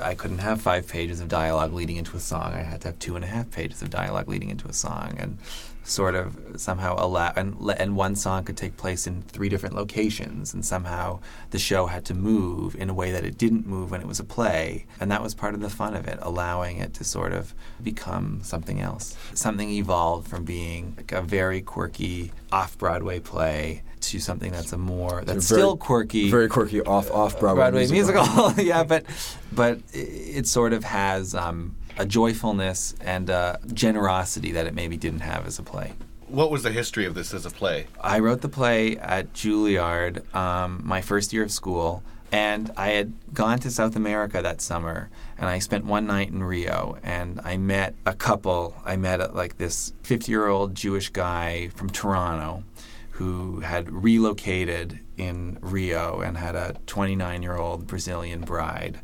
I 0.00 0.14
couldn't 0.14 0.38
have 0.38 0.60
five 0.60 0.86
pages 0.86 1.20
of 1.20 1.28
dialogue 1.28 1.72
leading 1.72 1.96
into 1.96 2.16
a 2.16 2.20
song. 2.20 2.52
I 2.52 2.62
had 2.62 2.82
to 2.82 2.88
have 2.88 2.98
two 2.98 3.16
and 3.16 3.24
a 3.24 3.28
half 3.28 3.50
pages 3.50 3.82
of 3.82 3.90
dialogue 3.90 4.28
leading 4.28 4.50
into 4.50 4.68
a 4.68 4.72
song, 4.72 5.16
and 5.18 5.38
sort 5.84 6.14
of 6.14 6.38
somehow 6.56 6.94
allow 6.98 7.32
and 7.34 7.56
and 7.78 7.96
one 7.96 8.14
song 8.14 8.44
could 8.44 8.56
take 8.56 8.76
place 8.76 9.06
in 9.06 9.22
three 9.22 9.48
different 9.48 9.74
locations, 9.74 10.54
and 10.54 10.64
somehow 10.64 11.18
the 11.50 11.58
show 11.58 11.86
had 11.86 12.04
to 12.06 12.14
move 12.14 12.74
in 12.76 12.88
a 12.88 12.94
way 12.94 13.10
that 13.12 13.24
it 13.24 13.36
didn't 13.38 13.66
move 13.66 13.90
when 13.90 14.00
it 14.00 14.06
was 14.06 14.20
a 14.20 14.24
play, 14.24 14.86
and 15.00 15.10
that 15.10 15.22
was 15.22 15.34
part 15.34 15.54
of 15.54 15.60
the 15.60 15.70
fun 15.70 15.94
of 15.94 16.06
it, 16.06 16.18
allowing 16.22 16.78
it 16.78 16.94
to 16.94 17.04
sort 17.04 17.32
of 17.32 17.54
become 17.82 18.40
something 18.42 18.80
else. 18.80 19.16
Something 19.34 19.70
evolved 19.70 20.28
from 20.28 20.44
being 20.44 20.94
like 20.96 21.12
a 21.12 21.22
very 21.22 21.60
quirky 21.62 22.32
off 22.52 22.78
Broadway 22.78 23.18
play 23.20 23.82
to 24.02 24.18
something 24.18 24.50
that's 24.50 24.72
a 24.72 24.78
more 24.78 25.22
that's 25.24 25.48
very- 25.48 25.60
still 25.60 25.76
quirky, 25.76 26.30
very 26.30 26.48
quirky 26.48 26.80
off 26.82 27.10
off 27.10 27.38
Broadway, 27.38 27.62
Broadway 27.70 27.86
musical. 27.88 28.52
yeah, 28.62 28.82
but 28.84 29.04
but 29.52 29.78
i- 29.94 29.98
it 29.98 30.46
sort 30.46 30.72
of 30.72 30.84
has 30.84 31.34
um, 31.34 31.76
a 31.98 32.06
joyfulness 32.06 32.94
and 33.00 33.30
a 33.30 33.58
generosity 33.72 34.52
that 34.52 34.66
it 34.66 34.74
maybe 34.74 34.96
didn't 34.96 35.20
have 35.20 35.46
as 35.46 35.58
a 35.58 35.62
play. 35.62 35.92
What 36.28 36.50
was 36.50 36.62
the 36.62 36.70
history 36.70 37.04
of 37.04 37.14
this 37.14 37.34
as 37.34 37.44
a 37.44 37.50
play? 37.50 37.88
I 38.00 38.18
wrote 38.18 38.40
the 38.40 38.48
play 38.48 38.96
at 38.96 39.34
Juilliard 39.34 40.34
um, 40.34 40.80
my 40.82 41.02
first 41.02 41.32
year 41.32 41.42
of 41.42 41.52
school, 41.52 42.02
and 42.32 42.72
I 42.78 42.92
had 42.92 43.12
gone 43.34 43.58
to 43.58 43.70
South 43.70 43.94
America 43.94 44.40
that 44.40 44.62
summer, 44.62 45.10
and 45.36 45.46
I 45.46 45.58
spent 45.58 45.84
one 45.84 46.06
night 46.06 46.28
in 46.30 46.42
Rio, 46.42 46.96
and 47.02 47.38
I 47.44 47.58
met 47.58 47.94
a 48.06 48.14
couple. 48.14 48.74
I 48.86 48.96
met 48.96 49.20
uh, 49.20 49.28
like 49.34 49.58
this 49.58 49.92
50-year-old 50.04 50.74
Jewish 50.74 51.10
guy 51.10 51.68
from 51.74 51.90
Toronto 51.90 52.64
who 53.10 53.60
had 53.60 53.92
relocated 53.92 54.98
in 55.18 55.58
Rio 55.60 56.20
and 56.20 56.38
had 56.38 56.56
a 56.56 56.76
29-year-old 56.86 57.86
Brazilian 57.86 58.40
bride. 58.40 59.00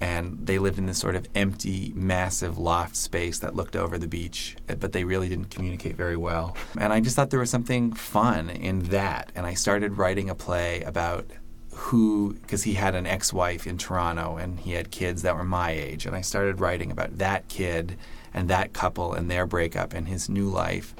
And 0.00 0.46
they 0.46 0.58
lived 0.58 0.78
in 0.78 0.86
this 0.86 0.98
sort 0.98 1.16
of 1.16 1.26
empty, 1.34 1.92
massive 1.94 2.58
loft 2.58 2.96
space 2.96 3.38
that 3.38 3.56
looked 3.56 3.74
over 3.74 3.96
the 3.96 4.06
beach, 4.06 4.56
but 4.66 4.92
they 4.92 5.04
really 5.04 5.28
didn't 5.28 5.50
communicate 5.50 5.96
very 5.96 6.16
well. 6.16 6.54
And 6.78 6.92
I 6.92 7.00
just 7.00 7.16
thought 7.16 7.30
there 7.30 7.40
was 7.40 7.50
something 7.50 7.92
fun 7.92 8.50
in 8.50 8.80
that. 8.84 9.32
And 9.34 9.46
I 9.46 9.54
started 9.54 9.96
writing 9.96 10.28
a 10.28 10.34
play 10.34 10.82
about 10.82 11.30
who, 11.72 12.34
because 12.42 12.64
he 12.64 12.74
had 12.74 12.94
an 12.94 13.06
ex 13.06 13.32
wife 13.32 13.66
in 13.66 13.78
Toronto 13.78 14.36
and 14.36 14.60
he 14.60 14.72
had 14.72 14.90
kids 14.90 15.22
that 15.22 15.36
were 15.36 15.44
my 15.44 15.70
age. 15.70 16.06
And 16.06 16.14
I 16.14 16.20
started 16.20 16.60
writing 16.60 16.90
about 16.90 17.18
that 17.18 17.48
kid 17.48 17.96
and 18.34 18.48
that 18.48 18.72
couple 18.72 19.14
and 19.14 19.30
their 19.30 19.46
breakup 19.46 19.94
and 19.94 20.08
his 20.08 20.28
new 20.28 20.48
life. 20.48 20.94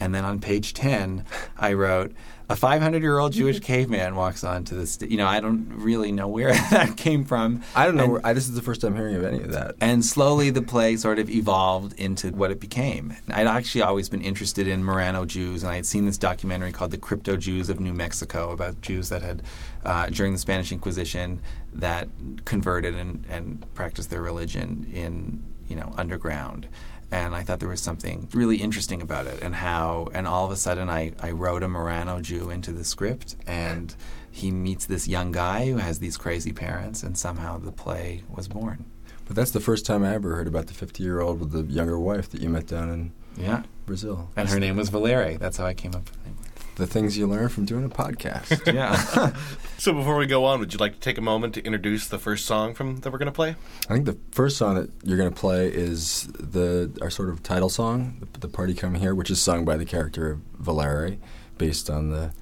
And 0.00 0.14
then 0.14 0.24
on 0.24 0.40
page 0.40 0.74
10, 0.74 1.24
I 1.58 1.72
wrote, 1.72 2.14
a 2.50 2.56
500 2.56 3.02
year 3.02 3.18
old 3.18 3.32
Jewish 3.32 3.60
caveman 3.60 4.16
walks 4.16 4.42
onto 4.42 4.74
the 4.76 4.86
stage. 4.86 5.10
You 5.10 5.18
know, 5.18 5.26
I 5.26 5.40
don't 5.40 5.68
really 5.76 6.12
know 6.12 6.28
where 6.28 6.52
that 6.70 6.96
came 6.96 7.24
from. 7.24 7.62
I 7.76 7.84
don't 7.84 7.96
know. 7.96 8.04
And- 8.04 8.12
where, 8.12 8.26
I, 8.26 8.32
this 8.32 8.48
is 8.48 8.54
the 8.54 8.62
first 8.62 8.80
time 8.80 8.96
hearing 8.96 9.16
of 9.16 9.24
any 9.24 9.42
of 9.42 9.52
that. 9.52 9.74
and 9.80 10.04
slowly 10.04 10.50
the 10.50 10.62
play 10.62 10.96
sort 10.96 11.18
of 11.18 11.28
evolved 11.28 11.92
into 11.98 12.30
what 12.30 12.50
it 12.50 12.58
became. 12.60 13.14
I'd 13.28 13.46
actually 13.46 13.82
always 13.82 14.08
been 14.08 14.22
interested 14.22 14.66
in 14.66 14.82
Marrano 14.82 15.26
Jews, 15.26 15.62
and 15.62 15.70
I 15.70 15.76
had 15.76 15.86
seen 15.86 16.06
this 16.06 16.16
documentary 16.18 16.72
called 16.72 16.90
The 16.90 16.98
Crypto 16.98 17.36
Jews 17.36 17.68
of 17.68 17.80
New 17.80 17.92
Mexico 17.92 18.50
about 18.52 18.80
Jews 18.80 19.10
that 19.10 19.22
had, 19.22 19.42
uh, 19.84 20.06
during 20.06 20.32
the 20.32 20.38
Spanish 20.38 20.72
Inquisition, 20.72 21.40
that 21.74 22.08
converted 22.46 22.94
and, 22.94 23.24
and 23.28 23.74
practiced 23.74 24.08
their 24.10 24.22
religion 24.22 24.90
in, 24.92 25.42
you 25.68 25.76
know, 25.76 25.92
underground. 25.98 26.66
And 27.10 27.34
I 27.34 27.42
thought 27.42 27.58
there 27.60 27.68
was 27.70 27.80
something 27.80 28.28
really 28.34 28.56
interesting 28.58 29.00
about 29.00 29.26
it, 29.26 29.42
and 29.42 29.54
how, 29.54 30.08
and 30.12 30.26
all 30.26 30.44
of 30.44 30.50
a 30.50 30.56
sudden 30.56 30.90
I, 30.90 31.12
I 31.20 31.30
wrote 31.30 31.62
a 31.62 31.66
Marrano 31.66 32.20
Jew 32.20 32.50
into 32.50 32.70
the 32.70 32.84
script, 32.84 33.34
and 33.46 33.94
he 34.30 34.50
meets 34.50 34.84
this 34.84 35.08
young 35.08 35.32
guy 35.32 35.70
who 35.70 35.78
has 35.78 36.00
these 36.00 36.18
crazy 36.18 36.52
parents, 36.52 37.02
and 37.02 37.16
somehow 37.16 37.58
the 37.58 37.72
play 37.72 38.24
was 38.28 38.46
born. 38.46 38.84
But 39.24 39.36
that's 39.36 39.50
the 39.52 39.60
first 39.60 39.86
time 39.86 40.04
I 40.04 40.14
ever 40.14 40.34
heard 40.36 40.46
about 40.48 40.66
the 40.66 40.74
50 40.74 41.02
year 41.02 41.20
old 41.20 41.40
with 41.40 41.52
the 41.52 41.62
younger 41.62 41.98
wife 41.98 42.28
that 42.30 42.40
you 42.42 42.48
met 42.50 42.66
down 42.66 42.90
in 42.90 43.12
Yeah. 43.42 43.62
Brazil. 43.86 44.28
And 44.36 44.48
her 44.50 44.60
name 44.60 44.76
was 44.76 44.90
Valerie. 44.90 45.36
That's 45.38 45.56
how 45.56 45.64
I 45.66 45.72
came 45.74 45.94
up 45.94 46.04
with 46.10 46.26
it. 46.26 46.32
The 46.78 46.86
things 46.86 47.18
you 47.18 47.26
learn 47.26 47.48
from 47.48 47.64
doing 47.64 47.84
a 47.84 47.88
podcast. 47.88 48.72
Yeah. 48.74 49.34
So 49.78 49.92
before 49.92 50.16
we 50.16 50.26
go 50.26 50.44
on, 50.44 50.58
would 50.58 50.72
you 50.72 50.78
like 50.80 50.94
to 50.94 50.98
take 50.98 51.18
a 51.18 51.20
moment 51.20 51.54
to 51.54 51.64
introduce 51.64 52.08
the 52.08 52.18
first 52.18 52.46
song 52.46 52.74
from 52.74 52.96
that 53.00 53.12
we're 53.12 53.18
going 53.18 53.26
to 53.26 53.32
play? 53.32 53.54
I 53.88 53.92
think 53.92 54.06
the 54.06 54.18
first 54.32 54.56
song 54.56 54.74
that 54.74 54.90
you're 55.04 55.16
going 55.16 55.32
to 55.32 55.40
play 55.40 55.68
is 55.68 56.26
the 56.32 56.90
our 57.00 57.10
sort 57.10 57.28
of 57.28 57.44
title 57.44 57.68
song, 57.68 58.16
the, 58.32 58.40
the 58.40 58.48
"Party 58.48 58.74
Come 58.74 58.96
Here," 58.96 59.14
which 59.14 59.30
is 59.30 59.40
sung 59.40 59.64
by 59.64 59.76
the 59.76 59.84
character 59.84 60.32
of 60.32 60.40
Valerie, 60.58 61.20
based 61.58 61.88
on 61.88 62.10
the 62.10 62.32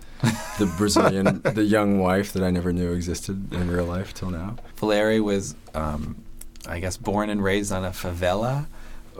the 0.59 0.65
Brazilian, 0.79 1.43
the 1.43 1.65
young 1.65 1.99
wife 1.99 2.33
that 2.33 2.43
I 2.43 2.51
never 2.51 2.73
knew 2.73 2.93
existed 2.95 3.53
in 3.53 3.71
real 3.71 3.85
life 3.85 4.15
till 4.15 4.31
now. 4.31 4.57
Valeri 4.77 5.21
was, 5.21 5.55
um, 5.75 6.25
I 6.67 6.81
guess, 6.81 6.97
born 6.97 7.29
and 7.29 7.45
raised 7.45 7.71
on 7.71 7.85
a 7.85 7.91
favela, 7.91 8.67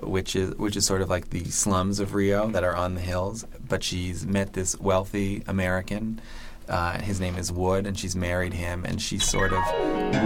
which 0.03 0.35
is 0.37 0.55
which 0.57 0.77
is 0.77 0.85
sort 0.87 1.03
of 1.03 1.09
like 1.11 1.31
the 1.31 1.45
slums 1.45 2.01
of 2.01 2.15
Rio 2.15 2.49
that 2.51 2.65
are 2.65 2.75
on 2.77 2.95
the 2.95 3.01
hills. 3.01 3.47
But 3.69 3.83
she's 3.83 4.27
met 4.27 4.53
this 4.53 4.79
wealthy 4.81 5.43
American. 5.47 6.21
Uh, 6.69 6.99
his 7.01 7.21
name 7.21 7.37
is 7.37 7.53
Wood, 7.53 7.87
and 7.87 7.97
she's 7.97 8.17
married 8.17 8.53
him, 8.53 8.85
and 8.85 9.01
she's 9.01 9.23
sort 9.25 9.53
of 9.53 9.63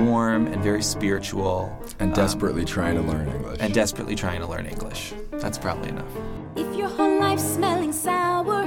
warm 0.06 0.46
and 0.46 0.62
very 0.62 0.82
spiritual, 0.82 1.70
And 1.98 2.10
um, 2.12 2.14
desperately 2.16 2.64
trying 2.64 2.94
to 2.96 3.02
learn 3.02 3.28
English. 3.28 3.58
and 3.60 3.74
desperately 3.74 4.14
trying 4.14 4.40
to 4.40 4.46
learn 4.46 4.64
English. 4.64 5.12
That's 5.32 5.58
probably 5.58 5.90
enough. 5.90 6.08
If 6.56 6.74
your 6.74 6.88
whole 6.88 7.20
life's 7.20 7.44
smelling 7.44 7.92
sour, 7.92 8.64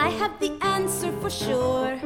I 0.00 0.08
have 0.08 0.40
the 0.40 0.52
answer 0.62 1.12
for 1.20 1.30
sure. 1.30 1.96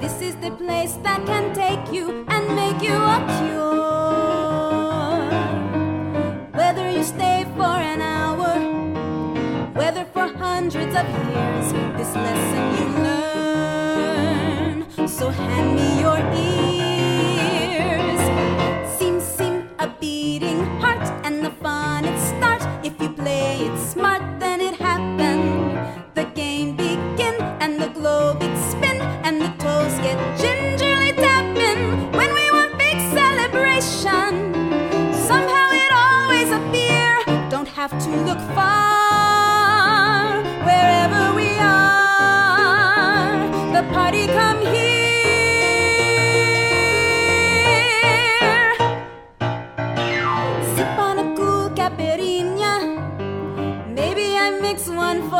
This 0.00 0.22
is 0.22 0.36
the 0.36 0.52
place 0.52 0.92
that 1.02 1.26
can 1.26 1.52
take 1.52 1.92
you 1.92 2.24
and 2.28 2.46
make 2.54 2.80
you 2.80 2.94
a 2.94 3.18
cure. 3.40 4.55
Whether 9.96 10.10
for 10.10 10.28
hundreds 10.38 10.94
of 10.94 11.06
years, 11.08 11.72
this 11.96 12.14
lesson 12.14 12.62
you 12.76 12.86
learn. 13.02 14.84
So 15.08 15.30
hand 15.30 15.74
me 15.74 16.00
your 16.00 16.18
ears. 16.34 18.20
Sim 18.98 19.20
sim 19.20 19.68
a 19.78 19.88
beating 20.00 20.64
heart 20.80 21.08
and 21.24 21.44
the 21.44 21.50
fun 21.50 22.04
it 22.04 22.18
starts. 22.18 22.66
If 22.82 23.00
you 23.00 23.10
play 23.10 23.60
it 23.60 23.78
smart, 23.78 24.22
then 24.38 24.60
it 24.60 24.74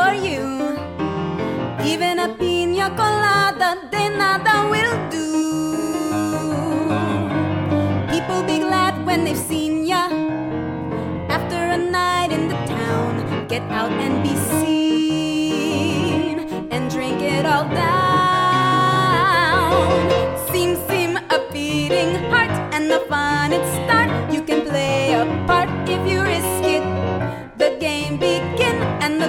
for 0.07 0.15
you. 0.15 0.43
Even 1.83 2.19
a 2.19 2.29
pina 2.39 2.87
colada 2.99 3.69
de 3.91 4.03
nada 4.19 4.55
will 4.71 4.95
do. 5.15 5.27
People 8.11 8.41
be 8.43 8.57
glad 8.59 8.93
when 9.05 9.25
they've 9.25 9.45
seen 9.51 9.85
ya. 9.91 10.03
After 11.37 11.61
a 11.77 11.79
night 11.99 12.31
in 12.31 12.47
the 12.47 12.59
town, 12.77 13.13
get 13.47 13.63
out 13.79 13.91
and 14.05 14.23
be 14.23 14.33
seen 14.51 16.35
and 16.71 16.89
drink 16.89 17.21
it 17.21 17.45
all 17.45 17.67
down. 17.81 17.96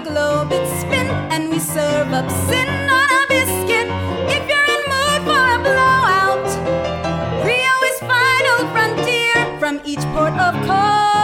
The 0.05 0.11
globe 0.11 0.53
it 0.53 0.67
spin 0.81 1.07
and 1.33 1.51
we 1.51 1.59
serve 1.59 2.13
up 2.13 2.31
sin 2.31 2.69
on 2.89 3.09
a 3.11 3.27
biscuit. 3.29 3.89
If 4.37 4.43
you're 4.49 4.69
in 4.75 4.83
mood 4.93 5.21
for 5.29 5.45
a 5.57 5.59
blowout, 5.67 6.49
Rio 7.45 7.77
is 7.91 7.99
final 8.13 8.59
frontier 8.73 9.59
from 9.59 9.81
each 9.85 10.05
port 10.15 10.35
of 10.35 10.55
call. 10.67 11.18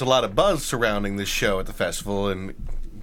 There's 0.00 0.06
a 0.06 0.10
lot 0.10 0.24
of 0.24 0.34
buzz 0.34 0.64
surrounding 0.64 1.16
this 1.16 1.28
show 1.28 1.60
at 1.60 1.66
the 1.66 1.74
festival, 1.74 2.28
and 2.28 2.54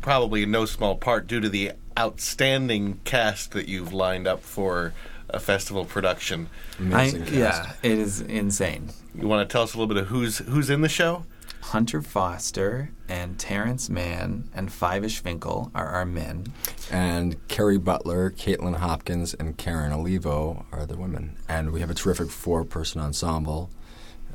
probably 0.01 0.41
in 0.41 0.49
no 0.49 0.65
small 0.65 0.95
part 0.95 1.27
due 1.27 1.39
to 1.39 1.47
the 1.47 1.73
outstanding 1.95 3.01
cast 3.03 3.51
that 3.51 3.67
you've 3.67 3.93
lined 3.93 4.25
up 4.25 4.41
for 4.41 4.93
a 5.29 5.39
festival 5.39 5.85
production. 5.85 6.49
I, 6.91 7.11
cast. 7.11 7.31
yeah, 7.31 7.73
it 7.83 7.99
is 7.99 8.21
insane. 8.21 8.89
You 9.13 9.27
want 9.27 9.47
to 9.47 9.53
tell 9.53 9.61
us 9.61 9.75
a 9.75 9.77
little 9.77 9.93
bit 9.93 10.01
of 10.01 10.07
who's 10.07 10.39
who's 10.39 10.71
in 10.71 10.81
the 10.81 10.89
show? 10.89 11.27
Hunter 11.61 12.01
Foster 12.01 12.89
and 13.07 13.37
Terrence 13.37 13.91
Mann 13.91 14.49
and 14.55 14.69
Fyvush 14.69 15.19
Finkel 15.19 15.69
are 15.75 15.89
our 15.89 16.05
men. 16.05 16.51
And 16.89 17.47
Kerry 17.47 17.77
Butler, 17.77 18.31
Kaitlin 18.31 18.77
Hopkins, 18.77 19.35
and 19.35 19.55
Karen 19.55 19.91
Olivo 19.91 20.65
are 20.71 20.87
the 20.87 20.97
women. 20.97 21.37
And 21.47 21.71
we 21.71 21.79
have 21.81 21.91
a 21.91 21.93
terrific 21.93 22.31
four-person 22.31 22.99
ensemble 23.01 23.69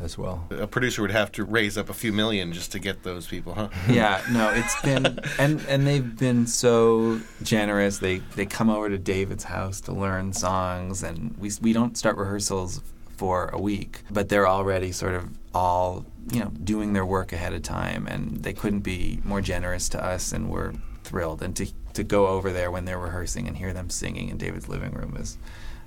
as 0.02 0.18
well. 0.18 0.46
A 0.50 0.66
producer 0.66 1.02
would 1.02 1.10
have 1.10 1.32
to 1.32 1.44
raise 1.44 1.78
up 1.78 1.88
a 1.88 1.94
few 1.94 2.12
million 2.12 2.52
just 2.52 2.72
to 2.72 2.78
get 2.78 3.02
those 3.02 3.26
people, 3.26 3.54
huh? 3.54 3.68
yeah, 3.88 4.22
no, 4.30 4.50
it's 4.50 4.80
been 4.82 5.18
and 5.38 5.60
and 5.68 5.86
they've 5.86 6.18
been 6.18 6.46
so 6.46 7.20
generous. 7.42 7.98
They 7.98 8.18
they 8.36 8.46
come 8.46 8.70
over 8.70 8.88
to 8.88 8.98
David's 8.98 9.44
house 9.44 9.80
to 9.82 9.92
learn 9.92 10.32
songs, 10.32 11.02
and 11.02 11.36
we 11.38 11.50
we 11.60 11.72
don't 11.72 11.96
start 11.96 12.16
rehearsals 12.16 12.80
for 13.16 13.48
a 13.48 13.60
week, 13.60 14.02
but 14.10 14.28
they're 14.28 14.48
already 14.48 14.92
sort 14.92 15.14
of 15.14 15.28
all 15.54 16.04
you 16.30 16.40
know 16.40 16.50
doing 16.64 16.92
their 16.92 17.06
work 17.06 17.32
ahead 17.32 17.52
of 17.52 17.62
time, 17.62 18.06
and 18.06 18.42
they 18.42 18.52
couldn't 18.52 18.80
be 18.80 19.20
more 19.24 19.40
generous 19.40 19.88
to 19.90 20.04
us, 20.04 20.32
and 20.32 20.50
we're 20.50 20.72
thrilled. 21.04 21.42
And 21.42 21.54
to 21.56 21.66
to 21.94 22.02
go 22.02 22.28
over 22.28 22.52
there 22.52 22.70
when 22.70 22.84
they're 22.84 22.98
rehearsing 22.98 23.46
and 23.46 23.56
hear 23.56 23.72
them 23.72 23.90
singing 23.90 24.28
in 24.28 24.38
David's 24.38 24.68
living 24.68 24.92
room 24.92 25.16
is 25.18 25.36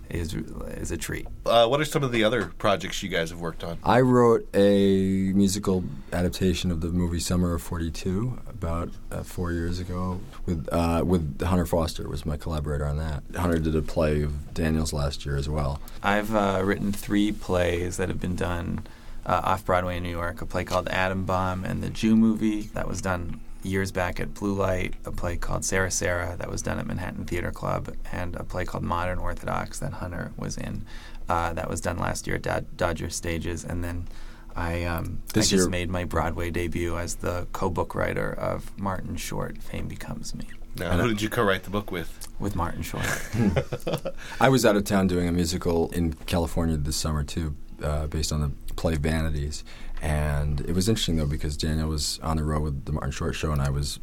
is 0.10 0.34
is 0.34 0.92
a 0.92 0.98
treat. 0.98 1.28
Uh, 1.46 1.68
what 1.68 1.80
are 1.80 1.86
some 1.86 2.04
of 2.04 2.12
the 2.12 2.24
other 2.24 2.48
projects 2.58 3.02
you 3.04 3.10
guys 3.10 3.30
have 3.30 3.40
worked 3.40 3.64
on? 3.64 3.78
I 3.84 4.02
wrote 4.02 4.48
a 4.54 5.32
musical 5.34 5.84
adaptation 6.14 6.72
of 6.72 6.82
the 6.82 6.88
movie 6.88 7.20
Summer 7.20 7.54
of 7.56 7.62
'42 7.62 8.40
about 8.48 8.90
uh, 9.12 9.24
four 9.24 9.52
years 9.52 9.80
ago 9.80 10.20
with 10.46 10.68
uh, 10.72 11.04
with 11.06 11.42
Hunter 11.42 11.66
Foster 11.66 12.08
was 12.08 12.26
my 12.26 12.38
collaborator 12.38 12.86
on 12.86 12.98
that. 12.98 13.24
Hunter 13.36 13.60
did 13.60 13.76
a 13.76 13.82
play 13.82 14.22
of 14.22 14.54
Daniel's 14.54 14.94
last 14.94 15.26
year 15.26 15.38
as 15.38 15.50
well. 15.50 15.82
I've 16.02 16.34
uh, 16.34 16.62
written 16.64 16.92
three 16.92 17.32
plays 17.32 17.98
that 17.98 18.10
have 18.10 18.20
been 18.20 18.36
done 18.36 18.86
uh, 19.26 19.42
off 19.44 19.66
Broadway 19.66 19.98
in 19.98 20.04
New 20.04 20.10
York. 20.10 20.42
A 20.42 20.46
play 20.46 20.64
called 20.64 20.88
Adam 20.90 21.26
Baum 21.26 21.64
and 21.66 21.84
the 21.84 21.90
Jew 21.90 22.16
Movie 22.16 22.62
that 22.74 22.88
was 22.88 23.02
done 23.02 23.40
years 23.66 23.92
back 23.92 24.20
at 24.20 24.34
Blue 24.34 24.54
Light. 24.54 24.94
A 25.06 25.12
play 25.12 25.36
called 25.38 25.66
Sarah 25.66 25.92
Sarah 25.92 26.36
that 26.38 26.50
was 26.50 26.62
done 26.62 26.80
at 26.80 26.86
Manhattan 26.88 27.26
Theater 27.26 27.52
Club, 27.52 27.96
and 28.12 28.36
a 28.36 28.44
play 28.44 28.66
called 28.66 28.84
Modern 28.84 29.20
Orthodox 29.20 29.80
that 29.80 29.94
Hunter 29.94 30.32
was 30.38 30.58
in. 30.58 30.86
Uh, 31.28 31.54
that 31.54 31.70
was 31.70 31.82
done 31.82 31.98
last 31.98 32.28
year 32.28 32.36
at 32.36 32.44
Dod- 32.44 32.78
Dodger 32.78 33.10
Stages, 33.10 33.64
and 33.64 33.84
then. 33.84 34.08
I, 34.58 34.86
um, 34.86 35.20
I 35.32 35.34
This 35.34 35.50
just 35.50 35.64
year- 35.64 35.70
made 35.70 35.90
my 35.90 36.06
Broadway 36.06 36.50
debut 36.50 36.98
as 36.98 37.16
the 37.16 37.46
co-book 37.52 37.94
writer 37.94 38.32
of 38.32 38.72
Martin 38.80 39.18
Short, 39.18 39.58
Fame 39.62 39.90
Becomes 39.90 40.34
Me, 40.34 40.48
Now, 40.78 40.96
who 40.98 41.10
did 41.10 41.22
you 41.22 41.28
co-write 41.28 41.64
the 41.64 41.70
book 41.70 41.92
with? 41.92 42.30
with 42.40 42.56
Martin 42.56 42.82
Short. 42.82 43.04
I 44.40 44.48
was 44.48 44.66
out 44.66 44.78
of 44.78 44.86
town 44.86 45.08
doing 45.08 45.28
a 45.28 45.32
musical 45.34 45.90
in 45.92 46.14
California 46.26 46.78
this 46.78 46.96
summer 46.96 47.22
too, 47.22 47.54
uh, 47.84 48.08
based 48.08 48.32
on 48.32 48.42
the 48.42 48.52
play 48.76 48.96
Vanities, 48.96 49.64
and 50.02 50.62
it 50.62 50.74
was 50.74 50.88
interesting 50.90 51.16
though 51.18 51.26
because 51.28 51.58
Daniel 51.58 51.90
was 51.90 52.20
on 52.22 52.38
the 52.38 52.44
road 52.44 52.62
with 52.64 52.86
the 52.86 52.92
Martin 52.92 53.12
Short 53.12 53.36
show, 53.36 53.52
and 53.52 53.62
I 53.62 53.70
was 53.70 54.00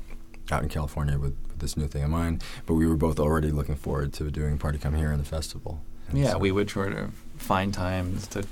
out 0.50 0.62
in 0.62 0.68
California 0.68 1.18
with, 1.18 1.36
with 1.48 1.58
this 1.58 1.76
new 1.76 1.86
thing 1.86 2.02
of 2.02 2.10
mine. 2.10 2.40
But 2.66 2.74
we 2.74 2.86
were 2.86 2.96
both 2.96 3.18
already 3.20 3.50
looking 3.50 3.76
forward 3.76 4.12
to 4.14 4.30
doing 4.30 4.58
Party 4.58 4.78
Come 4.78 4.94
Here 4.94 5.12
in 5.12 5.18
the 5.18 5.24
festival. 5.24 5.82
And 6.08 6.18
Yeah, 6.18 6.32
so- 6.32 6.38
we 6.38 6.50
would 6.52 6.68
sort 6.70 6.92
of 6.92 7.12
find 7.36 7.72
times 7.72 8.26
to 8.28 8.44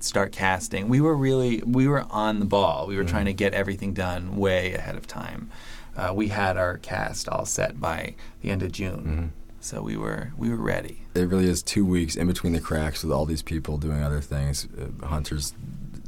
start 0.00 0.30
casting. 0.32 0.88
We 0.88 1.00
were 1.00 1.16
really 1.16 1.62
we 1.66 1.88
were 1.88 2.04
on 2.10 2.38
the 2.40 2.44
ball. 2.46 2.86
We 2.86 2.96
were 2.96 3.04
trying 3.04 3.24
to 3.26 3.32
get 3.32 3.54
everything 3.54 3.92
done 3.94 4.36
way 4.36 4.74
ahead 4.74 4.96
of 4.96 5.06
time. 5.06 5.50
Uh, 5.96 6.12
we 6.14 6.28
had 6.28 6.56
our 6.58 6.76
cast 6.78 7.26
all 7.28 7.46
set 7.46 7.80
by 7.80 8.14
the 8.42 8.50
end 8.50 8.62
of 8.62 8.70
June, 8.72 9.32
so 9.66 9.82
we 9.82 9.96
were 9.96 10.32
we 10.38 10.48
were 10.48 10.56
ready. 10.56 11.02
It 11.14 11.28
really 11.28 11.48
is 11.48 11.62
two 11.62 11.84
weeks 11.84 12.14
in 12.16 12.26
between 12.26 12.52
the 12.52 12.60
cracks 12.60 13.02
with 13.02 13.12
all 13.12 13.26
these 13.26 13.42
people 13.42 13.78
doing 13.78 14.02
other 14.02 14.20
things. 14.20 14.66
Uh, 14.80 15.06
Hunter's 15.06 15.52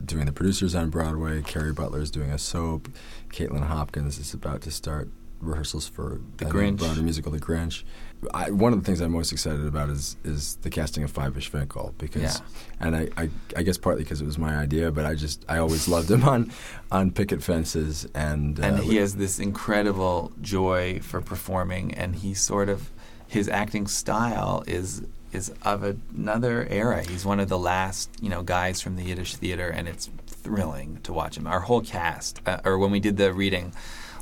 doing 0.04 0.26
the 0.26 0.32
producers 0.32 0.74
on 0.74 0.90
Broadway. 0.90 1.42
Kerry 1.42 1.72
Butler's 1.72 2.10
doing 2.10 2.30
a 2.30 2.38
soap. 2.38 2.88
Kaitlin 3.30 3.66
Hopkins 3.66 4.18
is 4.18 4.32
about 4.32 4.62
to 4.62 4.70
start 4.70 5.08
rehearsals 5.40 5.86
for 5.88 6.20
The 6.38 6.46
Grinch. 6.46 6.78
Broadway 6.78 7.02
musical, 7.02 7.30
The 7.32 7.40
Grinch. 7.40 7.84
I, 8.34 8.50
one 8.50 8.72
of 8.72 8.80
the 8.80 8.84
things 8.84 9.00
I'm 9.00 9.12
most 9.12 9.30
excited 9.32 9.64
about 9.66 9.88
is 9.90 10.16
is 10.24 10.56
the 10.62 10.70
casting 10.70 11.04
of 11.04 11.12
Fyvush 11.12 11.48
Finkel 11.48 11.94
because, 11.98 12.22
Yeah. 12.22 12.36
and 12.80 12.96
I, 12.96 13.08
I, 13.16 13.30
I 13.56 13.62
guess 13.62 13.78
partly 13.78 14.02
because 14.04 14.20
it 14.20 14.24
was 14.26 14.38
my 14.38 14.56
idea, 14.56 14.90
but 14.90 15.04
I 15.04 15.14
just 15.14 15.44
I 15.48 15.58
always 15.58 15.86
loved 15.88 16.10
him 16.10 16.24
on 16.34 16.50
on 16.90 17.10
picket 17.12 17.42
fences 17.42 18.06
and 18.14 18.58
uh, 18.58 18.62
and 18.64 18.78
he 18.80 18.96
has 18.96 19.16
this 19.16 19.38
incredible 19.38 20.32
joy 20.40 20.98
for 21.00 21.20
performing 21.20 21.92
and 21.94 22.16
he 22.16 22.34
sort 22.34 22.68
of 22.68 22.90
his 23.28 23.48
acting 23.48 23.86
style 23.86 24.64
is 24.66 25.02
is 25.32 25.52
of 25.62 25.82
another 26.16 26.66
era 26.70 27.02
he's 27.02 27.24
one 27.24 27.38
of 27.38 27.48
the 27.48 27.58
last 27.58 28.10
you 28.20 28.30
know 28.30 28.42
guys 28.42 28.80
from 28.80 28.96
the 28.96 29.04
yiddish 29.04 29.36
theater 29.36 29.68
and 29.68 29.86
it's 29.86 30.08
thrilling 30.26 30.98
to 31.02 31.12
watch 31.12 31.36
him 31.36 31.46
our 31.46 31.60
whole 31.60 31.82
cast 31.82 32.40
uh, 32.46 32.58
or 32.64 32.78
when 32.78 32.90
we 32.90 32.98
did 32.98 33.18
the 33.18 33.32
reading 33.32 33.72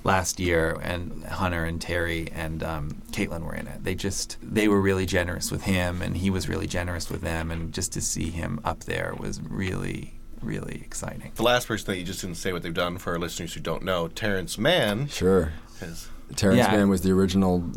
last 0.03 0.41
year 0.41 0.77
and 0.83 1.25
hunter 1.25 1.65
and 1.65 1.81
terry 1.81 2.29
and 2.33 2.63
um, 2.65 3.03
caitlin 3.13 3.45
were 3.45 3.55
in 3.55 3.69
it 3.69 3.85
they 3.85 3.95
just 3.95 4.37
they 4.43 4.67
were 4.67 4.81
really 4.81 5.07
generous 5.07 5.51
with 5.53 5.63
him 5.63 6.03
and 6.03 6.17
he 6.17 6.29
was 6.29 6.49
really 6.49 6.67
generous 6.67 7.09
with 7.09 7.21
them 7.21 7.51
and 7.53 7.73
just 7.73 7.93
to 7.93 8.01
see 8.01 8.31
him 8.31 8.61
up 8.65 8.81
there 8.85 9.15
was 9.19 9.41
really 9.43 10.13
really 10.43 10.81
exciting 10.85 11.31
The 11.37 11.43
last 11.43 11.67
person 11.69 11.87
that 11.87 11.99
you 11.99 12.05
just 12.05 12.21
didn't 12.21 12.37
say 12.37 12.53
what 12.53 12.63
they've 12.63 12.75
done 12.75 12.99
for 12.99 13.13
our 13.13 13.19
listeners 13.19 13.55
who 13.55 13.61
don't 13.61 13.83
know, 13.83 14.07
Terrence 14.09 14.59
Mann. 14.59 15.09
sure. 15.09 15.53
Has, 15.81 16.09
Terrence 16.35 16.59
Yeah. 16.59 16.73
Mann 16.73 16.89
was 16.89 17.03
the 17.03 17.13
original 17.13 17.71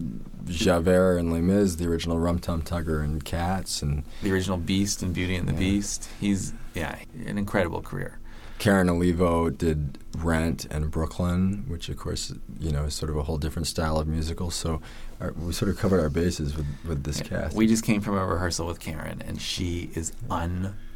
Javert 0.45 1.17
and 1.17 1.31
Les 1.31 1.41
Mis, 1.41 1.75
the 1.75 1.85
original 1.87 2.17
Rum 2.17 2.39
Tum 2.39 2.61
Tugger 2.63 3.03
and 3.03 3.23
Cats, 3.23 3.81
and 3.81 4.03
the 4.23 4.31
original 4.31 4.57
Beast 4.57 5.03
and 5.03 5.13
Beauty 5.13 5.35
and 5.35 5.47
the 5.47 5.53
Beast. 5.53 6.09
He's 6.19 6.53
yeah, 6.73 6.95
an 7.25 7.37
incredible 7.37 7.81
career. 7.81 8.19
Karen 8.57 8.89
Olivo 8.89 9.49
did 9.49 9.97
Rent 10.17 10.65
and 10.65 10.91
Brooklyn, 10.91 11.63
which 11.69 11.87
of 11.87 11.95
course 11.97 12.33
you 12.59 12.71
know 12.71 12.85
is 12.85 12.93
sort 12.93 13.09
of 13.09 13.15
a 13.17 13.23
whole 13.23 13.37
different 13.37 13.67
style 13.67 13.97
of 13.99 14.07
musical. 14.07 14.49
So 14.51 14.81
our, 15.21 15.31
we 15.33 15.53
sort 15.53 15.69
of 15.69 15.77
covered 15.77 16.01
our 16.01 16.09
bases 16.09 16.57
with, 16.57 16.65
with 16.85 17.03
this 17.03 17.21
cast. 17.21 17.55
We 17.55 17.67
just 17.67 17.85
came 17.85 18.01
from 18.01 18.17
a 18.17 18.25
rehearsal 18.25 18.65
with 18.67 18.79
Karen, 18.79 19.21
and 19.25 19.39
she 19.41 19.91
is 19.95 20.11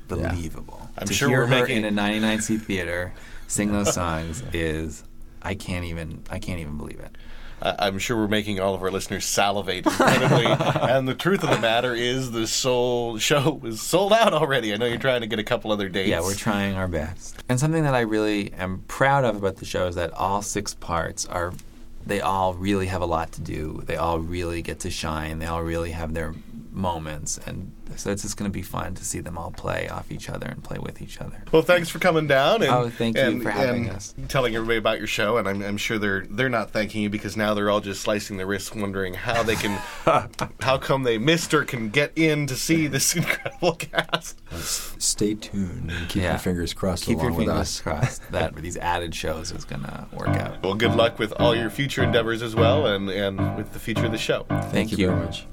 unbelievable. 0.09 0.89
I'm 0.97 1.07
to 1.07 1.13
sure 1.13 1.29
hear 1.29 1.39
we're 1.41 1.45
her 1.47 1.61
making- 1.61 1.77
in 1.77 1.85
a 1.85 1.91
99 1.91 2.41
seat 2.41 2.61
theater 2.63 3.13
sing 3.47 3.71
those 3.71 3.93
songs 3.93 4.43
is 4.53 5.03
I 5.41 5.55
can't 5.55 5.85
even 5.85 6.23
I 6.29 6.39
can't 6.39 6.59
even 6.59 6.77
believe 6.77 6.99
it. 6.99 7.15
I- 7.63 7.87
I'm 7.87 7.97
sure 7.97 8.17
we're 8.17 8.27
making 8.27 8.59
all 8.59 8.75
of 8.75 8.83
our 8.83 8.91
listeners 8.91 9.25
salivate 9.25 9.85
incredibly. 9.85 10.45
and 10.89 11.07
the 11.07 11.15
truth 11.15 11.43
of 11.43 11.49
the 11.49 11.59
matter 11.59 11.95
is, 11.95 12.31
the 12.31 12.45
soul 12.45 13.17
show 13.17 13.61
is 13.63 13.81
sold 13.81 14.13
out 14.13 14.33
already. 14.33 14.73
I 14.73 14.77
know 14.77 14.85
you're 14.85 14.97
trying 14.97 15.21
to 15.21 15.27
get 15.27 15.39
a 15.39 15.43
couple 15.43 15.71
other 15.71 15.89
dates. 15.89 16.09
Yeah, 16.09 16.21
we're 16.21 16.35
trying 16.35 16.75
our 16.75 16.87
best. 16.87 17.41
And 17.49 17.59
something 17.59 17.83
that 17.83 17.95
I 17.95 18.01
really 18.01 18.53
am 18.53 18.83
proud 18.87 19.23
of 19.23 19.37
about 19.37 19.55
the 19.57 19.65
show 19.65 19.87
is 19.87 19.95
that 19.95 20.11
all 20.13 20.41
six 20.41 20.73
parts 20.73 21.25
are 21.25 21.53
they 22.05 22.19
all 22.19 22.53
really 22.53 22.87
have 22.87 23.01
a 23.01 23.05
lot 23.05 23.31
to 23.31 23.41
do. 23.41 23.81
They 23.85 23.95
all 23.95 24.19
really 24.19 24.61
get 24.61 24.79
to 24.81 24.91
shine. 24.91 25.39
They 25.39 25.45
all 25.45 25.63
really 25.63 25.91
have 25.91 26.13
their 26.13 26.33
moments 26.71 27.37
and 27.45 27.71
so 27.95 28.09
it's 28.09 28.23
just 28.23 28.37
going 28.37 28.49
to 28.49 28.53
be 28.53 28.63
fun 28.63 28.95
to 28.95 29.05
see 29.05 29.19
them 29.19 29.37
all 29.37 29.51
play 29.51 29.87
off 29.87 30.11
each 30.11 30.27
other 30.27 30.47
and 30.47 30.63
play 30.63 30.79
with 30.79 30.99
each 31.01 31.21
other. 31.21 31.43
Well, 31.51 31.61
thanks 31.61 31.89
for 31.89 31.99
coming 31.99 32.25
down. 32.25 32.63
And, 32.63 32.71
Oh, 32.71 32.89
thank 32.89 33.15
you 33.15 33.21
and- 33.23 33.43
for 33.43 33.51
having 33.51 33.87
and 33.87 33.95
us. 33.97 34.15
Telling 34.29 34.55
everybody 34.55 34.77
about 34.79 34.97
your 34.97 35.05
show, 35.05 35.37
and 35.37 35.47
I'm, 35.47 35.61
I'm 35.61 35.77
sure 35.77 35.99
they're 35.99 36.25
they're 36.29 36.49
not 36.49 36.71
thanking 36.71 37.03
you 37.03 37.09
because 37.11 37.37
now 37.37 37.53
they're 37.53 37.69
all 37.69 37.81
just 37.81 38.01
slicing 38.01 38.37
their 38.37 38.47
wrists, 38.47 38.73
wondering 38.73 39.13
how 39.13 39.43
they 39.43 39.55
can, 39.55 39.79
how 40.61 40.77
come 40.79 41.03
they 41.03 41.19
missed 41.19 41.53
or 41.53 41.63
can 41.65 41.89
get 41.89 42.11
in 42.15 42.47
to 42.47 42.55
see 42.55 42.87
this 42.87 43.15
incredible 43.17 43.73
cast. 43.75 44.41
Stay 45.01 45.35
tuned 45.35 45.91
and 45.91 46.09
keep 46.09 46.23
Yeah. 46.23 46.31
your 46.31 46.39
fingers 46.39 46.73
crossed 46.73 47.05
Keep 47.05 47.17
your 47.19 47.27
along 47.29 47.37
with 47.37 47.49
us. 47.49 47.81
crossed 47.81 48.31
that 48.31 48.55
these 48.55 48.77
added 48.77 49.13
shows 49.13 49.51
is 49.51 49.65
going 49.65 49.83
to 49.83 50.07
work 50.13 50.29
out. 50.29 50.63
Well, 50.63 50.73
good 50.73 50.95
luck 50.95 51.19
with 51.19 51.31
all 51.33 51.55
your 51.55 51.69
future 51.69 52.01
endeavors 52.03 52.41
as 52.41 52.55
well, 52.55 52.87
and 52.87 53.09
and 53.09 53.55
with 53.57 53.73
the 53.73 53.79
future 53.79 54.05
of 54.05 54.11
the 54.11 54.17
show. 54.17 54.45
Thank, 54.71 54.91
you 54.91 54.97
very 55.07 55.19
much. 55.19 55.45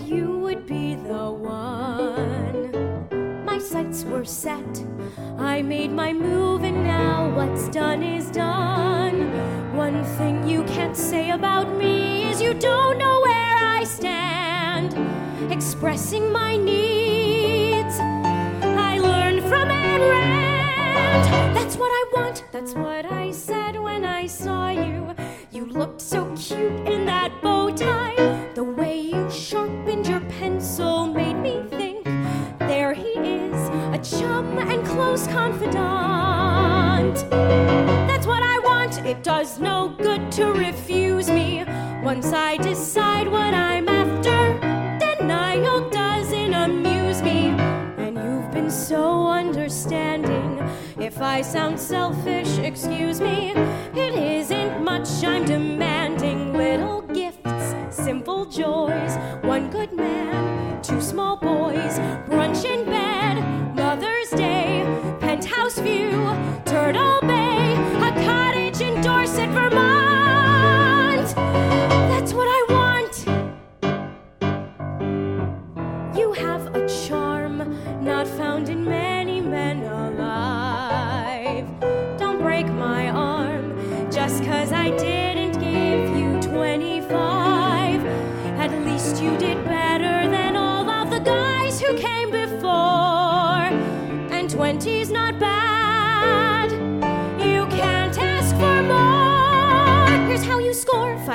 That 0.00 0.08
you 0.08 0.38
would 0.38 0.66
be 0.66 0.94
the 0.94 1.30
one. 1.30 2.70
My 3.44 3.58
sights 3.58 4.04
were 4.04 4.24
set, 4.24 4.84
I 5.38 5.62
made 5.62 5.90
my 5.90 6.12
move, 6.12 6.64
and 6.64 6.84
now 6.84 7.34
what's 7.34 7.68
done 7.68 8.02
is 8.02 8.30
done. 8.30 9.32
One 9.76 10.04
thing 10.16 10.48
you 10.48 10.64
can't 10.64 10.96
say 10.96 11.30
about 11.30 11.76
me 11.76 12.30
is 12.30 12.40
you 12.40 12.54
don't 12.54 12.98
know 12.98 13.20
where 13.20 13.64
I 13.78 13.84
stand. 13.84 14.94
Expressing 15.52 16.32
my 16.32 16.56
needs, 16.56 17.98
I 17.98 18.98
learned 18.98 19.42
from 19.42 19.68
Rand. 19.68 21.54
That's 21.54 21.76
what 21.76 21.90
I 21.90 22.04
want, 22.14 22.44
that's 22.52 22.74
what 22.74 23.04
I 23.06 23.32
said 23.32 23.78
when 23.78 24.04
I 24.04 24.26
saw 24.26 24.70
you. 24.70 25.14
You 25.52 25.66
looked 25.66 26.00
so 26.00 26.34
cute 26.36 26.88
in 26.88 27.06
that 27.06 27.42
bow 27.42 27.70
tie. 27.70 28.16
The 28.54 28.64
chum 34.02 34.58
and 34.58 34.84
close 34.86 35.26
confidant. 35.26 37.16
That's 37.30 38.26
what 38.26 38.42
I 38.42 38.58
want. 38.60 38.98
It 39.04 39.22
does 39.22 39.58
no 39.58 39.94
good 39.98 40.32
to 40.32 40.52
refuse 40.52 41.28
me. 41.28 41.64
Once 42.02 42.32
I 42.32 42.56
decide 42.56 43.28
what 43.28 43.52
I'm 43.52 43.88
after, 43.88 44.58
denial 44.98 45.90
doesn't 45.90 46.54
amuse 46.54 47.22
me. 47.22 47.48
And 47.98 48.16
you've 48.16 48.50
been 48.52 48.70
so 48.70 49.26
understanding. 49.26 50.58
If 50.98 51.20
I 51.20 51.42
sound 51.42 51.78
selfish, 51.78 52.58
excuse 52.58 53.20
me. 53.20 53.52
It 53.94 54.14
isn't 54.14 54.82
much 54.82 55.08
I'm 55.24 55.44
demanding. 55.44 56.54
Little 56.56 57.02
gifts, 57.02 57.74
simple 57.90 58.46
joys, 58.46 59.16
one 59.42 59.70
good 59.70 59.92
man, 59.92 60.80
two 60.82 61.00
small 61.00 61.36
boys, 61.36 61.98
brunch 62.28 62.64
in 62.64 62.84
bed, 62.86 63.69
view, 65.78 66.10
Turtle 66.64 67.20
Bay, 67.22 67.74
a 67.98 68.24
cottage 68.24 68.80
in 68.80 69.00
Dorset, 69.02 69.50
Vermont. 69.50 69.99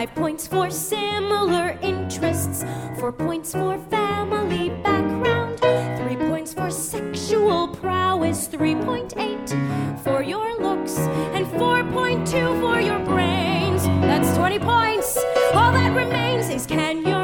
Five 0.05 0.15
points 0.15 0.47
for 0.47 0.69
similar 0.69 1.77
interests, 1.81 2.63
four 2.99 3.11
points 3.11 3.53
for 3.53 3.77
family 3.89 4.69
background, 4.83 5.59
three 5.99 6.15
points 6.15 6.53
for 6.53 6.69
sexual 6.69 7.67
prowess, 7.67 8.47
3.8 8.47 10.03
for 10.03 10.21
your 10.21 10.59
looks, 10.61 10.97
and 11.33 11.45
4.2 11.47 12.61
for 12.61 12.79
your 12.79 12.99
brains. 12.99 13.83
That's 13.85 14.37
20 14.37 14.59
points. 14.59 15.17
All 15.53 15.71
that 15.71 15.95
remains 15.95 16.49
is 16.49 16.65
can 16.65 17.05
your 17.05 17.14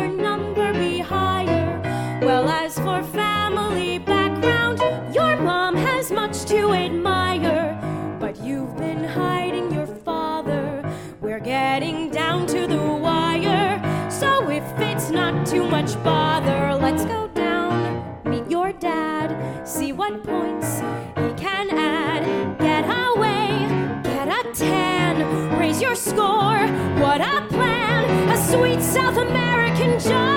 sweet 28.51 28.81
South 28.81 29.17
American 29.17 29.97
jaunt. 29.97 30.31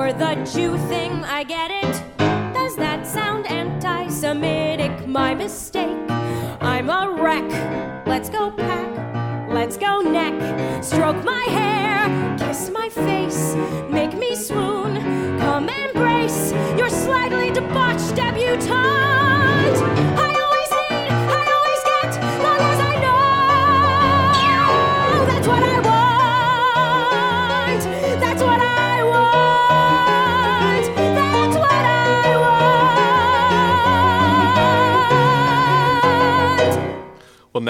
For 0.00 0.14
the 0.14 0.34
Jew 0.50 0.78
thing, 0.88 1.12
I 1.24 1.44
get 1.44 1.70
it. 1.70 1.79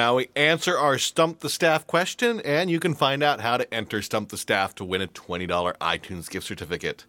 Now 0.01 0.17
we 0.17 0.31
answer 0.35 0.79
our 0.79 0.97
Stump 0.97 1.41
the 1.41 1.51
Staff 1.51 1.87
question, 1.87 2.41
and 2.41 2.71
you 2.71 2.81
can 2.81 2.95
find 2.95 3.23
out 3.23 3.43
how 3.43 3.59
to 3.59 3.75
enter 3.75 4.01
Stump 4.01 4.31
the 4.31 4.39
Staff 4.39 4.75
to 4.77 4.83
win 4.83 5.03
a 5.03 5.07
$20 5.07 5.47
iTunes 5.77 6.31
gift 6.31 6.47
certificate. 6.47 7.05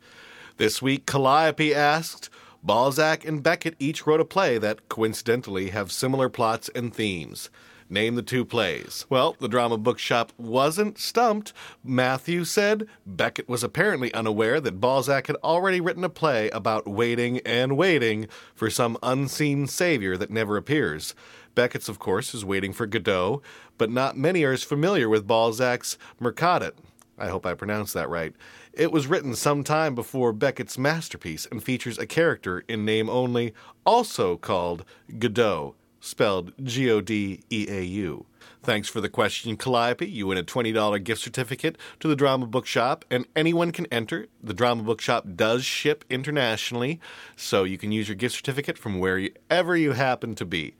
This 0.57 0.81
week, 0.81 1.05
Calliope 1.05 1.73
asked 1.73 2.29
Balzac 2.61 3.23
and 3.23 3.41
Beckett 3.41 3.77
each 3.79 4.05
wrote 4.05 4.19
a 4.19 4.25
play 4.25 4.57
that 4.57 4.89
coincidentally 4.89 5.69
have 5.69 5.89
similar 5.89 6.27
plots 6.27 6.69
and 6.75 6.93
themes. 6.93 7.49
Name 7.89 8.15
the 8.15 8.21
two 8.21 8.43
plays. 8.43 9.05
Well, 9.09 9.37
the 9.39 9.47
drama 9.47 9.77
bookshop 9.77 10.33
wasn't 10.37 10.97
stumped. 10.97 11.51
Matthew 11.85 12.43
said 12.43 12.87
Beckett 13.05 13.47
was 13.47 13.63
apparently 13.63 14.13
unaware 14.13 14.59
that 14.59 14.81
Balzac 14.81 15.27
had 15.27 15.35
already 15.43 15.79
written 15.79 16.03
a 16.03 16.09
play 16.09 16.49
about 16.49 16.87
waiting 16.87 17.39
and 17.45 17.77
waiting 17.77 18.27
for 18.53 18.69
some 18.69 18.97
unseen 19.03 19.67
savior 19.67 20.15
that 20.15 20.29
never 20.29 20.55
appears. 20.55 21.15
Beckett's, 21.55 21.89
of 21.89 21.99
course, 21.99 22.33
is 22.33 22.45
waiting 22.45 22.73
for 22.73 22.85
Godot, 22.85 23.41
but 23.77 23.89
not 23.89 24.17
many 24.17 24.43
are 24.43 24.53
as 24.53 24.63
familiar 24.63 25.09
with 25.09 25.27
Balzac's 25.27 25.97
Mercadet. 26.21 26.73
I 27.17 27.27
hope 27.27 27.45
I 27.45 27.53
pronounced 27.53 27.93
that 27.93 28.09
right. 28.09 28.33
It 28.73 28.91
was 28.91 29.07
written 29.07 29.35
some 29.35 29.63
time 29.63 29.93
before 29.93 30.33
Beckett's 30.33 30.77
masterpiece 30.77 31.45
and 31.51 31.63
features 31.63 31.99
a 31.99 32.07
character 32.07 32.63
in 32.67 32.85
name 32.85 33.09
only, 33.09 33.53
also 33.85 34.37
called 34.37 34.85
Godot, 35.19 35.75
spelled 35.99 36.53
G 36.63 36.89
O 36.89 36.99
D 36.99 37.41
E 37.49 37.67
A 37.69 37.83
U. 37.83 38.25
Thanks 38.63 38.87
for 38.87 39.01
the 39.01 39.09
question, 39.09 39.57
Calliope. 39.57 40.07
You 40.07 40.27
win 40.27 40.37
a 40.37 40.43
$20 40.43 41.03
gift 41.03 41.21
certificate 41.21 41.77
to 41.99 42.07
the 42.07 42.15
Drama 42.15 42.45
Bookshop, 42.45 43.05
and 43.09 43.25
anyone 43.35 43.71
can 43.71 43.87
enter. 43.87 44.27
The 44.41 44.53
Drama 44.53 44.83
Bookshop 44.83 45.25
does 45.35 45.63
ship 45.65 46.05
internationally, 46.09 46.99
so 47.35 47.63
you 47.63 47.77
can 47.77 47.91
use 47.91 48.07
your 48.07 48.15
gift 48.15 48.35
certificate 48.35 48.77
from 48.77 48.99
wherever 48.99 49.75
you 49.75 49.93
happen 49.93 50.35
to 50.35 50.45
be. 50.45 50.75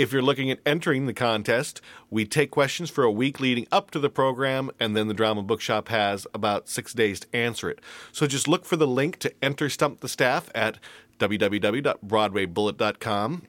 If 0.00 0.12
you're 0.14 0.22
looking 0.22 0.50
at 0.50 0.60
entering 0.64 1.04
the 1.04 1.12
contest, 1.12 1.82
we 2.08 2.24
take 2.24 2.50
questions 2.50 2.88
for 2.88 3.04
a 3.04 3.12
week 3.12 3.38
leading 3.38 3.66
up 3.70 3.90
to 3.90 3.98
the 3.98 4.08
program, 4.08 4.70
and 4.80 4.96
then 4.96 5.08
the 5.08 5.12
Drama 5.12 5.42
Bookshop 5.42 5.88
has 5.88 6.26
about 6.32 6.70
six 6.70 6.94
days 6.94 7.20
to 7.20 7.36
answer 7.36 7.68
it. 7.68 7.82
So 8.10 8.26
just 8.26 8.48
look 8.48 8.64
for 8.64 8.76
the 8.76 8.86
link 8.86 9.18
to 9.18 9.30
enter 9.44 9.68
Stump 9.68 10.00
the 10.00 10.08
Staff 10.08 10.48
at 10.54 10.78
www.broadwaybullet.com. 11.18 13.42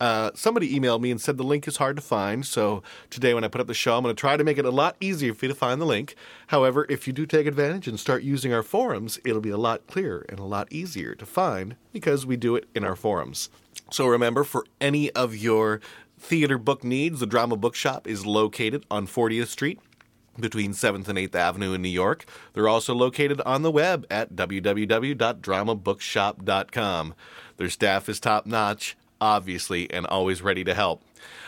Uh, 0.00 0.30
somebody 0.34 0.78
emailed 0.78 1.00
me 1.02 1.10
and 1.10 1.20
said 1.20 1.36
the 1.36 1.42
link 1.42 1.68
is 1.68 1.76
hard 1.76 1.96
to 1.96 2.02
find. 2.02 2.46
So 2.46 2.82
today, 3.10 3.34
when 3.34 3.44
I 3.44 3.48
put 3.48 3.60
up 3.60 3.66
the 3.66 3.74
show, 3.74 3.94
I'm 3.94 4.02
going 4.02 4.16
to 4.16 4.18
try 4.18 4.38
to 4.38 4.44
make 4.44 4.56
it 4.56 4.64
a 4.64 4.70
lot 4.70 4.96
easier 5.00 5.34
for 5.34 5.44
you 5.44 5.50
to 5.50 5.54
find 5.54 5.78
the 5.78 5.84
link. 5.84 6.14
However, 6.46 6.86
if 6.88 7.06
you 7.06 7.12
do 7.12 7.26
take 7.26 7.46
advantage 7.46 7.86
and 7.86 8.00
start 8.00 8.22
using 8.22 8.54
our 8.54 8.62
forums, 8.62 9.20
it'll 9.26 9.42
be 9.42 9.50
a 9.50 9.58
lot 9.58 9.86
clearer 9.86 10.24
and 10.30 10.38
a 10.38 10.44
lot 10.44 10.72
easier 10.72 11.14
to 11.16 11.26
find 11.26 11.76
because 11.92 12.24
we 12.24 12.38
do 12.38 12.56
it 12.56 12.66
in 12.74 12.82
our 12.82 12.96
forums. 12.96 13.50
So 13.90 14.06
remember, 14.06 14.44
for 14.44 14.64
any 14.80 15.10
of 15.12 15.36
your 15.36 15.80
theater 16.18 16.58
book 16.58 16.84
needs, 16.84 17.20
the 17.20 17.26
Drama 17.26 17.56
Bookshop 17.56 18.06
is 18.06 18.26
located 18.26 18.84
on 18.90 19.06
40th 19.06 19.46
Street 19.48 19.80
between 20.38 20.72
7th 20.72 21.08
and 21.08 21.18
8th 21.18 21.34
Avenue 21.34 21.72
in 21.72 21.80
New 21.82 21.88
York. 21.88 22.26
They're 22.52 22.68
also 22.68 22.94
located 22.94 23.40
on 23.42 23.62
the 23.62 23.70
web 23.70 24.06
at 24.10 24.34
www.dramabookshop.com. 24.34 27.14
Their 27.56 27.70
staff 27.70 28.08
is 28.08 28.20
top 28.20 28.46
notch. 28.46 28.96
obviously, 29.20 29.90
and 29.90 30.06
always 30.06 30.42
ready 30.42 30.64
to 30.64 30.74
help. 30.74 31.02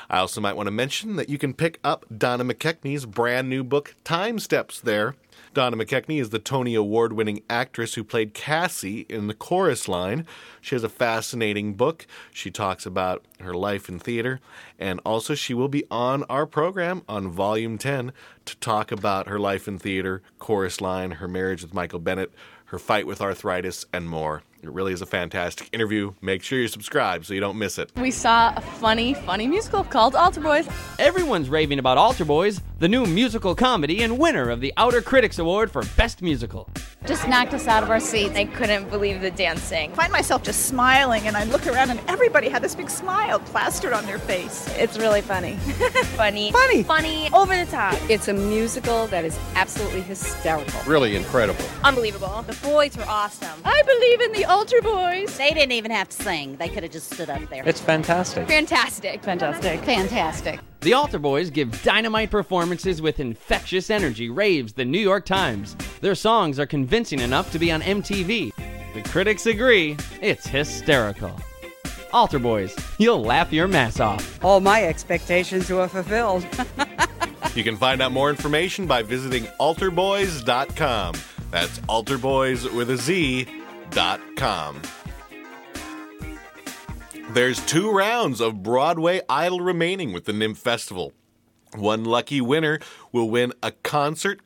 I 0.09 0.19
also 0.19 0.41
might 0.41 0.57
want 0.57 0.67
to 0.67 0.73
mention 0.73 1.17
that 1.17 1.29
you 1.29 1.39
can 1.39 1.55
pick 1.55 1.79
up 1.85 2.05
Donna 2.17 2.45
McKechnie's 2.45 3.07
brand 3.07 3.49
new 3.49 3.63
book, 3.63 3.95
Time 4.03 4.41
Steps, 4.41 4.81
there. 4.81 5.15
Donna 5.53 5.77
McKechnie 5.77 6.21
is 6.21 6.31
the 6.31 6.39
Tony 6.39 6.77
Award 6.77 7.13
winning 7.13 7.43
actress 7.51 7.95
who 7.95 8.05
played 8.05 8.35
Cassie 8.35 9.05
in 9.09 9.27
the 9.27 9.35
chorus 9.35 9.89
line. 9.89 10.25
She 10.61 10.77
has 10.77 10.85
a 10.85 10.89
fascinating 10.89 11.75
book. 11.75 12.07
She 12.33 12.53
talks 12.53 12.87
about 12.87 13.25
her 13.41 13.53
life 13.53 13.89
in 13.89 13.99
theater, 13.99 14.39
and 14.79 15.01
also 15.05 15.35
she 15.35 15.53
will 15.53 15.69
be 15.69 15.85
on 15.91 16.23
our 16.25 16.47
program 16.47 17.03
on 17.09 17.33
Volume 17.33 17.79
10 17.79 18.13
to 18.45 18.57
talk 18.59 18.93
about 18.93 19.27
her 19.27 19.41
life 19.41 19.67
in 19.67 19.77
theater, 19.77 20.23
chorus 20.39 20.81
line, 20.81 21.13
her 21.13 21.27
marriage 21.27 21.63
with 21.63 21.75
Michael 21.75 21.99
Bennett, 21.99 22.33
her 22.67 22.79
fight 22.79 23.07
with 23.07 23.21
arthritis, 23.21 23.87
and 23.93 24.09
more. 24.09 24.45
It 24.63 24.71
really 24.71 24.93
is 24.93 25.01
a 25.01 25.07
fantastic 25.07 25.71
interview. 25.73 26.13
Make 26.21 26.43
sure 26.43 26.59
you 26.61 26.69
subscribe 26.69 27.25
so 27.25 27.33
you 27.33 27.41
don't 27.41 27.57
miss 27.59 27.79
it. 27.79 27.91
We 27.97 28.11
saw 28.11 28.53
a 28.55 28.61
funny, 28.61 29.15
funny 29.15 29.47
musical 29.47 29.85
called 29.85 30.15
Altar 30.15 30.43
Boys. 30.43 30.69
Everyone's 30.99 31.49
raving 31.49 31.79
about 31.79 31.97
Altar 31.97 32.27
Boys, 32.27 32.61
the 32.79 32.89
new 32.89 33.07
musical 33.07 33.55
comedy 33.55 34.03
and 34.03 34.19
winner 34.19 34.51
of 34.51 34.61
the 34.61 34.75
Outer 34.77 35.01
Critics 35.01 35.39
Award 35.39 35.71
for 35.71 35.83
Best 35.97 36.21
Musical. 36.21 36.69
Just 37.07 37.27
knocked 37.27 37.55
us 37.55 37.67
out 37.67 37.83
of 37.83 37.89
our 37.89 38.01
seats. 38.01 38.37
I 38.37 38.45
couldn't 38.45 38.91
believe 38.91 39.23
the 39.23 39.31
dancing. 39.31 39.91
I 39.93 39.95
find 39.95 40.13
myself 40.13 40.43
just 40.43 40.67
smiling 40.67 41.27
and 41.27 41.35
I 41.39 41.45
look 41.45 41.67
around 41.67 41.89
and 41.89 42.01
everybody 42.09 42.51
had 42.51 42.61
this 42.63 42.75
big 42.75 42.91
smile 42.91 43.39
plastered 43.41 43.95
on 43.95 44.05
their 44.05 44.19
face. 44.19 44.69
It's 44.77 44.99
really 44.99 45.23
funny. 45.23 45.57
funny. 46.17 46.53
Funny. 46.53 46.83
Funny. 46.83 47.31
Over 47.33 47.57
the 47.57 47.71
top. 47.71 47.95
It's 48.11 48.29
a 48.29 48.35
musical 48.35 49.07
that 49.07 49.25
is 49.25 49.39
absolutely 49.55 50.03
hysterical. 50.03 50.79
Really 50.87 51.17
incredible. 51.17 51.65
Unbelievable. 51.83 52.43
The 52.47 52.59
boys 52.63 52.95
were 52.99 53.09
awesome. 53.09 53.59
I 53.65 53.83
believe 53.87 54.21
in 54.21 54.33
the 54.33 54.50
Altar 54.51 54.83
Boys. 54.83 55.39
They 55.39 55.51
didn't 55.51 55.71
even 55.71 55.93
have 55.93 56.09
to 56.09 56.23
sing. 56.25 56.57
They 56.57 56.69
could 56.69 56.83
have 56.83 56.91
just 56.91 57.15
stood 57.15 57.31
up 57.31 57.49
there. 57.51 57.63
It's 57.65 57.81
fantastic. 57.81 58.49
Fantastic. 58.49 59.23
Fantastic. 59.23 59.81
Fantastic. 59.85 60.59
The 60.81 60.93
Altar 60.93 61.21
Boys 61.21 61.51
give 61.51 61.81
dynamite 61.85 62.33
performances 62.33 63.01
with 63.01 63.21
infectious 63.21 63.91
energy, 63.91 64.29
raves 64.29 64.73
the 64.73 64.85
New 64.85 64.99
York 64.99 65.25
Times. 65.25 65.77
Their 66.01 66.17
songs 66.17 66.59
are 66.59 66.67
convincing 66.67 67.21
enough 67.21 67.53
to 67.53 67.61
be 67.61 67.71
on 67.71 67.81
MTV. 67.81 68.53
The 68.93 69.03
critics 69.09 69.47
agree, 69.47 69.97
it's 70.21 70.49
hysterical. 70.49 71.31
Altar 72.13 72.41
Boys, 72.41 72.77
you'll 72.99 73.23
laugh 73.23 73.53
your 73.53 73.69
mass 73.69 74.01
off. 74.01 74.45
All 74.45 74.59
my 74.59 74.85
expectations 74.85 75.71
were 75.71 75.87
fulfilled. 75.87 76.45
You 77.57 77.65
can 77.65 77.77
find 77.77 78.01
out 78.01 78.13
more 78.13 78.31
information 78.31 78.87
by 78.87 79.03
visiting 79.03 79.43
alterboys.com. 79.59 81.15
That's 81.51 81.81
alterboys 81.81 82.73
with 82.73 82.91
a 82.91 82.97
Z 82.97 83.49
dot. 83.91 84.21
There's 87.33 87.65
two 87.67 87.91
rounds 87.91 88.41
of 88.41 88.63
Broadway 88.63 89.21
Idol 89.29 89.61
remaining 89.61 90.13
with 90.13 90.25
the 90.25 90.33
NYMF 90.33 90.57
Festival. 90.57 91.13
One 91.75 92.05
lucky 92.05 92.41
winner 92.41 92.81
will 93.13 93.31
win 93.31 93.53
a 93.63 93.73
concert 93.73 94.41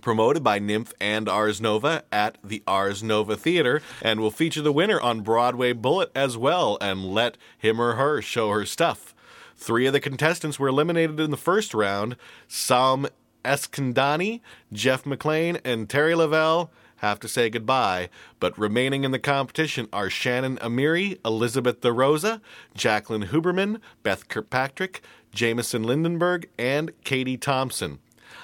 promoted 0.00 0.44
by 0.44 0.60
NYMF 0.60 0.92
and 1.00 1.28
Ars 1.28 1.60
Nova 1.60 2.04
at 2.12 2.38
the 2.42 2.62
Ars 2.66 3.02
Nova 3.02 3.36
Theater 3.36 3.82
and 4.02 4.20
will 4.20 4.30
feature 4.30 4.62
the 4.62 4.72
winner 4.72 5.00
on 5.00 5.22
Broadway 5.22 5.72
Bullet 5.72 6.10
as 6.14 6.36
well 6.36 6.78
and 6.80 7.04
let 7.04 7.36
him 7.56 7.80
or 7.80 7.94
her 7.94 8.22
show 8.22 8.50
her 8.50 8.64
stuff. 8.64 9.14
Three 9.56 9.86
of 9.86 9.92
the 9.92 10.00
contestants 10.00 10.58
were 10.58 10.68
eliminated 10.68 11.18
in 11.18 11.30
the 11.32 11.36
first 11.36 11.74
round. 11.74 12.16
Sam 12.46 13.08
Eskandani, 13.44 14.40
Jeff 14.72 15.04
McLean, 15.04 15.58
and 15.64 15.88
Terry 15.88 16.14
Lavelle 16.14 16.70
have 16.98 17.20
to 17.20 17.28
say 17.28 17.50
goodbye, 17.50 18.08
but 18.40 18.58
remaining 18.58 19.04
in 19.04 19.10
the 19.10 19.18
competition 19.18 19.88
are 19.92 20.10
Shannon 20.10 20.56
Amiri, 20.58 21.18
Elizabeth 21.24 21.80
DeRosa, 21.80 22.40
Jacqueline 22.74 23.26
Huberman, 23.28 23.80
Beth 24.02 24.28
Kirkpatrick, 24.28 25.02
Jameson 25.32 25.84
Lindenberg, 25.84 26.48
and 26.58 26.92
Katie 27.04 27.36
Thompson. 27.36 27.98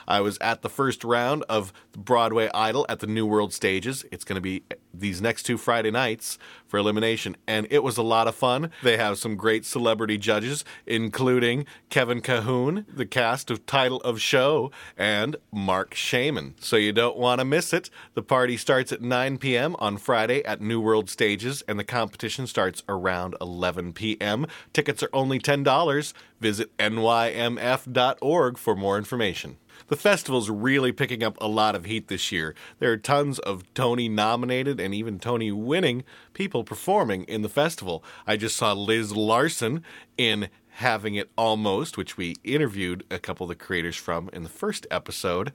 I 0.06 0.20
was 0.20 0.38
at 0.38 0.62
the 0.62 0.68
first 0.68 1.04
round 1.04 1.44
of 1.48 1.72
Broadway 1.92 2.48
Idol 2.54 2.86
at 2.88 3.00
the 3.00 3.06
New 3.06 3.26
World 3.26 3.52
Stages. 3.52 4.04
It's 4.10 4.24
going 4.24 4.36
to 4.36 4.40
be 4.40 4.62
these 4.92 5.20
next 5.20 5.44
two 5.44 5.56
Friday 5.58 5.90
nights 5.90 6.38
for 6.66 6.78
elimination, 6.78 7.36
and 7.46 7.66
it 7.70 7.82
was 7.82 7.96
a 7.96 8.02
lot 8.02 8.28
of 8.28 8.34
fun. 8.34 8.70
They 8.82 8.96
have 8.96 9.18
some 9.18 9.36
great 9.36 9.64
celebrity 9.64 10.18
judges, 10.18 10.64
including 10.86 11.66
Kevin 11.90 12.20
Cahoon, 12.20 12.84
the 12.88 13.06
cast 13.06 13.50
of 13.50 13.66
Title 13.66 14.00
of 14.02 14.20
Show, 14.20 14.70
and 14.96 15.36
Marc 15.52 15.94
Shaiman. 15.94 16.54
So 16.60 16.76
you 16.76 16.92
don't 16.92 17.16
want 17.16 17.40
to 17.40 17.44
miss 17.44 17.72
it. 17.72 17.90
The 18.14 18.22
party 18.22 18.56
starts 18.56 18.92
at 18.92 19.02
9 19.02 19.38
p.m. 19.38 19.76
on 19.78 19.96
Friday 19.96 20.44
at 20.44 20.60
New 20.60 20.80
World 20.80 21.10
Stages, 21.10 21.62
and 21.68 21.78
the 21.78 21.84
competition 21.84 22.46
starts 22.46 22.82
around 22.88 23.34
11 23.40 23.92
p.m. 23.92 24.46
Tickets 24.72 25.02
are 25.02 25.10
only 25.12 25.38
$10. 25.38 26.12
Visit 26.40 26.76
nymf.org 26.76 28.58
for 28.58 28.76
more 28.76 28.98
information. 28.98 29.56
The 29.88 29.96
festival's 29.96 30.50
really 30.50 30.92
picking 30.92 31.22
up 31.22 31.36
a 31.40 31.48
lot 31.48 31.74
of 31.74 31.84
heat 31.84 32.08
this 32.08 32.32
year. 32.32 32.54
There 32.78 32.92
are 32.92 32.96
tons 32.96 33.38
of 33.38 33.62
Tony 33.74 34.08
nominated 34.08 34.80
and 34.80 34.94
even 34.94 35.18
Tony 35.18 35.52
winning 35.52 36.04
people 36.32 36.64
performing 36.64 37.24
in 37.24 37.42
the 37.42 37.48
festival. 37.48 38.02
I 38.26 38.36
just 38.36 38.56
saw 38.56 38.72
Liz 38.72 39.14
Larsen 39.14 39.82
in 40.16 40.48
Having 40.78 41.14
It 41.14 41.30
Almost, 41.38 41.96
which 41.96 42.16
we 42.16 42.34
interviewed 42.42 43.04
a 43.10 43.20
couple 43.20 43.44
of 43.44 43.48
the 43.48 43.64
creators 43.64 43.96
from 43.96 44.28
in 44.32 44.42
the 44.42 44.48
first 44.48 44.86
episode. 44.90 45.52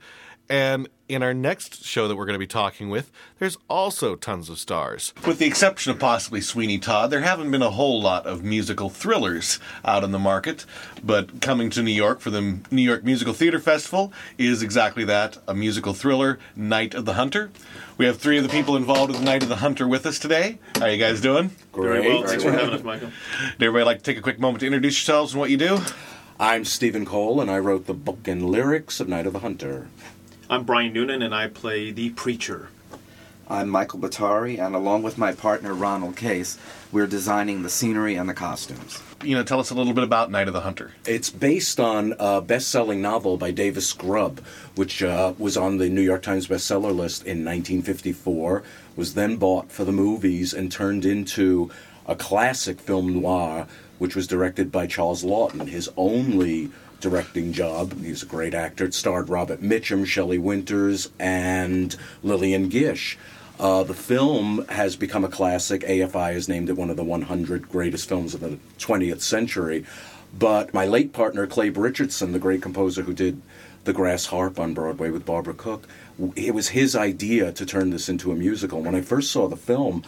And 0.50 0.88
in 1.08 1.22
our 1.22 1.32
next 1.32 1.84
show 1.84 2.08
that 2.08 2.16
we're 2.16 2.26
going 2.26 2.34
to 2.34 2.40
be 2.40 2.46
talking 2.46 2.90
with, 2.90 3.12
there's 3.38 3.56
also 3.68 4.16
tons 4.16 4.50
of 4.50 4.58
stars. 4.58 5.14
With 5.24 5.38
the 5.38 5.46
exception 5.46 5.92
of 5.92 6.00
possibly 6.00 6.40
Sweeney 6.40 6.80
Todd, 6.80 7.12
there 7.12 7.20
haven't 7.20 7.52
been 7.52 7.62
a 7.62 7.70
whole 7.70 8.02
lot 8.02 8.26
of 8.26 8.42
musical 8.42 8.90
thrillers 8.90 9.60
out 9.84 10.02
in 10.02 10.10
the 10.10 10.18
market. 10.18 10.66
But 11.04 11.40
coming 11.40 11.70
to 11.70 11.82
New 11.84 11.92
York 11.92 12.18
for 12.18 12.30
the 12.30 12.58
New 12.68 12.82
York 12.82 13.04
Musical 13.04 13.32
Theater 13.32 13.60
Festival 13.60 14.12
is 14.38 14.60
exactly 14.60 15.04
that 15.04 15.38
a 15.46 15.54
musical 15.54 15.94
thriller, 15.94 16.40
Night 16.56 16.94
of 16.94 17.04
the 17.04 17.14
Hunter. 17.14 17.52
We 17.96 18.06
have 18.06 18.18
three 18.18 18.36
of 18.36 18.42
the 18.42 18.48
people 18.48 18.74
involved 18.74 19.12
with 19.12 19.22
Night 19.22 19.44
of 19.44 19.48
the 19.48 19.56
Hunter 19.56 19.86
with 19.86 20.04
us 20.04 20.18
today. 20.18 20.58
How 20.76 20.86
are 20.86 20.90
you 20.90 20.98
guys 20.98 21.20
doing? 21.20 21.50
Very 21.76 22.00
well. 22.00 22.26
Thanks 22.26 22.42
for 22.42 22.50
having 22.50 22.74
us, 22.74 22.82
Michael. 22.82 23.12
Would 23.58 23.62
everybody 23.62 23.84
like 23.84 23.98
to 23.98 24.04
take 24.04 24.18
a 24.18 24.22
quick 24.22 24.40
moment 24.40 24.60
to 24.60 24.66
introduce 24.66 24.96
yourselves 24.96 25.32
and 25.32 25.40
what 25.40 25.50
you 25.50 25.56
do? 25.56 25.78
I'm 26.40 26.64
Stephen 26.64 27.04
Cole, 27.04 27.40
and 27.40 27.50
I 27.50 27.58
wrote 27.60 27.86
the 27.86 27.94
book 27.94 28.26
and 28.26 28.50
lyrics 28.50 28.98
of 28.98 29.08
Night 29.08 29.26
of 29.26 29.32
the 29.32 29.40
Hunter. 29.40 29.88
I'm 30.50 30.64
Brian 30.64 30.92
Noonan, 30.92 31.22
and 31.22 31.32
I 31.32 31.46
play 31.46 31.92
the 31.92 32.10
preacher. 32.10 32.70
I'm 33.48 33.68
Michael 33.68 34.00
Bottari, 34.00 34.58
and 34.58 34.74
along 34.74 35.04
with 35.04 35.16
my 35.16 35.30
partner 35.30 35.72
Ronald 35.72 36.16
Case, 36.16 36.58
we're 36.90 37.06
designing 37.06 37.62
the 37.62 37.70
scenery 37.70 38.16
and 38.16 38.28
the 38.28 38.34
costumes. 38.34 39.00
You 39.22 39.36
know, 39.36 39.44
tell 39.44 39.60
us 39.60 39.70
a 39.70 39.76
little 39.76 39.92
bit 39.92 40.02
about 40.02 40.28
Night 40.28 40.48
of 40.48 40.52
the 40.52 40.62
Hunter. 40.62 40.90
It's 41.06 41.30
based 41.30 41.78
on 41.78 42.16
a 42.18 42.40
best-selling 42.40 43.00
novel 43.00 43.36
by 43.36 43.52
Davis 43.52 43.92
Grubb, 43.92 44.40
which 44.74 45.04
uh, 45.04 45.34
was 45.38 45.56
on 45.56 45.76
the 45.76 45.88
New 45.88 46.02
York 46.02 46.22
Times 46.22 46.48
bestseller 46.48 46.92
list 46.92 47.22
in 47.22 47.44
1954. 47.44 48.64
Was 48.96 49.14
then 49.14 49.36
bought 49.36 49.70
for 49.70 49.84
the 49.84 49.92
movies 49.92 50.52
and 50.52 50.72
turned 50.72 51.04
into 51.04 51.70
a 52.06 52.16
classic 52.16 52.80
film 52.80 53.20
noir, 53.20 53.68
which 54.00 54.16
was 54.16 54.26
directed 54.26 54.72
by 54.72 54.86
Charles 54.86 55.22
Laughton, 55.22 55.68
his 55.68 55.90
only 55.94 56.70
directing 57.00 57.52
job. 57.52 58.02
He's 58.02 58.22
a 58.22 58.26
great 58.26 58.54
actor. 58.54 58.86
It 58.86 58.94
starred 58.94 59.28
Robert 59.28 59.60
Mitchum, 59.60 60.06
Shelley 60.06 60.38
Winters, 60.38 61.10
and 61.18 61.94
Lillian 62.22 62.70
Gish. 62.70 63.18
Uh, 63.58 63.82
the 63.84 63.92
film 63.92 64.64
has 64.68 64.96
become 64.96 65.22
a 65.22 65.28
classic. 65.28 65.82
AFI 65.82 66.32
has 66.32 66.48
named 66.48 66.70
it 66.70 66.78
one 66.78 66.88
of 66.88 66.96
the 66.96 67.04
100 67.04 67.68
greatest 67.68 68.08
films 68.08 68.32
of 68.32 68.40
the 68.40 68.58
20th 68.78 69.20
century. 69.20 69.84
But 70.36 70.72
my 70.72 70.86
late 70.86 71.12
partner, 71.12 71.46
Claibe 71.46 71.76
Richardson, 71.76 72.32
the 72.32 72.38
great 72.38 72.62
composer 72.62 73.02
who 73.02 73.12
did 73.12 73.42
The 73.84 73.92
Grass 73.92 74.26
Harp 74.26 74.58
on 74.58 74.72
Broadway 74.72 75.10
with 75.10 75.26
Barbara 75.26 75.52
Cook, 75.52 75.86
it 76.36 76.54
was 76.54 76.68
his 76.68 76.96
idea 76.96 77.52
to 77.52 77.66
turn 77.66 77.90
this 77.90 78.08
into 78.08 78.32
a 78.32 78.34
musical. 78.34 78.80
When 78.80 78.94
I 78.94 79.02
first 79.02 79.30
saw 79.30 79.46
the 79.46 79.56
film, 79.56 80.04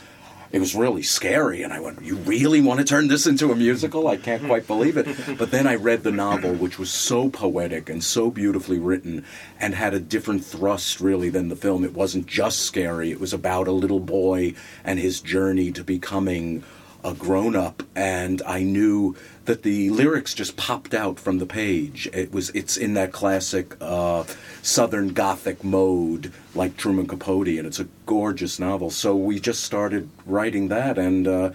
it 0.52 0.60
was 0.60 0.74
really 0.74 1.02
scary 1.02 1.62
and 1.62 1.72
i 1.72 1.80
went 1.80 2.02
you 2.02 2.16
really 2.16 2.60
want 2.60 2.78
to 2.78 2.84
turn 2.84 3.08
this 3.08 3.26
into 3.26 3.50
a 3.50 3.56
musical? 3.56 4.08
I 4.08 4.16
can't 4.16 4.44
quite 4.44 4.66
believe 4.66 4.96
it. 4.96 5.06
But 5.38 5.50
then 5.50 5.66
i 5.66 5.74
read 5.74 6.02
the 6.02 6.12
novel 6.12 6.52
which 6.54 6.78
was 6.78 6.90
so 6.90 7.30
poetic 7.30 7.88
and 7.88 8.04
so 8.04 8.30
beautifully 8.30 8.78
written 8.78 9.24
and 9.58 9.74
had 9.74 9.94
a 9.94 10.00
different 10.00 10.44
thrust 10.44 11.00
really 11.00 11.30
than 11.30 11.48
the 11.48 11.56
film. 11.56 11.84
It 11.84 11.94
wasn't 11.94 12.26
just 12.26 12.60
scary. 12.60 13.10
It 13.10 13.20
was 13.20 13.32
about 13.32 13.66
a 13.66 13.72
little 13.72 14.00
boy 14.00 14.54
and 14.84 14.98
his 14.98 15.20
journey 15.20 15.72
to 15.72 15.82
becoming 15.82 16.62
a 17.04 17.14
grown 17.14 17.56
up 17.56 17.82
and 17.96 18.42
I 18.46 18.62
knew 18.62 19.16
that 19.44 19.62
the 19.62 19.90
lyrics 19.90 20.34
just 20.34 20.56
popped 20.56 20.94
out 20.94 21.18
from 21.18 21.38
the 21.38 21.46
page. 21.46 22.08
It 22.12 22.32
was 22.32 22.50
it's 22.50 22.76
in 22.76 22.94
that 22.94 23.12
classic 23.12 23.76
uh, 23.80 24.24
Southern 24.62 25.08
Gothic 25.08 25.64
mode, 25.64 26.32
like 26.54 26.76
Truman 26.76 27.06
Capote, 27.06 27.48
and 27.48 27.66
it's 27.66 27.80
a 27.80 27.88
gorgeous 28.12 28.58
novel. 28.58 28.90
So 28.90 29.16
we 29.16 29.40
just 29.40 29.64
started 29.64 30.06
writing 30.26 30.68
that, 30.68 30.98
and 30.98 31.26
uh, 31.26 31.50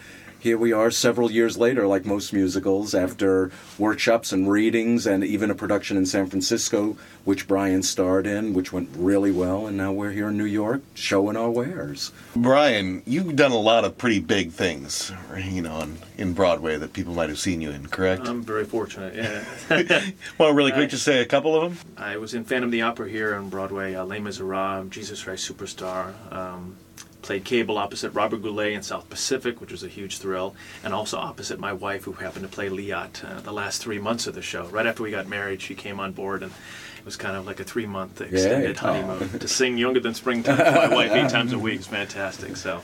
here 0.47 0.57
we 0.57 0.71
are 0.71 0.89
several 0.89 1.29
years 1.29 1.57
later, 1.57 1.85
like 1.85 2.05
most 2.05 2.31
musicals, 2.31 2.95
after 2.95 3.51
workshops 3.77 4.31
and 4.31 4.49
readings, 4.49 5.05
and 5.05 5.21
even 5.21 5.51
a 5.51 5.55
production 5.55 5.97
in 5.97 6.05
San 6.05 6.25
Francisco, 6.27 6.95
which 7.25 7.49
Brian 7.49 7.83
starred 7.83 8.25
in, 8.25 8.53
which 8.53 8.71
went 8.71 8.87
really 8.95 9.29
well, 9.29 9.67
and 9.67 9.75
now 9.75 9.91
we're 9.91 10.11
here 10.11 10.29
in 10.29 10.37
New 10.37 10.45
York 10.45 10.81
showing 10.93 11.35
our 11.35 11.49
wares. 11.49 12.13
Brian, 12.33 13.03
you've 13.05 13.35
done 13.35 13.51
a 13.51 13.59
lot 13.59 13.83
of 13.83 13.97
pretty 13.97 14.21
big 14.21 14.53
things, 14.53 15.11
you 15.37 15.61
know, 15.61 15.73
on, 15.73 15.97
in 16.17 16.31
Broadway 16.31 16.77
that 16.77 16.93
people 16.93 17.13
might 17.13 17.27
have 17.27 17.39
seen 17.39 17.59
you 17.59 17.71
in, 17.71 17.85
correct? 17.87 18.25
I'm 18.25 18.41
very 18.41 18.63
fortunate. 18.63 19.15
Yeah. 19.15 20.01
well, 20.37 20.53
really 20.53 20.71
quick, 20.71 20.89
just 20.91 21.03
say 21.03 21.19
a 21.19 21.25
couple 21.25 21.61
of 21.61 21.63
them. 21.63 21.93
I 21.97 22.15
was 22.15 22.33
in 22.33 22.45
Phantom 22.45 22.69
of 22.69 22.71
the 22.71 22.83
Opera 22.83 23.09
here 23.09 23.35
on 23.35 23.49
Broadway, 23.49 23.95
uh, 23.95 24.05
Les 24.05 24.19
Miserables, 24.19 24.89
Jesus 24.91 25.21
Christ 25.21 25.51
Superstar. 25.51 26.13
Um, 26.31 26.77
played 27.21 27.43
Cable 27.43 27.77
opposite 27.77 28.11
Robert 28.11 28.41
Goulet 28.41 28.73
in 28.73 28.83
South 28.83 29.09
Pacific, 29.09 29.59
which 29.59 29.71
was 29.71 29.83
a 29.83 29.87
huge 29.87 30.19
thrill, 30.19 30.55
and 30.83 30.93
also 30.93 31.17
opposite 31.17 31.59
my 31.59 31.73
wife, 31.73 32.03
who 32.03 32.13
happened 32.13 32.43
to 32.43 32.49
play 32.51 32.69
Liat 32.69 33.23
uh, 33.23 33.41
the 33.41 33.51
last 33.51 33.81
three 33.81 33.99
months 33.99 34.27
of 34.27 34.35
the 34.35 34.41
show. 34.41 34.65
Right 34.67 34.85
after 34.85 35.03
we 35.03 35.11
got 35.11 35.27
married, 35.27 35.61
she 35.61 35.75
came 35.75 35.99
on 35.99 36.11
board, 36.13 36.43
and 36.43 36.51
it 36.99 37.05
was 37.05 37.15
kind 37.17 37.35
of 37.35 37.45
like 37.45 37.59
a 37.59 37.63
three-month 37.63 38.21
extended 38.21 38.75
Yeah. 38.75 38.81
honeymoon. 38.81 39.39
to 39.39 39.47
sing 39.47 39.77
"Younger 39.77 39.99
Than 39.99 40.13
Springtime" 40.13 40.57
to 40.57 40.71
my 40.71 40.87
wife 40.93 41.11
eight 41.11 41.29
times 41.29 41.53
a 41.53 41.59
week 41.59 41.79
is 41.79 41.87
fantastic. 41.87 42.55
So, 42.55 42.81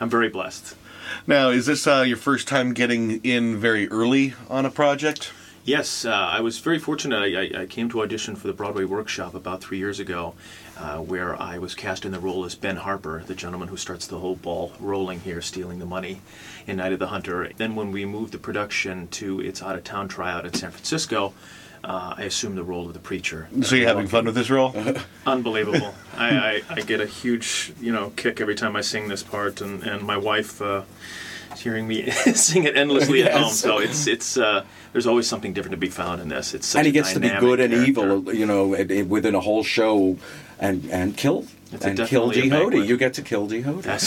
I'm 0.00 0.10
very 0.10 0.28
blessed. 0.28 0.74
Now, 1.26 1.50
is 1.50 1.66
this 1.66 1.86
uh, 1.86 2.04
your 2.06 2.16
first 2.16 2.48
time 2.48 2.74
getting 2.74 3.20
in 3.22 3.56
very 3.58 3.88
early 3.88 4.34
on 4.50 4.66
a 4.66 4.70
project? 4.70 5.32
Yes, 5.64 6.04
uh, 6.04 6.10
I 6.12 6.40
was 6.40 6.58
very 6.58 6.78
fortunate. 6.78 7.16
I, 7.18 7.58
I, 7.58 7.62
I 7.62 7.66
came 7.66 7.88
to 7.90 8.02
audition 8.02 8.36
for 8.36 8.46
the 8.46 8.52
Broadway 8.52 8.84
workshop 8.84 9.34
about 9.34 9.60
three 9.60 9.78
years 9.78 9.98
ago, 9.98 10.34
uh, 10.78 10.98
where 10.98 11.40
I 11.40 11.58
was 11.58 11.74
cast 11.74 12.04
in 12.04 12.12
the 12.12 12.20
role 12.20 12.44
as 12.44 12.54
Ben 12.54 12.76
Harper, 12.76 13.22
the 13.26 13.34
gentleman 13.34 13.68
who 13.68 13.76
starts 13.76 14.06
the 14.06 14.18
whole 14.18 14.36
ball 14.36 14.72
rolling 14.78 15.20
here, 15.20 15.40
stealing 15.40 15.78
the 15.78 15.86
money 15.86 16.20
in 16.66 16.76
Night 16.76 16.92
of 16.92 16.98
the 16.98 17.06
Hunter. 17.08 17.50
Then, 17.56 17.74
when 17.74 17.92
we 17.92 18.04
moved 18.04 18.32
the 18.32 18.38
production 18.38 19.08
to 19.08 19.40
its 19.40 19.62
out 19.62 19.76
of 19.76 19.84
town 19.84 20.08
tryout 20.08 20.44
in 20.44 20.52
San 20.52 20.70
Francisco, 20.70 21.32
uh, 21.84 22.14
I 22.16 22.24
assumed 22.24 22.58
the 22.58 22.64
role 22.64 22.86
of 22.86 22.92
the 22.94 22.98
preacher. 22.98 23.48
So 23.62 23.76
you're 23.76 23.88
having 23.88 24.08
fun 24.08 24.24
with 24.26 24.34
this 24.34 24.50
role? 24.50 24.74
Unbelievable. 25.26 25.94
I, 26.16 26.28
I, 26.36 26.62
I 26.70 26.80
get 26.80 27.00
a 27.00 27.06
huge, 27.06 27.72
you 27.80 27.92
know, 27.92 28.10
kick 28.16 28.40
every 28.40 28.54
time 28.56 28.76
I 28.76 28.80
sing 28.80 29.08
this 29.08 29.22
part, 29.22 29.60
and, 29.60 29.82
and 29.82 30.02
my 30.02 30.16
wife 30.16 30.60
uh, 30.60 30.82
is 31.54 31.60
hearing 31.60 31.86
me 31.86 32.10
sing 32.34 32.64
it 32.64 32.76
endlessly 32.76 33.22
at 33.22 33.32
home. 33.32 33.50
So 33.52 33.78
it's 33.78 34.06
it's 34.06 34.36
uh, 34.36 34.64
there's 34.92 35.06
always 35.06 35.26
something 35.28 35.52
different 35.52 35.72
to 35.72 35.76
be 35.78 35.88
found 35.88 36.20
in 36.20 36.28
this. 36.28 36.54
It's 36.54 36.74
and 36.74 36.84
he 36.86 36.90
a 36.90 36.92
gets 36.92 37.12
to 37.12 37.20
be 37.20 37.28
good 37.28 37.60
and 37.60 37.72
character. 37.72 37.88
evil, 37.90 38.34
you 38.34 38.46
know, 38.46 38.74
and- 38.74 38.90
and 38.90 39.08
within 39.08 39.34
a 39.34 39.40
whole 39.40 39.62
show, 39.62 40.16
and 40.58 40.84
and 40.90 41.16
kill 41.16 41.46
It's 41.72 41.84
and 41.84 41.96
kill 41.98 42.30
definitely 42.30 42.38
a 42.38 42.42
Dee 42.42 42.48
Hoty. 42.48 42.60
banquet. 42.70 42.86
You 42.88 42.96
get 42.96 43.14
to 43.14 43.22
kill 43.22 43.46
Dee 43.46 43.62
Hoty. 43.62 43.82
That's. 43.82 44.06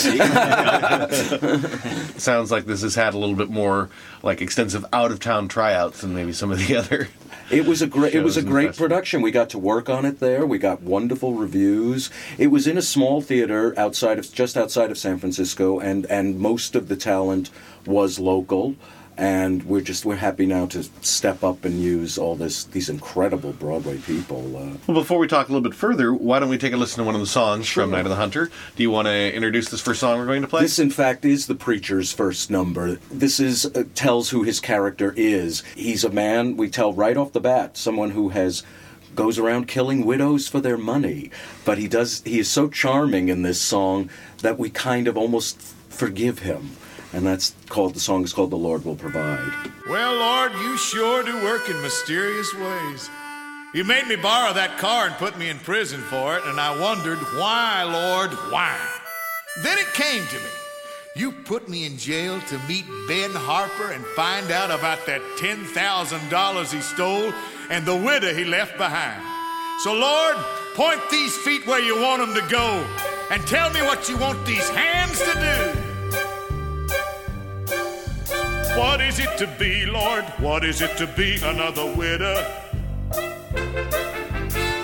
Sounds 2.23 2.51
like 2.51 2.65
this 2.65 2.81
has 2.81 2.95
had 2.95 3.13
a 3.13 3.17
little 3.17 3.35
bit 3.35 3.49
more 3.49 3.89
like 4.23 4.41
extensive 4.41 4.85
out 4.93 5.11
of 5.11 5.19
town 5.19 5.47
tryouts 5.47 6.01
than 6.01 6.13
maybe 6.13 6.33
some 6.33 6.51
of 6.51 6.65
the 6.65 6.75
other. 6.81 7.07
It 7.51 7.65
was 7.65 7.81
a 7.81 7.87
great. 7.87 8.13
It 8.13 8.23
was 8.23 8.37
a 8.37 8.43
great 8.43 8.75
production. 8.75 9.21
We 9.21 9.31
got 9.31 9.49
to 9.51 9.57
work 9.57 9.89
on 9.89 10.05
it 10.05 10.19
there. 10.19 10.45
We 10.45 10.57
got 10.59 10.81
wonderful 10.81 11.33
reviews. 11.33 12.09
It 12.37 12.47
was 12.47 12.67
in 12.67 12.77
a 12.77 12.81
small 12.81 13.21
theater 13.21 13.73
outside 13.77 14.19
of 14.19 14.31
just 14.31 14.55
outside 14.55 14.91
of 14.91 14.97
San 14.97 15.17
Francisco, 15.17 15.79
and 15.79 16.05
and 16.07 16.39
most 16.39 16.75
of 16.75 16.87
the 16.89 16.95
talent 16.95 17.49
was 17.85 18.19
local. 18.19 18.75
And 19.19 19.63
we're 19.63 19.81
just 19.81 20.05
we're 20.05 20.15
happy 20.15 20.45
now 20.45 20.65
to 20.67 20.81
step 21.01 21.43
up 21.43 21.65
and 21.65 21.81
use 21.81 22.17
all 22.17 22.37
this 22.37 22.63
these 22.63 22.87
incredible 22.87 23.51
Broadway 23.51 23.97
people. 23.97 24.55
Uh, 24.55 24.77
Well, 24.87 24.95
before 25.01 25.19
we 25.19 25.27
talk 25.27 25.49
a 25.49 25.51
little 25.51 25.69
bit 25.69 25.77
further, 25.77 26.13
why 26.13 26.39
don't 26.39 26.47
we 26.47 26.57
take 26.57 26.71
a 26.71 26.77
listen 26.77 26.99
to 26.99 27.03
one 27.03 27.15
of 27.15 27.19
the 27.21 27.27
songs 27.27 27.67
from 27.67 27.91
Night 27.91 28.05
of 28.05 28.11
the 28.11 28.15
Hunter? 28.15 28.49
Do 28.77 28.81
you 28.83 28.89
want 28.89 29.07
to 29.07 29.35
introduce 29.35 29.67
this 29.67 29.81
first 29.81 29.99
song 29.99 30.19
we're 30.19 30.25
going 30.25 30.41
to 30.43 30.47
play? 30.47 30.61
This, 30.61 30.79
in 30.79 30.89
fact, 30.89 31.25
is 31.25 31.47
the 31.47 31.55
preacher's 31.55 32.13
first 32.13 32.49
number. 32.49 32.95
This 33.11 33.41
is 33.41 33.65
uh, 33.65 33.83
tells 33.93 34.29
who 34.29 34.43
his 34.43 34.61
character 34.61 35.13
is. 35.17 35.63
He's 35.75 36.05
a 36.05 36.09
man. 36.09 36.55
We 36.55 36.69
tell 36.69 36.93
right 36.93 37.17
off 37.17 37.33
the 37.33 37.41
bat, 37.41 37.75
someone 37.75 38.11
who 38.11 38.29
has 38.29 38.63
goes 39.15 39.37
around 39.37 39.67
killing 39.67 40.05
widows 40.05 40.47
for 40.47 40.61
their 40.61 40.77
money. 40.77 41.29
But 41.65 41.77
he 41.77 41.89
does. 41.89 42.21
He 42.23 42.39
is 42.39 42.49
so 42.49 42.69
charming 42.69 43.27
in 43.27 43.41
this 43.41 43.59
song 43.59 44.09
that 44.43 44.57
we 44.57 44.69
kind 44.69 45.09
of 45.09 45.17
almost 45.17 45.59
forgive 45.89 46.39
him. 46.39 46.69
And 47.13 47.25
that's 47.25 47.53
called 47.69 47.95
the 47.95 47.99
song 47.99 48.23
is 48.23 48.33
called 48.33 48.51
"The 48.51 48.55
Lord 48.55 48.85
Will 48.85 48.95
Provide." 48.95 49.51
Well, 49.89 50.15
Lord, 50.15 50.53
you 50.53 50.77
sure 50.77 51.23
do 51.23 51.35
work 51.43 51.67
in 51.69 51.81
mysterious 51.81 52.53
ways. 52.53 53.09
You 53.73 53.83
made 53.83 54.07
me 54.07 54.15
borrow 54.15 54.53
that 54.53 54.79
car 54.79 55.05
and 55.05 55.15
put 55.15 55.37
me 55.37 55.47
in 55.47 55.59
prison 55.59 56.01
for 56.01 56.35
it, 56.37 56.43
and 56.45 56.59
I 56.59 56.79
wondered, 56.79 57.19
why, 57.37 57.83
Lord, 57.83 58.31
why? 58.51 58.75
Then 59.63 59.77
it 59.77 59.93
came 59.93 60.25
to 60.25 60.35
me. 60.35 60.49
You 61.15 61.31
put 61.31 61.69
me 61.69 61.85
in 61.85 61.97
jail 61.97 62.39
to 62.41 62.59
meet 62.67 62.85
Ben 63.07 63.29
Harper 63.31 63.91
and 63.91 64.03
find 64.15 64.49
out 64.51 64.71
about 64.71 65.05
that 65.05 65.21
$10,000 65.37 66.71
he 66.71 66.81
stole 66.81 67.31
and 67.69 67.85
the 67.85 67.95
widow 67.95 68.33
he 68.33 68.45
left 68.45 68.77
behind. 68.77 69.21
So, 69.83 69.93
Lord, 69.93 70.35
point 70.75 71.01
these 71.11 71.37
feet 71.37 71.67
where 71.67 71.81
you 71.81 72.01
want 72.01 72.21
them 72.21 72.33
to 72.41 72.49
go 72.49 72.85
and 73.29 73.45
tell 73.45 73.69
me 73.71 73.81
what 73.81 74.09
you 74.09 74.17
want 74.17 74.45
these 74.45 74.67
hands 74.69 75.19
to 75.19 75.33
do. 75.33 75.78
What 78.79 79.01
is 79.01 79.19
it 79.19 79.37
to 79.39 79.47
be, 79.59 79.85
Lord? 79.85 80.23
What 80.39 80.63
is 80.63 80.79
it 80.81 80.95
to 80.99 81.05
be 81.05 81.35
another 81.43 81.85
widow? 81.95 82.41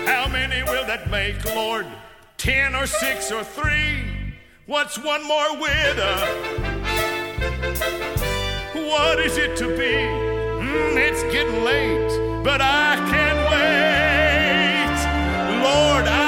How 0.04 0.28
many 0.28 0.62
will 0.64 0.84
that 0.84 1.08
make, 1.10 1.42
Lord? 1.54 1.86
Ten 2.36 2.74
or 2.74 2.86
six 2.86 3.32
or 3.32 3.42
three? 3.42 4.04
What's 4.66 4.98
one 4.98 5.26
more 5.26 5.50
widow? 5.56 6.16
What 8.74 9.18
is 9.18 9.38
it 9.38 9.56
to 9.56 9.68
be? 9.68 9.94
Mm, 10.60 10.96
it's 10.98 11.22
getting 11.32 11.64
late, 11.64 12.44
but 12.44 12.60
I 12.60 12.96
can't 13.08 13.40
wait. 13.50 14.96
Lord, 15.64 16.06
I 16.06 16.25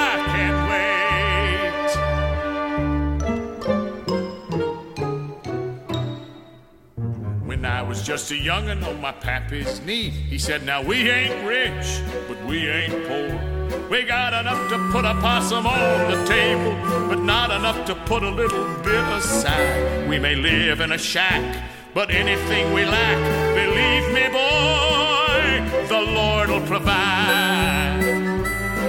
I 7.78 7.82
was 7.82 8.02
just 8.02 8.28
a 8.32 8.34
youngin' 8.34 8.84
on 8.84 9.00
my 9.00 9.12
pappy's 9.12 9.80
knee, 9.82 10.10
he 10.10 10.36
said, 10.36 10.64
Now 10.64 10.82
we 10.82 11.08
ain't 11.08 11.46
rich, 11.46 12.00
but 12.26 12.44
we 12.44 12.68
ain't 12.68 13.06
poor. 13.06 13.88
We 13.88 14.02
got 14.02 14.34
enough 14.34 14.68
to 14.70 14.78
put 14.90 15.04
a 15.04 15.14
possum 15.20 15.64
on 15.64 16.10
the 16.10 16.24
table, 16.26 16.74
but 17.08 17.20
not 17.20 17.52
enough 17.52 17.86
to 17.86 17.94
put 17.94 18.24
a 18.24 18.30
little 18.30 18.64
bit 18.82 19.04
aside. 19.12 20.08
We 20.08 20.18
may 20.18 20.34
live 20.34 20.80
in 20.80 20.90
a 20.90 20.98
shack, 20.98 21.62
but 21.94 22.10
anything 22.10 22.72
we 22.72 22.84
lack, 22.84 23.16
believe 23.54 24.12
me, 24.12 24.26
boy, 24.26 25.62
the 25.86 26.00
Lord 26.00 26.48
will 26.48 26.66
provide. 26.66 28.02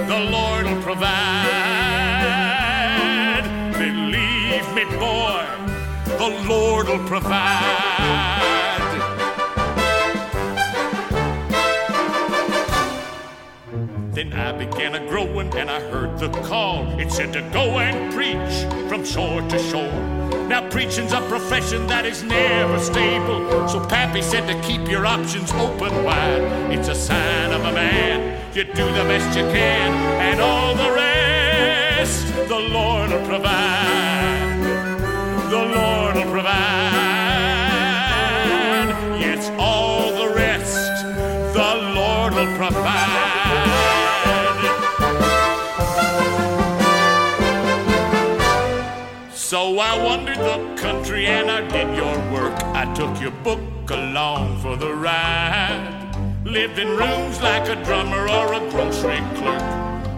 The 0.08 0.18
Lord 0.32 0.66
will 0.66 0.82
provide. 0.82 1.46
Believe 3.74 4.74
me, 4.74 4.84
boy, 4.98 5.46
the 6.18 6.44
Lord 6.48 6.88
will 6.88 7.06
provide. 7.06 7.99
Then 14.20 14.34
I 14.34 14.52
began 14.52 14.94
a 14.94 15.08
growing 15.08 15.50
and 15.56 15.70
I 15.70 15.80
heard 15.80 16.18
the 16.18 16.28
call. 16.42 16.84
It 17.00 17.10
said 17.10 17.32
to 17.32 17.40
go 17.54 17.78
and 17.78 18.12
preach 18.12 18.54
from 18.86 19.02
shore 19.02 19.40
to 19.40 19.58
shore. 19.58 19.98
Now 20.46 20.68
preaching's 20.68 21.14
a 21.14 21.22
profession 21.22 21.86
that 21.86 22.04
is 22.04 22.22
never 22.22 22.78
stable. 22.80 23.66
So 23.66 23.82
Pappy 23.86 24.20
said 24.20 24.46
to 24.46 24.60
keep 24.60 24.86
your 24.90 25.06
options 25.06 25.50
open 25.52 26.04
wide. 26.04 26.42
It's 26.70 26.88
a 26.88 26.94
sign 26.94 27.52
of 27.52 27.64
a 27.64 27.72
man. 27.72 28.38
You 28.54 28.64
do 28.64 28.84
the 28.84 29.04
best 29.08 29.38
you 29.38 29.44
can, 29.44 29.90
and 30.20 30.38
all 30.38 30.74
the 30.74 30.92
rest 30.92 32.26
the 32.46 32.60
Lord 32.60 33.08
will 33.12 33.26
provide. 33.26 34.60
The 35.48 35.64
Lord 35.64 35.99
and 51.16 51.50
I 51.50 51.60
did 51.68 51.96
your 51.96 52.16
work. 52.32 52.54
I 52.74 52.92
took 52.94 53.20
your 53.20 53.32
book 53.42 53.60
along 53.90 54.60
for 54.60 54.76
the 54.76 54.94
ride. 54.94 55.96
Lived 56.44 56.78
in 56.78 56.88
rooms 56.88 57.40
like 57.40 57.68
a 57.68 57.76
drummer 57.84 58.28
or 58.28 58.54
a 58.54 58.60
grocery 58.70 59.20
clerk, 59.34 59.62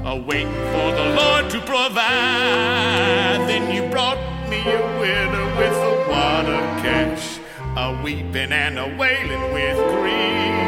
a 0.05 0.17
waiting 0.17 0.53
for 0.75 0.89
the 1.01 1.15
Lord 1.21 1.51
to 1.51 1.61
provide. 1.61 3.41
Then 3.49 3.75
you 3.75 3.91
brought 3.91 4.19
me 4.49 4.61
a 4.61 5.01
widow 5.01 5.47
with 5.57 5.77
a 5.93 5.95
water 6.09 6.63
cash, 6.83 7.39
a 7.77 8.03
weeping 8.03 8.53
and 8.53 8.79
a 8.79 8.87
wailing 8.97 9.53
with 9.53 9.77
grief. 9.95 10.63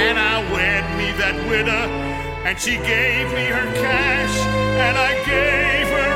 And 0.00 0.18
I 0.18 0.40
wed 0.52 0.84
me 0.98 1.12
that 1.18 1.36
widow, 1.48 1.86
and 2.46 2.58
she 2.58 2.76
gave 2.76 3.26
me 3.32 3.44
her 3.56 3.72
cash, 3.74 4.36
and 4.86 4.96
I 4.96 5.12
gave 5.24 5.88
her 5.88 6.09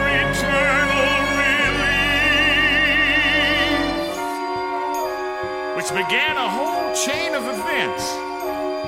began 5.95 6.37
a 6.37 6.49
whole 6.51 6.93
chain 6.93 7.37
of 7.37 7.45
events. 7.45 8.11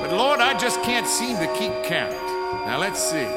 But 0.03 0.11
Lord, 0.11 0.41
I 0.41 0.59
just 0.59 0.83
can't 0.83 1.07
seem 1.07 1.39
to 1.39 1.47
keep 1.55 1.71
count. 1.85 2.11
Now 2.67 2.79
let's 2.81 2.99
see. 2.99 3.31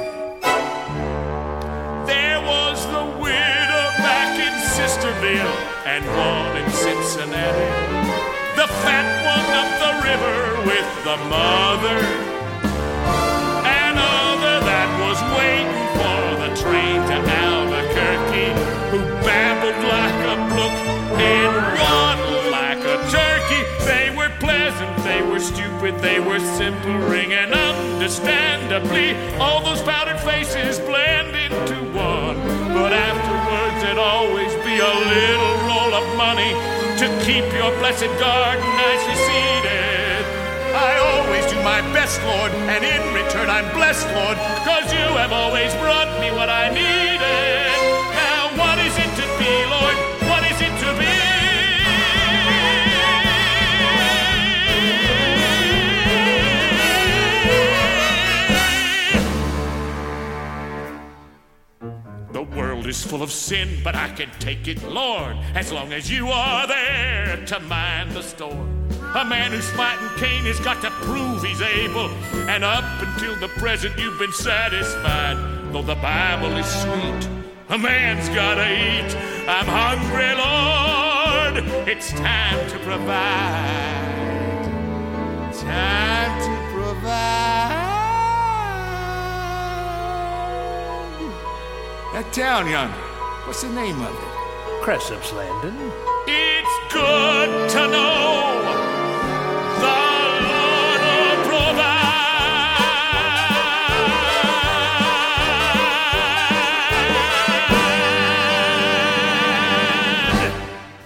There 2.09 2.41
was 2.49 2.81
the 2.89 3.05
widow 3.21 3.85
back 4.01 4.33
in 4.41 4.53
Sistersville 4.73 5.53
and 5.85 6.01
one 6.17 6.57
in 6.57 6.67
Cincinnati. 6.71 7.69
The 8.57 8.65
fat 8.81 9.05
one 9.21 9.49
up 9.61 9.69
the 9.85 9.93
river 10.01 10.37
with 10.65 10.89
the 11.05 11.17
mother. 11.29 11.99
Another 13.85 14.65
that 14.65 14.89
was 15.05 15.19
waiting 15.37 15.69
for 15.93 16.21
the 16.41 16.49
train 16.57 17.05
to 17.05 17.17
Albuquerque, 17.45 18.49
who 18.89 18.99
babbled 19.21 19.77
like 19.85 20.19
a 20.25 20.35
brook 20.55 20.75
were 25.39 25.45
stupid, 25.45 25.95
they 25.99 26.19
were 26.19 26.39
simpering, 26.59 27.31
and 27.31 27.53
understandably, 27.53 29.15
all 29.39 29.63
those 29.63 29.81
powdered 29.83 30.19
faces 30.19 30.79
blend 30.79 31.33
into 31.33 31.75
one. 31.95 32.35
But 32.75 32.91
afterwards, 32.91 33.79
there'd 33.81 33.97
always 33.97 34.51
be 34.67 34.75
a 34.83 34.95
little 35.15 35.55
roll 35.63 35.93
of 35.95 36.05
money 36.17 36.51
to 36.99 37.07
keep 37.23 37.47
your 37.55 37.71
blessed 37.79 38.11
garden 38.19 38.67
nicely 38.83 39.15
seeded. 39.15 40.23
I 40.75 40.91
always 41.07 41.45
do 41.47 41.57
my 41.63 41.81
best, 41.95 42.19
Lord, 42.23 42.51
and 42.75 42.83
in 42.83 43.01
return 43.15 43.49
I'm 43.49 43.71
blessed, 43.73 44.07
Lord, 44.11 44.35
because 44.59 44.91
you 44.91 45.07
have 45.23 45.31
always 45.31 45.73
brought 45.75 46.11
me 46.19 46.31
what 46.31 46.49
I 46.49 46.67
needed. 46.67 47.79
Now, 48.11 48.51
what 48.59 48.77
is 48.79 48.95
it 48.97 49.11
to 49.21 49.27
be, 49.39 49.53
Lord? 49.71 49.78
Is 62.89 63.03
full 63.03 63.21
of 63.21 63.31
sin, 63.31 63.69
but 63.83 63.95
I 63.95 64.09
can 64.09 64.31
take 64.39 64.67
it, 64.67 64.81
Lord, 64.83 65.37
as 65.53 65.71
long 65.71 65.93
as 65.93 66.09
you 66.09 66.29
are 66.29 66.65
there 66.65 67.45
to 67.45 67.59
mind 67.61 68.11
the 68.11 68.23
store. 68.23 68.67
A 69.15 69.23
man 69.23 69.51
who's 69.51 69.69
fighting 69.71 70.09
Cain 70.17 70.43
has 70.45 70.59
got 70.59 70.81
to 70.81 70.89
prove 71.05 71.43
he's 71.43 71.61
able, 71.61 72.09
and 72.49 72.63
up 72.63 72.83
until 73.01 73.35
the 73.35 73.47
present 73.59 73.97
you've 73.99 74.17
been 74.17 74.33
satisfied. 74.33 75.37
Though 75.71 75.83
the 75.83 75.95
Bible 75.95 76.57
is 76.57 76.65
sweet, 76.65 77.29
a 77.69 77.77
man's 77.77 78.27
gotta 78.29 78.67
eat. 78.67 79.15
I'm 79.47 79.67
hungry, 79.67 80.33
Lord. 80.45 81.87
It's 81.87 82.11
time 82.13 82.69
to 82.71 82.79
provide. 82.79 83.99
Time 85.53 86.18
That 92.19 92.33
town 92.33 92.67
yonder, 92.67 92.97
what's 93.47 93.61
the 93.61 93.69
name 93.69 94.01
of 94.01 94.13
it? 94.13 94.83
Cresap's 94.83 95.31
Landing. 95.31 95.89
It's 96.27 96.93
good 96.93 97.69
to 97.69 97.87
know 97.87 98.48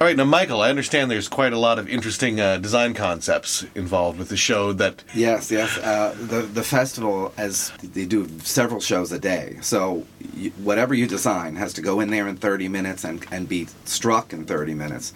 All 0.03 0.07
right, 0.09 0.17
now, 0.17 0.25
Michael, 0.25 0.59
I 0.59 0.69
understand 0.69 1.09
there's 1.09 1.29
quite 1.29 1.53
a 1.53 1.57
lot 1.57 1.79
of 1.79 1.87
interesting 1.87 2.37
uh, 2.37 2.57
design 2.57 2.93
concepts 2.93 3.65
involved 3.73 4.19
with 4.19 4.27
the 4.27 4.35
show 4.35 4.73
that. 4.73 5.01
Yes, 5.15 5.49
yes. 5.49 5.77
Uh, 5.77 6.13
the 6.19 6.41
the 6.41 6.61
festival, 6.61 7.31
as 7.37 7.71
they 7.81 8.03
do 8.03 8.27
several 8.39 8.81
shows 8.81 9.13
a 9.13 9.17
day, 9.17 9.59
so 9.61 10.05
you, 10.35 10.49
whatever 10.61 10.93
you 10.93 11.07
design 11.07 11.55
has 11.55 11.71
to 11.75 11.81
go 11.81 12.01
in 12.01 12.09
there 12.09 12.27
in 12.27 12.35
30 12.35 12.67
minutes 12.67 13.05
and, 13.05 13.25
and 13.31 13.47
be 13.47 13.67
struck 13.85 14.33
in 14.33 14.43
30 14.43 14.73
minutes. 14.73 15.13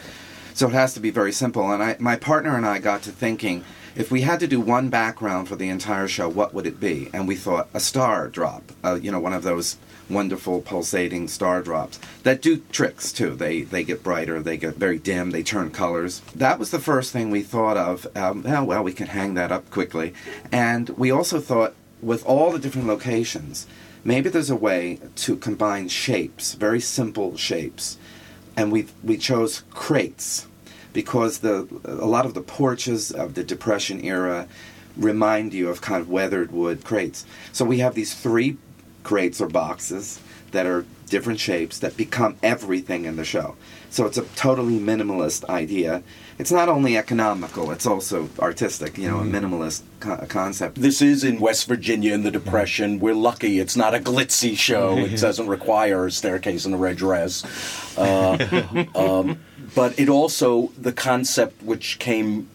So 0.53 0.69
it 0.69 0.73
has 0.73 0.93
to 0.93 1.01
be 1.01 1.09
very 1.09 1.33
simple. 1.33 1.69
And 1.69 1.83
I, 1.83 1.97
my 1.99 2.15
partner 2.15 2.55
and 2.55 2.65
I 2.65 2.79
got 2.79 3.01
to 3.01 3.11
thinking, 3.11 3.65
if 3.97 4.09
we 4.09 4.21
had 4.21 4.39
to 4.39 4.47
do 4.47 4.61
one 4.61 4.87
background 4.87 5.49
for 5.49 5.57
the 5.57 5.67
entire 5.67 6.07
show, 6.07 6.29
what 6.29 6.53
would 6.53 6.65
it 6.65 6.79
be? 6.79 7.09
And 7.13 7.27
we 7.27 7.35
thought 7.35 7.67
a 7.73 7.81
star 7.81 8.29
drop, 8.29 8.71
uh, 8.85 8.97
you 9.01 9.11
know, 9.11 9.19
one 9.19 9.33
of 9.33 9.43
those 9.43 9.75
wonderful 10.09 10.61
pulsating 10.61 11.27
star 11.27 11.61
drops 11.61 11.99
that 12.23 12.41
do 12.41 12.57
tricks 12.71 13.11
too. 13.11 13.35
They 13.35 13.61
they 13.61 13.83
get 13.83 14.03
brighter, 14.03 14.41
they 14.41 14.57
get 14.57 14.75
very 14.75 14.97
dim, 14.97 15.31
they 15.31 15.43
turn 15.43 15.71
colors. 15.71 16.21
That 16.35 16.59
was 16.59 16.71
the 16.71 16.79
first 16.79 17.11
thing 17.11 17.29
we 17.29 17.43
thought 17.43 17.77
of. 17.77 18.07
Um, 18.15 18.43
oh, 18.47 18.63
well, 18.63 18.83
we 18.83 18.93
can 18.93 19.07
hang 19.07 19.33
that 19.35 19.51
up 19.51 19.69
quickly, 19.69 20.13
and 20.51 20.89
we 20.89 21.11
also 21.11 21.39
thought 21.39 21.75
with 22.01 22.25
all 22.25 22.51
the 22.51 22.59
different 22.59 22.87
locations, 22.87 23.67
maybe 24.03 24.29
there's 24.29 24.49
a 24.49 24.55
way 24.55 24.99
to 25.15 25.35
combine 25.35 25.87
shapes, 25.87 26.53
very 26.53 26.79
simple 26.79 27.37
shapes, 27.37 27.97
and 28.55 28.71
we 28.71 28.87
we 29.03 29.17
chose 29.17 29.63
crates 29.71 30.47
because 30.93 31.39
the 31.39 31.67
a 31.83 32.07
lot 32.07 32.25
of 32.25 32.33
the 32.33 32.41
porches 32.41 33.11
of 33.11 33.33
the 33.33 33.43
Depression 33.43 34.03
era 34.03 34.47
remind 34.95 35.53
you 35.53 35.69
of 35.69 35.81
kind 35.81 36.01
of 36.01 36.09
weathered 36.09 36.51
wood 36.51 36.83
crates. 36.83 37.25
So 37.51 37.63
we 37.65 37.79
have 37.79 37.93
these 37.93 38.13
three 38.13 38.57
crates 39.07 39.39
or 39.39 39.47
boxes 39.47 40.19
that 40.51 40.65
are 40.65 40.85
different 41.05 41.39
shapes 41.39 41.79
that 41.79 41.95
become 41.95 42.35
everything 42.43 43.05
in 43.05 43.15
the 43.15 43.23
show. 43.23 43.55
So 43.89 44.05
it's 44.05 44.17
a 44.17 44.23
totally 44.35 44.79
minimalist 44.79 45.47
idea. 45.47 46.03
It's 46.37 46.51
not 46.51 46.67
only 46.67 46.97
economical, 46.97 47.71
it's 47.71 47.85
also 47.85 48.27
artistic, 48.37 48.97
you 48.97 49.07
know, 49.07 49.19
a 49.19 49.23
minimalist 49.23 49.83
co- 50.01 50.25
concept. 50.27 50.75
This 50.75 51.01
is 51.01 51.23
in 51.23 51.39
West 51.39 51.69
Virginia 51.69 52.13
in 52.13 52.23
the 52.23 52.31
Depression. 52.31 52.99
We're 52.99 53.15
lucky 53.15 53.59
it's 53.59 53.77
not 53.77 53.95
a 53.95 53.99
glitzy 53.99 54.57
show. 54.57 54.97
It 54.97 55.17
doesn't 55.21 55.47
require 55.47 56.07
a 56.07 56.11
staircase 56.11 56.65
and 56.65 56.75
a 56.75 56.77
red 56.77 56.97
dress. 56.97 57.45
Uh, 57.97 58.85
um, 58.95 59.39
but 59.73 59.97
it 59.97 60.09
also, 60.09 60.73
the 60.77 60.91
concept 60.91 61.63
which 61.63 61.97
came 61.97 62.49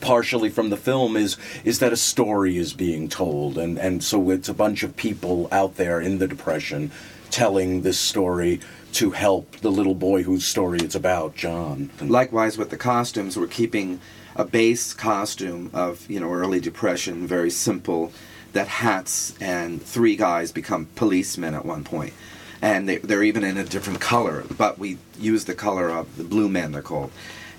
partially 0.00 0.48
from 0.48 0.70
the 0.70 0.76
film 0.76 1.16
is 1.16 1.36
is 1.64 1.80
that 1.80 1.92
a 1.92 1.96
story 1.96 2.56
is 2.56 2.72
being 2.72 3.08
told 3.08 3.58
and 3.58 3.78
and 3.78 4.04
so 4.04 4.30
it's 4.30 4.48
a 4.48 4.54
bunch 4.54 4.82
of 4.82 4.94
people 4.96 5.48
out 5.50 5.76
there 5.76 6.00
in 6.00 6.18
the 6.18 6.28
depression 6.28 6.90
telling 7.30 7.82
this 7.82 7.98
story 7.98 8.60
to 8.92 9.10
help 9.10 9.56
the 9.58 9.70
little 9.70 9.94
boy 9.94 10.22
whose 10.22 10.46
story 10.46 10.78
it's 10.78 10.94
about 10.94 11.34
John 11.34 11.90
Likewise 12.00 12.56
with 12.56 12.70
the 12.70 12.76
costumes, 12.76 13.36
we're 13.36 13.46
keeping 13.46 14.00
a 14.34 14.44
base 14.44 14.94
costume 14.94 15.70
of 15.74 16.08
you 16.08 16.20
know 16.20 16.32
early 16.32 16.60
depression, 16.60 17.26
very 17.26 17.50
simple. 17.50 18.12
That 18.54 18.68
hats 18.68 19.34
and 19.40 19.82
three 19.82 20.16
guys 20.16 20.52
become 20.52 20.88
policemen 20.94 21.54
at 21.54 21.66
one 21.66 21.84
point, 21.84 22.14
and 22.62 22.88
they, 22.88 22.96
they're 22.96 23.22
even 23.22 23.44
in 23.44 23.58
a 23.58 23.64
different 23.64 24.00
color. 24.00 24.44
But 24.56 24.78
we 24.78 24.96
use 25.18 25.44
the 25.44 25.54
color 25.54 25.90
of 25.90 26.16
the 26.16 26.24
blue 26.24 26.48
men 26.48 26.72
they're 26.72 26.80
called, 26.80 27.12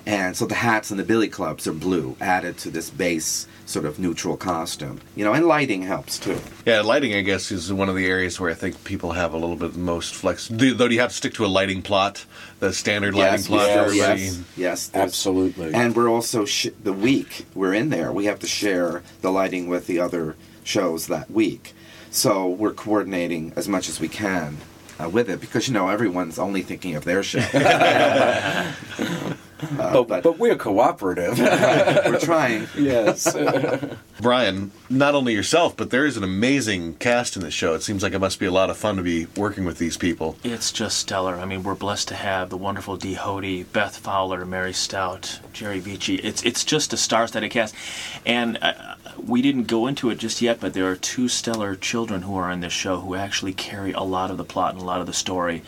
and 0.10 0.36
so 0.36 0.48
the 0.48 0.56
hats 0.56 0.90
and 0.90 1.00
the 1.00 1.04
billy 1.04 1.28
clubs 1.28 1.68
are 1.68 1.72
blue, 1.72 2.18
added 2.20 2.58
to 2.58 2.72
this 2.72 2.90
base 2.90 3.46
sort 3.68 3.86
of 3.86 4.00
neutral 4.00 4.36
costume. 4.36 5.00
You 5.16 5.24
know, 5.24 5.34
and 5.34 5.46
lighting 5.46 5.84
helps 5.84 6.18
too. 6.18 6.40
Yeah, 6.66 6.82
lighting, 6.82 7.14
I 7.14 7.22
guess, 7.22 7.52
is 7.52 7.72
one 7.72 7.90
of 7.90 7.96
the 7.96 8.08
areas 8.08 8.40
where 8.40 8.50
I 8.50 8.56
think 8.56 8.84
people 8.84 9.12
have 9.12 9.34
a 9.34 9.38
little 9.38 9.56
bit 9.56 9.76
most 9.76 10.16
flex. 10.16 10.48
Do, 10.48 10.74
though, 10.74 10.88
do 10.88 10.96
you 10.96 11.00
have 11.02 11.12
to 11.12 11.16
stick 11.16 11.36
to 11.36 11.46
a 11.46 11.48
lighting 11.48 11.84
plot, 11.84 12.26
the 12.60 12.74
standard 12.74 13.14
lighting 13.14 13.34
Yes, 13.34 13.48
plot? 13.48 13.68
for 13.88 13.94
yes, 13.94 14.20
yes, 14.20 14.44
yes, 14.58 14.92
absolutely. 14.96 15.76
And 15.76 15.96
we're 15.96 16.10
also 16.10 16.44
sh- 16.44 16.70
the 16.84 16.94
week 16.94 17.46
we're 17.54 17.76
in 17.76 17.90
there. 17.90 18.12
We 18.12 18.26
have 18.26 18.40
to 18.40 18.48
share 18.48 19.04
the 19.22 19.30
lighting 19.30 19.68
with 19.68 19.86
the 19.86 20.00
other 20.00 20.36
shows 20.64 21.06
that 21.06 21.30
week, 21.30 21.76
so 22.10 22.48
we're 22.50 22.74
coordinating 22.74 23.54
as 23.56 23.68
much 23.68 23.88
as 23.88 24.00
we 24.00 24.08
can 24.08 24.58
uh, 25.00 25.08
with 25.08 25.30
it 25.30 25.40
because 25.40 25.68
you 25.68 25.74
know 25.76 25.90
everyone's 25.90 26.40
only 26.40 26.64
thinking 26.64 26.96
of 26.96 27.06
their 27.06 27.22
show. 27.22 27.40
Uh, 29.90 30.04
but, 30.04 30.24
but 30.24 30.38
we're 30.38 30.56
cooperative 30.56 31.38
we're 31.40 32.20
trying. 32.20 32.68
yes 32.78 33.36
Brian, 34.22 34.72
not 34.90 35.16
only 35.16 35.34
yourself, 35.34 35.78
but 35.78 35.92
there 35.92 36.06
is 36.06 36.18
an 36.18 36.24
amazing 36.24 36.96
cast 36.96 37.36
in 37.38 37.42
the 37.42 37.52
show. 37.52 37.74
It 37.74 37.84
seems 37.84 38.04
like 38.04 38.14
it 38.14 38.20
must 38.20 38.40
be 38.40 38.46
a 38.46 38.52
lot 38.52 38.70
of 38.70 38.78
fun 38.78 38.98
to 38.98 39.04
be 39.04 39.28
working 39.38 39.64
with 39.64 39.78
these 39.78 39.96
people. 39.98 40.36
It's 40.44 40.72
just 40.72 40.98
stellar. 40.98 41.36
I 41.36 41.46
mean, 41.46 41.64
we're 41.64 41.76
blessed 41.76 42.10
to 42.10 42.16
have 42.16 42.50
the 42.50 42.58
wonderful 42.58 42.98
Dee 42.98 43.16
Hoty, 43.16 43.66
Beth 43.72 43.98
Fowler, 43.98 44.46
Mary 44.46 44.74
Stout, 44.74 45.40
Gerry 45.54 45.80
Vichi. 45.80 46.16
It's 46.16 46.44
it's 46.44 46.66
just 46.66 46.92
a 46.92 46.98
star-studded 46.98 47.52
cast, 47.52 47.74
and 48.26 48.58
uh, 48.62 48.96
we 49.18 49.42
didn't 49.42 49.66
go 49.66 49.88
into 49.88 50.10
it 50.10 50.18
just 50.18 50.42
yet, 50.42 50.60
but 50.60 50.74
there 50.74 50.90
are 50.90 50.96
two 50.96 51.28
stellar 51.28 51.76
children 51.76 52.24
who 52.24 52.36
are 52.36 52.52
in 52.52 52.60
this 52.60 52.74
show 52.74 53.00
who 53.00 53.16
actually 53.16 53.54
carry 53.54 53.94
a 53.94 54.02
lot 54.02 54.32
of 54.32 54.38
the 54.38 54.44
plot 54.44 54.74
and 54.74 54.82
a 54.82 54.86
lot 54.86 55.00
of 55.00 55.08
the 55.08 55.14
story. 55.14 55.62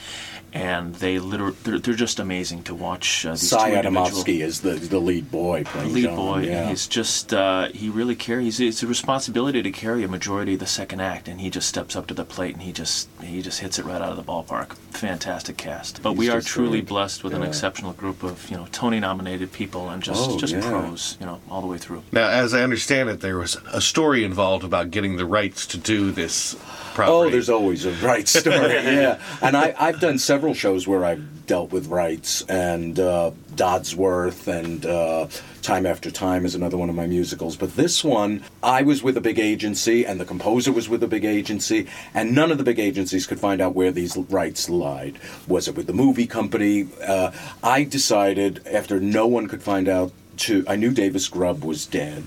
And 0.54 0.96
they 0.96 1.18
literally 1.20 1.56
they're, 1.64 1.80
they're 1.80 1.94
just 1.94 2.20
amazing 2.20 2.64
to 2.64 2.76
watch. 2.76 3.26
Uh, 3.26 3.32
these 3.32 3.42
two 3.42 3.48
Cy 3.48 3.72
individuals. 3.74 4.24
Adamowski 4.26 4.42
is 4.42 4.62
the, 4.62 4.72
the 4.72 5.00
lead 5.00 5.32
boy 5.32 5.64
playing 5.64 5.94
lead 5.94 6.04
John, 6.04 6.16
boy. 6.16 6.40
Yeah. 6.42 6.70
He's 6.70 6.88
just 6.88 7.34
uh, 7.34 7.70
he 7.70 7.90
really 7.90 8.16
carries. 8.16 8.60
It's 8.60 8.84
a 8.84 8.88
responsibility 8.88 9.62
to 9.64 9.72
carry 9.72 10.04
a 10.04 10.08
majority 10.08 10.54
of 10.56 10.60
the 10.60 10.66
second 10.68 11.00
act, 11.02 11.28
and 11.28 11.40
he 11.42 11.50
just 11.50 11.68
steps 11.70 11.96
up 11.96 12.08
to 12.08 12.14
the 12.14 12.26
plate 12.26 12.54
and 12.54 12.64
he 12.64 12.72
just 12.72 13.08
he 13.22 13.42
just 13.42 13.60
hits 13.60 13.80
it 13.80 13.86
right 13.86 14.02
out 14.02 14.10
of 14.12 14.18
the 14.18 14.24
ballpark. 14.24 14.74
Fantastic 14.92 15.58
cast. 15.58 16.02
But 16.04 16.12
He's 16.12 16.20
we 16.20 16.30
are 16.30 16.42
truly 16.42 16.80
great. 16.80 16.88
blessed 16.90 17.24
with 17.24 17.34
an 17.34 17.44
exceptional 17.44 17.94
group 17.94 18.24
of 18.24 18.50
you 18.50 18.58
know 18.58 18.68
Tony 18.72 19.00
nominated 19.00 19.52
people 19.52 19.90
and 19.90 20.04
just 20.04 20.30
Oh, 20.30 20.38
just 20.38 20.54
yeah. 20.54 20.62
pros. 20.70 21.18
You 21.20 21.26
know 21.26 21.40
all 21.50 21.62
the 21.62 21.68
way 21.68 21.78
through. 21.78 22.04
Now, 22.12 22.28
as 22.30 22.54
I 22.54 22.62
understand 22.62 23.10
it, 23.10 23.22
there 23.22 23.38
was 23.38 23.58
a 23.72 23.82
story 23.82 24.24
involved 24.24 24.64
about 24.64 24.92
getting 24.92 25.18
the 25.18 25.26
rights 25.26 25.66
to 25.68 25.78
do 25.78 26.12
this 26.12 26.56
property. 26.94 27.12
Oh, 27.12 27.30
there's 27.30 27.50
always 27.50 27.86
a 27.86 27.92
right 28.06 28.28
story. 28.28 28.56
yeah, 28.56 29.20
and 29.42 29.56
I, 29.58 29.74
I've 29.80 30.00
done 30.00 30.18
several 30.20 30.54
shows 30.54 30.88
where 30.88 31.04
I've 31.06 31.46
dealt 31.46 31.72
with 31.72 31.88
rights, 31.88 32.44
and 32.44 33.00
uh, 33.00 33.32
Dodsworth 33.56 34.48
and 34.48 34.86
uh, 34.86 35.28
Time 35.62 35.86
After 35.86 36.10
Time 36.12 36.46
is 36.46 36.56
another 36.56 36.78
one 36.78 36.90
of 36.90 36.96
my 36.96 37.08
musicals. 37.08 37.56
But 37.58 37.76
this 37.76 38.04
one, 38.04 38.44
I 38.64 38.84
was 38.84 39.04
with 39.04 39.18
a 39.18 39.22
big 39.22 39.40
agency, 39.40 40.06
and 40.06 40.20
the 40.20 40.26
composer 40.26 40.72
was 40.72 40.88
with 40.88 41.04
a 41.04 41.08
big 41.08 41.26
agency, 41.26 41.88
and 42.14 42.34
none 42.34 42.52
of 42.52 42.58
the 42.58 42.64
big 42.64 42.80
agencies 42.80 43.28
could 43.28 43.40
find 43.40 43.62
out 43.62 43.76
where 43.76 43.92
these 43.92 44.16
rights 44.16 44.70
lied. 44.70 45.20
Was 45.48 45.68
it 45.68 45.76
with 45.76 45.88
the 45.88 45.94
movie 45.94 46.28
company? 46.28 46.88
Uh, 47.06 47.32
I 47.64 47.84
decided 47.84 48.66
after 48.68 49.00
no 49.00 49.28
one 49.28 49.48
could 49.48 49.64
find 49.64 49.88
out. 49.88 50.12
To 50.38 50.64
I 50.68 50.76
knew 50.78 50.92
Davis 50.92 51.28
Grubb 51.28 51.64
was 51.64 51.86
dead. 51.86 52.24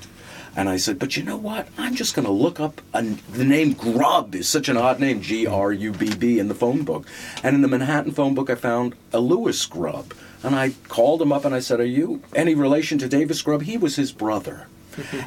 And 0.56 0.68
I 0.68 0.76
said, 0.76 0.98
but 0.98 1.16
you 1.16 1.22
know 1.22 1.36
what? 1.36 1.66
I'm 1.76 1.94
just 1.94 2.14
going 2.14 2.26
to 2.26 2.32
look 2.32 2.60
up 2.60 2.80
a, 2.92 3.02
the 3.02 3.44
name 3.44 3.72
Grubb 3.72 4.34
is 4.34 4.48
such 4.48 4.68
an 4.68 4.76
odd 4.76 5.00
name, 5.00 5.20
G 5.20 5.46
R 5.46 5.72
U 5.72 5.92
B 5.92 6.14
B, 6.14 6.38
in 6.38 6.48
the 6.48 6.54
phone 6.54 6.84
book. 6.84 7.06
And 7.42 7.56
in 7.56 7.62
the 7.62 7.68
Manhattan 7.68 8.12
phone 8.12 8.34
book, 8.34 8.48
I 8.48 8.54
found 8.54 8.94
a 9.12 9.18
Lewis 9.18 9.66
Grubb. 9.66 10.14
And 10.42 10.54
I 10.54 10.74
called 10.88 11.22
him 11.22 11.32
up 11.32 11.44
and 11.44 11.54
I 11.54 11.60
said, 11.60 11.80
Are 11.80 11.84
you 11.84 12.22
any 12.34 12.54
relation 12.54 12.98
to 12.98 13.08
Davis 13.08 13.42
Grubb? 13.42 13.62
He 13.62 13.76
was 13.76 13.96
his 13.96 14.12
brother. 14.12 14.68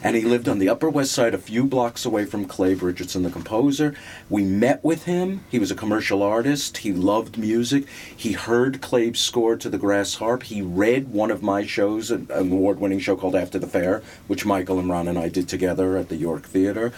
And 0.03 0.15
he 0.15 0.23
lived 0.23 0.47
on 0.47 0.59
the 0.59 0.69
Upper 0.69 0.89
West 0.89 1.11
Side, 1.11 1.33
a 1.33 1.37
few 1.37 1.65
blocks 1.65 2.05
away 2.05 2.25
from 2.25 2.45
Claibe 2.45 2.81
Richardson, 2.81 3.23
the 3.23 3.29
composer. 3.29 3.95
We 4.29 4.43
met 4.43 4.83
with 4.83 5.03
him. 5.03 5.43
He 5.49 5.59
was 5.59 5.71
a 5.71 5.75
commercial 5.75 6.23
artist. 6.23 6.77
He 6.77 6.93
loved 6.93 7.37
music. 7.37 7.85
He 8.15 8.33
heard 8.33 8.81
Clay's 8.81 9.19
score 9.19 9.55
to 9.57 9.69
the 9.69 9.77
Grass 9.77 10.15
Harp. 10.15 10.43
He 10.43 10.61
read 10.61 11.09
one 11.11 11.31
of 11.31 11.43
my 11.43 11.65
shows, 11.65 12.11
an 12.11 12.27
award 12.29 12.79
winning 12.79 12.99
show 12.99 13.15
called 13.15 13.35
After 13.35 13.59
the 13.59 13.67
Fair, 13.67 14.03
which 14.27 14.45
Michael 14.45 14.79
and 14.79 14.89
Ron 14.89 15.07
and 15.07 15.17
I 15.17 15.29
did 15.29 15.47
together 15.47 15.97
at 15.97 16.09
the 16.09 16.17
York 16.17 16.45
Theater. 16.45 16.91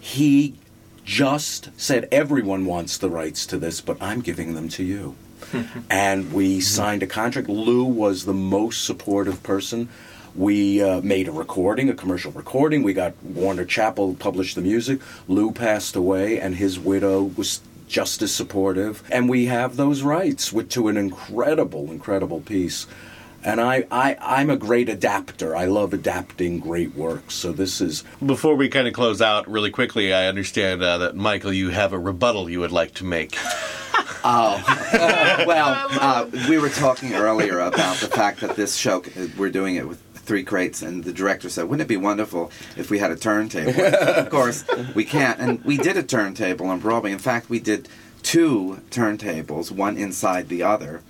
He 0.00 0.54
just 1.04 1.70
said, 1.76 2.08
Everyone 2.12 2.66
wants 2.66 2.98
the 2.98 3.10
rights 3.10 3.46
to 3.46 3.58
this, 3.58 3.80
but 3.80 3.96
I'm 4.00 4.20
giving 4.20 4.54
them 4.54 4.68
to 4.70 4.84
you 4.84 5.16
and 5.90 6.32
we 6.32 6.60
signed 6.60 7.02
a 7.02 7.06
contract. 7.06 7.48
Lou 7.48 7.84
was 7.84 8.24
the 8.24 8.34
most 8.34 8.84
supportive 8.84 9.42
person. 9.42 9.88
We 10.38 10.80
uh, 10.80 11.00
made 11.00 11.26
a 11.26 11.32
recording, 11.32 11.90
a 11.90 11.94
commercial 11.94 12.30
recording. 12.30 12.84
We 12.84 12.92
got 12.92 13.20
Warner 13.24 13.64
Chappell 13.64 14.14
published 14.14 14.54
the 14.54 14.60
music. 14.60 15.00
Lou 15.26 15.50
passed 15.50 15.96
away, 15.96 16.38
and 16.38 16.54
his 16.54 16.78
widow 16.78 17.24
was 17.24 17.60
just 17.88 18.22
as 18.22 18.32
supportive. 18.32 19.02
And 19.10 19.28
we 19.28 19.46
have 19.46 19.74
those 19.74 20.02
rights 20.02 20.52
with, 20.52 20.70
to 20.70 20.86
an 20.86 20.96
incredible, 20.96 21.90
incredible 21.90 22.40
piece. 22.40 22.86
And 23.42 23.60
I, 23.60 23.88
I, 23.90 24.16
I'm 24.20 24.48
a 24.48 24.56
great 24.56 24.88
adapter. 24.88 25.56
I 25.56 25.64
love 25.64 25.92
adapting 25.92 26.60
great 26.60 26.94
works. 26.94 27.34
So 27.34 27.50
this 27.50 27.80
is 27.80 28.04
Before 28.24 28.54
we 28.54 28.68
kind 28.68 28.86
of 28.86 28.94
close 28.94 29.20
out 29.20 29.50
really 29.50 29.72
quickly, 29.72 30.14
I 30.14 30.26
understand 30.26 30.84
uh, 30.84 30.98
that 30.98 31.16
Michael, 31.16 31.52
you 31.52 31.70
have 31.70 31.92
a 31.92 31.98
rebuttal 31.98 32.48
you 32.48 32.60
would 32.60 32.70
like 32.70 32.94
to 32.94 33.04
make. 33.04 33.36
Oh, 34.24 35.44
well, 35.46 35.86
uh, 35.90 36.26
we 36.48 36.58
were 36.58 36.68
talking 36.68 37.14
earlier 37.14 37.60
about 37.60 37.96
the 37.98 38.08
fact 38.08 38.40
that 38.40 38.56
this 38.56 38.74
show, 38.74 39.02
we're 39.38 39.48
doing 39.48 39.76
it 39.76 39.86
with 39.86 40.02
three 40.28 40.44
crates, 40.44 40.82
and 40.82 41.02
the 41.02 41.12
director 41.12 41.48
said, 41.48 41.64
wouldn't 41.64 41.80
it 41.80 41.88
be 41.88 41.96
wonderful 41.96 42.52
if 42.76 42.90
we 42.90 42.98
had 42.98 43.10
a 43.10 43.16
turntable? 43.16 43.72
of 43.84 44.30
course, 44.30 44.64
we 44.94 45.04
can't. 45.04 45.40
And 45.40 45.64
we 45.64 45.78
did 45.78 45.96
a 45.96 46.02
turntable 46.02 46.66
on 46.66 46.78
Broadway. 46.78 47.10
In 47.10 47.18
fact, 47.18 47.48
we 47.48 47.58
did 47.58 47.88
two 48.22 48.82
turntables, 48.90 49.72
one 49.72 49.96
inside 49.96 50.48
the 50.48 50.62
other, 50.62 51.02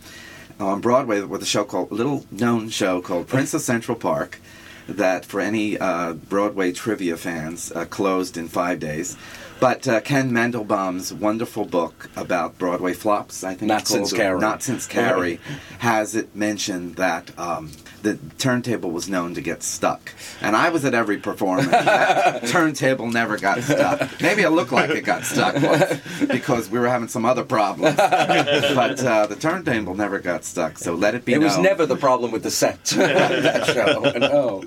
on 0.61 0.81
Broadway 0.81 1.21
with 1.21 1.43
a 1.43 1.47
show 1.47 1.64
called, 1.64 1.91
little 1.91 2.25
known 2.31 2.71
show 2.71 3.03
called 3.03 3.27
Prince 3.27 3.53
of 3.53 3.61
Central 3.61 3.97
Park. 3.97 4.41
That 4.89 5.27
for 5.27 5.41
any 5.41 5.77
uh, 5.77 6.14
Broadway 6.14 6.73
trivia 6.73 7.19
fans 7.19 7.71
uh, 7.73 7.85
closed 7.85 8.39
in 8.39 8.49
five 8.49 8.81
days, 8.81 9.19
but 9.61 9.87
uh, 9.89 10.01
Ken 10.01 10.31
Mandelbaum's 10.31 11.13
wonderful 11.13 11.65
book 11.65 12.11
about 12.17 12.59
Broadway 12.59 12.93
flops, 12.95 13.45
I 13.45 13.55
think 13.55 13.69
Not 13.69 13.83
it's 13.83 13.91
Since 13.91 14.13
Carrie. 14.13 14.41
Not 14.41 14.63
Since 14.63 14.87
Carrie, 14.87 15.41
has 15.79 16.15
it 16.15 16.35
mentioned 16.35 16.97
that 16.97 17.37
um, 17.39 17.71
the 18.03 18.19
turntable 18.39 18.91
was 18.91 19.09
known 19.09 19.35
to 19.35 19.41
get 19.41 19.63
stuck. 19.63 20.13
And 20.41 20.55
I 20.55 20.69
was 20.69 20.85
at 20.85 20.95
every 20.95 21.19
performance. 21.19 21.69
That 21.89 22.47
turntable 22.47 23.11
never 23.11 23.39
got 23.39 23.63
stuck. 23.63 24.21
Maybe 24.21 24.43
it 24.43 24.51
looked 24.51 24.73
like 24.73 24.91
it 24.91 25.05
got 25.05 25.25
stuck 25.25 25.55
once 25.63 26.01
because 26.27 26.69
we 26.69 26.79
were 26.79 26.89
having 26.89 27.09
some 27.09 27.25
other 27.25 27.45
problems. 27.45 27.97
but 27.97 29.03
uh, 29.03 29.27
the 29.27 29.37
turntable 29.37 29.95
never 29.95 30.19
got 30.19 30.45
stuck, 30.45 30.79
so 30.79 30.95
let 30.95 31.15
it 31.15 31.25
be 31.25 31.33
it 31.33 31.39
was 31.41 31.57
never 31.59 31.87
the 31.87 31.97
problem 31.97 32.31
with 32.31 32.43
the 32.43 32.51
set 32.51 32.85
that 32.85 33.67
show. 33.67 34.19
No. 34.19 34.63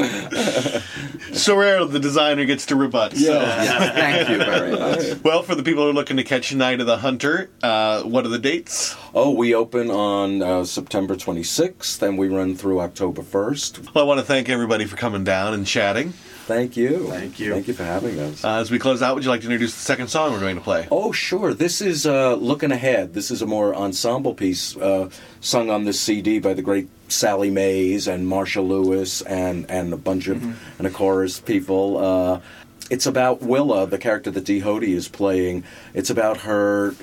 Sorrero, 1.32 1.90
the 1.92 2.00
designer, 2.00 2.46
gets 2.46 2.66
to 2.68 2.76
rebut. 2.76 3.16
so- 3.16 3.20
Yeah. 3.42 3.64
Yes, 3.64 3.94
thank 3.94 4.30
you 4.30 4.38
very 4.38 4.72
much. 4.72 5.24
Well, 5.24 5.44
for 5.44 5.56
the 5.56 5.64
people 5.64 5.84
who 5.84 5.90
are 5.90 5.94
looking 5.94 6.18
to 6.18 6.24
catch 6.24 6.54
Night 6.54 6.80
of 6.80 6.88
the 6.88 6.98
Hunter, 6.98 7.50
uh, 7.64 8.02
what 8.04 8.26
are 8.26 8.30
the 8.30 8.40
dates? 8.40 8.96
Oh, 9.14 9.32
we 9.32 9.54
open 9.56 9.90
on 9.90 10.42
uh, 10.42 10.64
September 10.66 11.16
26th 11.16 12.02
and 12.02 12.18
we 12.18 12.28
run 12.28 12.56
through 12.56 12.80
October 12.82 13.22
1st. 13.22 13.94
Well, 13.94 14.04
I 14.04 14.08
want 14.08 14.20
to 14.20 14.26
thank 14.26 14.50
everybody 14.50 14.86
for 14.86 14.96
coming 14.98 15.24
down 15.24 15.54
and 15.54 15.66
chatting. 15.66 16.14
Thank 16.46 16.76
you. 16.76 17.08
Thank 17.08 17.40
you. 17.40 17.54
Thank 17.54 17.68
you 17.68 17.74
for 17.74 17.84
having 17.84 18.20
us. 18.20 18.44
Uh, 18.44 18.56
as 18.56 18.72
we 18.72 18.80
close 18.80 19.02
out, 19.02 19.16
would 19.16 19.24
you 19.24 19.30
like 19.30 19.42
to 19.42 19.48
introduce 19.48 19.74
the 19.74 19.82
second 19.82 20.08
song 20.08 20.34
we're 20.34 20.40
going 20.40 20.56
to 20.56 20.62
play? 20.62 20.88
Oh, 20.92 21.12
sure. 21.12 21.54
This 21.54 21.82
is 21.82 22.06
uh, 22.06 22.36
Looking 22.36 22.72
Ahead. 22.72 23.14
This 23.14 23.32
is 23.32 23.42
a 23.42 23.46
more 23.46 23.76
ensemble 23.76 24.34
piece 24.34 24.76
uh, 24.78 25.10
sung 25.40 25.70
on 25.70 25.86
this 25.86 26.00
CD 26.00 26.40
by 26.40 26.54
the 26.54 26.62
great 26.62 26.90
Sally 27.10 27.52
Mayes 27.52 28.08
and 28.08 28.28
Marcia 28.28 28.62
Lewis 28.62 29.22
and, 29.22 29.70
and 29.70 29.94
a 29.94 29.98
bunch 29.98 30.28
of 30.28 30.44
and 30.78 30.88
a 30.88 30.90
chorus 30.90 31.40
people. 31.40 31.98
Uh, 31.98 32.42
it's 32.90 33.06
about 33.06 33.42
Willa, 33.42 33.88
the 33.88 33.98
character 33.98 34.32
that 34.32 34.44
Dee 34.44 34.62
Hoty 34.62 34.90
is 34.90 35.08
playing. 35.08 35.64
It's 35.94 36.10
about 36.10 36.38
her 36.38 36.94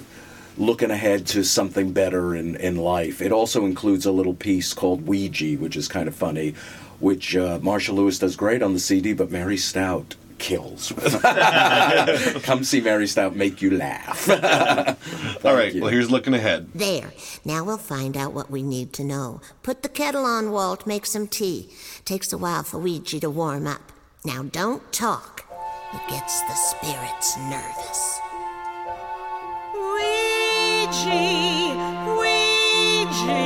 looking 0.58 0.90
ahead 0.90 1.26
to 1.28 1.44
something 1.44 1.92
better 1.92 2.34
in, 2.34 2.56
in 2.56 2.76
life. 2.76 3.22
It 3.22 3.32
also 3.32 3.64
includes 3.64 4.04
a 4.04 4.12
little 4.12 4.34
piece 4.34 4.74
called 4.74 5.06
Ouija, 5.06 5.54
which 5.54 5.76
is 5.76 5.88
kind 5.88 6.08
of 6.08 6.14
funny, 6.14 6.54
which 7.00 7.36
uh, 7.36 7.58
Marcia 7.62 7.92
Lewis 7.92 8.18
does 8.18 8.36
great 8.36 8.62
on 8.62 8.72
the 8.74 8.80
CD, 8.80 9.12
but 9.12 9.30
Mary 9.30 9.56
Stout 9.56 10.16
kills. 10.38 10.92
Come 12.42 12.64
see 12.64 12.80
Mary 12.80 13.06
Stout 13.06 13.36
make 13.36 13.60
you 13.60 13.70
laugh. 13.76 14.28
All 15.44 15.54
right, 15.54 15.74
well, 15.74 15.90
here's 15.90 16.10
Looking 16.10 16.34
Ahead. 16.34 16.68
There. 16.74 17.12
Now 17.44 17.64
we'll 17.64 17.78
find 17.78 18.16
out 18.16 18.32
what 18.32 18.50
we 18.50 18.62
need 18.62 18.92
to 18.94 19.04
know. 19.04 19.40
Put 19.62 19.82
the 19.82 19.88
kettle 19.88 20.24
on, 20.24 20.50
Walt. 20.50 20.86
Make 20.86 21.06
some 21.06 21.26
tea. 21.26 21.70
Takes 22.04 22.32
a 22.32 22.38
while 22.38 22.62
for 22.62 22.78
Ouija 22.78 23.20
to 23.20 23.30
warm 23.30 23.66
up. 23.66 23.92
Now 24.24 24.42
don't 24.44 24.92
talk. 24.92 25.44
It 25.92 26.02
gets 26.08 26.40
the 26.42 26.54
spirits 26.54 27.36
nervous. 27.38 28.20
Ouija, 29.74 31.18
Ouija, 32.18 33.38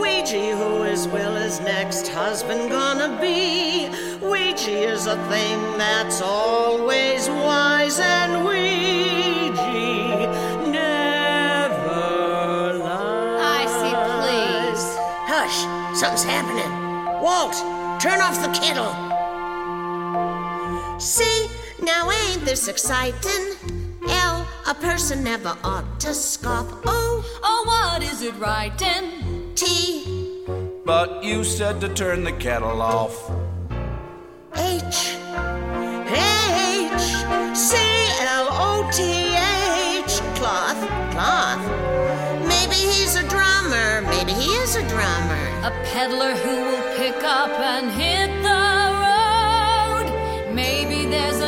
Ouija, 0.00 0.77
who 1.08 1.16
is 1.16 1.24
Willa's 1.24 1.60
next 1.60 2.08
husband 2.08 2.70
gonna 2.70 3.18
be? 3.20 3.88
Ouija 4.20 4.70
is 4.70 5.06
a 5.06 5.16
thing 5.28 5.58
that's 5.78 6.20
always 6.20 7.28
wise, 7.28 7.98
and 7.98 8.44
Ouija 8.44 10.26
never 10.70 11.98
lies. 12.78 13.40
I 13.40 13.66
see, 13.78 13.94
please. 14.18 14.84
Hush! 15.26 15.98
Something's 15.98 16.24
happening. 16.24 16.72
Walt, 17.22 17.54
turn 18.00 18.20
off 18.20 18.40
the 18.42 18.52
kettle. 18.58 18.92
See, 21.00 21.48
now 21.82 22.10
ain't 22.10 22.44
this 22.44 22.68
exciting? 22.68 23.54
L, 24.08 24.46
a 24.66 24.74
person 24.74 25.22
never 25.24 25.56
ought 25.64 26.00
to 26.00 26.14
scoff. 26.14 26.66
O, 26.86 27.24
Oh, 27.42 27.64
what 27.66 28.02
is 28.02 28.22
it 28.22 28.34
writing? 28.38 29.52
T, 29.54 30.07
But 30.88 31.22
you 31.22 31.44
said 31.44 31.82
to 31.82 31.92
turn 31.92 32.24
the 32.24 32.32
kettle 32.32 32.80
off. 32.80 33.30
H, 34.56 35.18
H, 36.08 37.08
C, 37.54 37.76
L, 38.40 38.48
O, 38.50 38.88
T, 38.90 39.02
H. 39.36 40.14
Cloth, 40.38 40.80
cloth. 41.12 41.60
Maybe 42.48 42.74
he's 42.74 43.16
a 43.16 43.28
drummer. 43.28 44.00
Maybe 44.00 44.32
he 44.32 44.48
is 44.64 44.76
a 44.76 44.88
drummer. 44.88 45.44
A 45.68 45.72
peddler 45.92 46.34
who 46.34 46.56
will 46.56 46.96
pick 46.96 47.22
up 47.22 47.50
and 47.50 47.92
hit 47.92 48.30
the 48.48 48.64
road. 49.04 50.54
Maybe 50.54 51.04
there's 51.04 51.36
another 51.36 51.47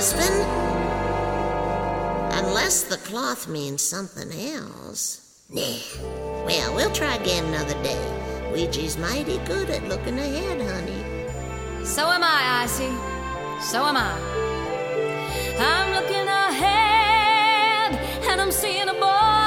husband. 0.00 0.46
Unless 2.42 2.84
the 2.84 2.96
cloth 2.98 3.48
means 3.48 3.82
something 3.82 4.30
else. 4.32 5.44
Nah. 5.50 6.44
Well, 6.46 6.74
we'll 6.74 6.92
try 6.92 7.16
again 7.16 7.44
another 7.44 7.74
day. 7.82 8.02
Ouija's 8.50 8.96
mighty 8.96 9.38
good 9.44 9.68
at 9.68 9.84
looking 9.88 10.18
ahead, 10.18 10.60
honey. 10.60 11.84
So 11.84 12.06
am 12.06 12.22
I, 12.22 12.62
Icy. 12.64 12.90
So 13.62 13.84
am 13.84 13.96
I. 13.96 14.16
I'm 15.58 15.92
looking 15.92 16.26
ahead, 16.26 17.94
and 18.30 18.40
I'm 18.40 18.52
seeing 18.52 18.88
a 18.88 18.94
boy 18.94 19.39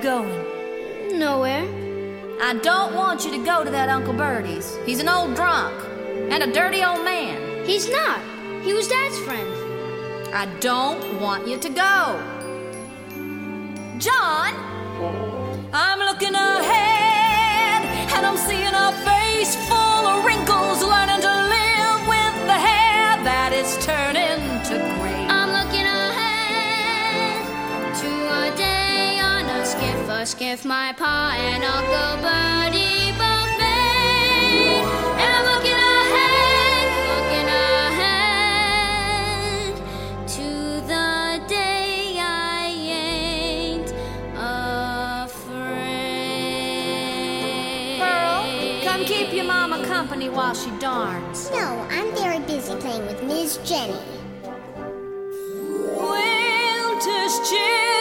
you 0.00 0.10
going? 0.10 1.18
Nowhere. 1.18 1.64
I 2.40 2.54
don't 2.62 2.94
want 2.94 3.24
you 3.24 3.30
to 3.32 3.44
go 3.44 3.64
to 3.64 3.70
that 3.70 3.88
Uncle 3.88 4.14
Birdie's. 4.14 4.76
He's 4.86 5.00
an 5.00 5.08
old 5.08 5.34
drunk 5.34 5.74
and 6.30 6.42
a 6.42 6.52
dirty 6.52 6.82
old 6.82 7.04
man. 7.04 7.66
He's 7.66 7.90
not. 7.90 8.20
He 8.62 8.72
was 8.72 8.88
Dad's 8.88 9.18
friend. 9.20 9.48
I 10.34 10.46
don't 10.60 11.20
want 11.20 11.46
you 11.46 11.58
to 11.58 11.68
go. 11.68 12.18
John, 13.98 14.54
I'm 15.72 15.98
looking 15.98 16.34
ahead 16.34 17.84
and 18.14 18.26
I'm 18.26 18.36
seeing 18.36 18.74
a 18.74 18.92
face 19.04 19.54
full 19.68 20.06
of 20.06 20.24
wrinkles, 20.24 20.49
skiff, 30.20 30.20
a 30.20 30.26
skiff 30.26 30.64
my 30.66 30.92
pa 30.92 31.34
and 31.36 31.64
Uncle 31.64 32.16
Birdie 32.20 33.12
both 33.12 33.58
made. 33.58 34.84
And 35.18 35.30
I'm 35.36 35.44
looking 35.46 35.72
ahead, 35.72 36.86
looking 37.08 37.48
ahead 38.90 39.74
to 40.28 40.48
the 40.86 41.40
day 41.48 42.18
I 42.18 42.66
ain't 42.90 43.90
afraid. 45.26 45.60
Pearl, 48.00 48.44
come 48.84 49.04
keep 49.04 49.32
your 49.32 49.46
mama 49.46 49.84
company 49.86 50.28
while 50.28 50.54
she 50.54 50.70
darns. 50.78 51.50
No, 51.50 51.86
I'm 51.90 52.14
very 52.14 52.40
busy 52.40 52.74
playing 52.76 53.06
with 53.06 53.22
Miss 53.22 53.58
Jenny. 53.58 53.96
Winter's 55.96 57.40
chill 57.48 57.99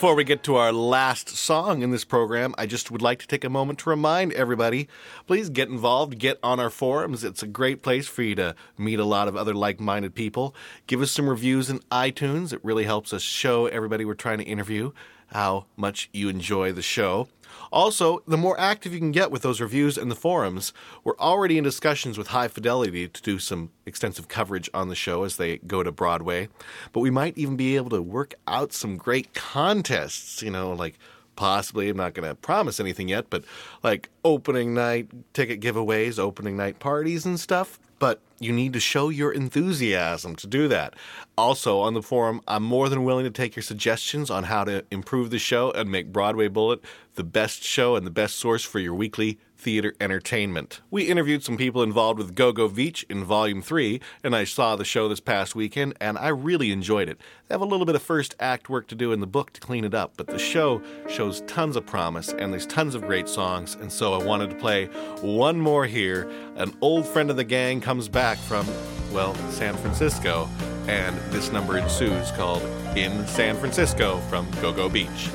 Before 0.00 0.14
we 0.14 0.24
get 0.24 0.42
to 0.44 0.56
our 0.56 0.72
last 0.72 1.28
song 1.28 1.82
in 1.82 1.90
this 1.90 2.06
program, 2.06 2.54
I 2.56 2.64
just 2.64 2.90
would 2.90 3.02
like 3.02 3.18
to 3.18 3.26
take 3.26 3.44
a 3.44 3.50
moment 3.50 3.80
to 3.80 3.90
remind 3.90 4.32
everybody 4.32 4.88
please 5.26 5.50
get 5.50 5.68
involved, 5.68 6.18
get 6.18 6.38
on 6.42 6.58
our 6.58 6.70
forums. 6.70 7.22
It's 7.22 7.42
a 7.42 7.46
great 7.46 7.82
place 7.82 8.08
for 8.08 8.22
you 8.22 8.34
to 8.36 8.54
meet 8.78 8.98
a 8.98 9.04
lot 9.04 9.28
of 9.28 9.36
other 9.36 9.52
like 9.52 9.78
minded 9.78 10.14
people. 10.14 10.54
Give 10.86 11.02
us 11.02 11.12
some 11.12 11.28
reviews 11.28 11.68
in 11.68 11.80
iTunes. 11.92 12.54
It 12.54 12.64
really 12.64 12.84
helps 12.84 13.12
us 13.12 13.20
show 13.20 13.66
everybody 13.66 14.06
we're 14.06 14.14
trying 14.14 14.38
to 14.38 14.44
interview 14.44 14.92
how 15.26 15.66
much 15.76 16.08
you 16.14 16.30
enjoy 16.30 16.72
the 16.72 16.80
show. 16.80 17.28
Also, 17.72 18.22
the 18.26 18.36
more 18.36 18.58
active 18.58 18.92
you 18.92 18.98
can 18.98 19.12
get 19.12 19.30
with 19.30 19.42
those 19.42 19.60
reviews 19.60 19.96
and 19.96 20.10
the 20.10 20.16
forums, 20.16 20.72
we're 21.04 21.18
already 21.18 21.56
in 21.56 21.64
discussions 21.64 22.18
with 22.18 22.28
High 22.28 22.48
Fidelity 22.48 23.06
to 23.06 23.22
do 23.22 23.38
some 23.38 23.70
extensive 23.86 24.28
coverage 24.28 24.68
on 24.74 24.88
the 24.88 24.94
show 24.94 25.22
as 25.24 25.36
they 25.36 25.58
go 25.58 25.82
to 25.82 25.92
Broadway. 25.92 26.48
But 26.92 27.00
we 27.00 27.10
might 27.10 27.38
even 27.38 27.56
be 27.56 27.76
able 27.76 27.90
to 27.90 28.02
work 28.02 28.34
out 28.48 28.72
some 28.72 28.96
great 28.96 29.34
contests, 29.34 30.42
you 30.42 30.50
know, 30.50 30.72
like 30.72 30.98
possibly, 31.36 31.88
I'm 31.88 31.96
not 31.96 32.14
going 32.14 32.28
to 32.28 32.34
promise 32.34 32.80
anything 32.80 33.08
yet, 33.08 33.26
but 33.30 33.44
like 33.82 34.10
opening 34.24 34.74
night 34.74 35.08
ticket 35.32 35.60
giveaways, 35.60 36.18
opening 36.18 36.56
night 36.56 36.80
parties 36.80 37.24
and 37.24 37.38
stuff. 37.38 37.78
But 38.00 38.20
you 38.40 38.52
need 38.52 38.72
to 38.72 38.80
show 38.80 39.10
your 39.10 39.30
enthusiasm 39.30 40.34
to 40.36 40.46
do 40.48 40.66
that. 40.68 40.94
Also, 41.36 41.80
on 41.80 41.94
the 41.94 42.02
forum, 42.02 42.40
I'm 42.48 42.64
more 42.64 42.88
than 42.88 43.04
willing 43.04 43.24
to 43.24 43.30
take 43.30 43.54
your 43.54 43.62
suggestions 43.62 44.30
on 44.30 44.44
how 44.44 44.64
to 44.64 44.84
improve 44.90 45.30
the 45.30 45.38
show 45.38 45.70
and 45.70 45.88
make 45.90 46.10
Broadway 46.10 46.48
Bullet 46.48 46.80
the 47.14 47.22
best 47.22 47.62
show 47.62 47.94
and 47.96 48.06
the 48.06 48.10
best 48.10 48.36
source 48.36 48.64
for 48.64 48.78
your 48.80 48.94
weekly 48.94 49.38
theater 49.60 49.94
entertainment. 50.00 50.80
We 50.90 51.04
interviewed 51.04 51.44
some 51.44 51.56
people 51.56 51.82
involved 51.82 52.18
with 52.18 52.34
Go 52.34 52.52
Go 52.52 52.68
Beach 52.68 53.04
in 53.08 53.24
Volume 53.24 53.62
3, 53.62 54.00
and 54.24 54.34
I 54.34 54.44
saw 54.44 54.74
the 54.74 54.84
show 54.84 55.08
this 55.08 55.20
past 55.20 55.54
weekend, 55.54 55.94
and 56.00 56.18
I 56.18 56.28
really 56.28 56.72
enjoyed 56.72 57.08
it. 57.08 57.20
They 57.46 57.54
have 57.54 57.60
a 57.60 57.66
little 57.66 57.86
bit 57.86 57.94
of 57.94 58.02
first 58.02 58.34
act 58.40 58.68
work 58.68 58.88
to 58.88 58.94
do 58.94 59.12
in 59.12 59.20
the 59.20 59.26
book 59.26 59.52
to 59.52 59.60
clean 59.60 59.84
it 59.84 59.94
up, 59.94 60.14
but 60.16 60.26
the 60.26 60.38
show 60.38 60.82
shows 61.08 61.42
tons 61.42 61.76
of 61.76 61.86
promise, 61.86 62.32
and 62.32 62.52
there's 62.52 62.66
tons 62.66 62.94
of 62.94 63.02
great 63.02 63.28
songs, 63.28 63.74
and 63.74 63.92
so 63.92 64.14
I 64.14 64.24
wanted 64.24 64.50
to 64.50 64.56
play 64.56 64.86
one 65.20 65.60
more 65.60 65.86
here. 65.86 66.30
An 66.56 66.76
old 66.80 67.06
friend 67.06 67.30
of 67.30 67.36
the 67.36 67.44
gang 67.44 67.80
comes 67.80 68.08
back 68.08 68.38
from, 68.38 68.66
well, 69.12 69.34
San 69.50 69.76
Francisco, 69.76 70.48
and 70.88 71.16
this 71.32 71.52
number 71.52 71.76
ensues 71.76 72.30
called 72.32 72.62
In 72.96 73.26
San 73.26 73.56
Francisco 73.56 74.18
from 74.30 74.50
Go 74.62 74.72
Go 74.72 74.88
Beach. 74.88 75.30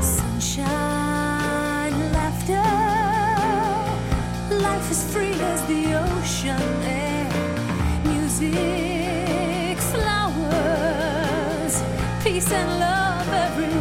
Sunshine, 0.00 0.72
laughter, 2.12 2.97
as 4.86 5.12
free 5.12 5.32
as 5.32 5.62
the 5.66 5.94
ocean 5.94 6.60
air, 6.84 7.28
music, 8.04 9.78
flowers, 9.92 11.74
peace 12.22 12.50
and 12.52 12.78
love 12.78 13.28
everywhere. 13.28 13.77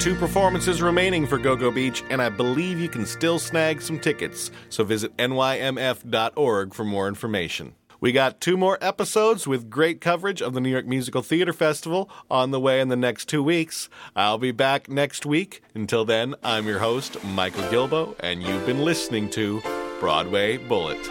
Two 0.00 0.14
performances 0.14 0.80
remaining 0.80 1.26
for 1.26 1.36
GoGo 1.36 1.70
Beach, 1.70 2.02
and 2.08 2.22
I 2.22 2.30
believe 2.30 2.80
you 2.80 2.88
can 2.88 3.04
still 3.04 3.38
snag 3.38 3.82
some 3.82 4.00
tickets. 4.00 4.50
So 4.70 4.82
visit 4.82 5.14
nymf.org 5.18 6.72
for 6.72 6.84
more 6.86 7.06
information. 7.06 7.74
We 8.00 8.10
got 8.10 8.40
two 8.40 8.56
more 8.56 8.78
episodes 8.80 9.46
with 9.46 9.68
great 9.68 10.00
coverage 10.00 10.40
of 10.40 10.54
the 10.54 10.60
New 10.62 10.70
York 10.70 10.86
Musical 10.86 11.20
Theater 11.20 11.52
Festival 11.52 12.08
on 12.30 12.50
the 12.50 12.58
way 12.58 12.80
in 12.80 12.88
the 12.88 12.96
next 12.96 13.28
two 13.28 13.42
weeks. 13.42 13.90
I'll 14.16 14.38
be 14.38 14.52
back 14.52 14.88
next 14.88 15.26
week. 15.26 15.62
Until 15.74 16.06
then, 16.06 16.34
I'm 16.42 16.66
your 16.66 16.78
host, 16.78 17.22
Michael 17.22 17.68
Gilboe, 17.68 18.16
and 18.20 18.42
you've 18.42 18.64
been 18.64 18.82
listening 18.86 19.28
to 19.30 19.60
Broadway 20.00 20.56
Bullet. 20.56 21.04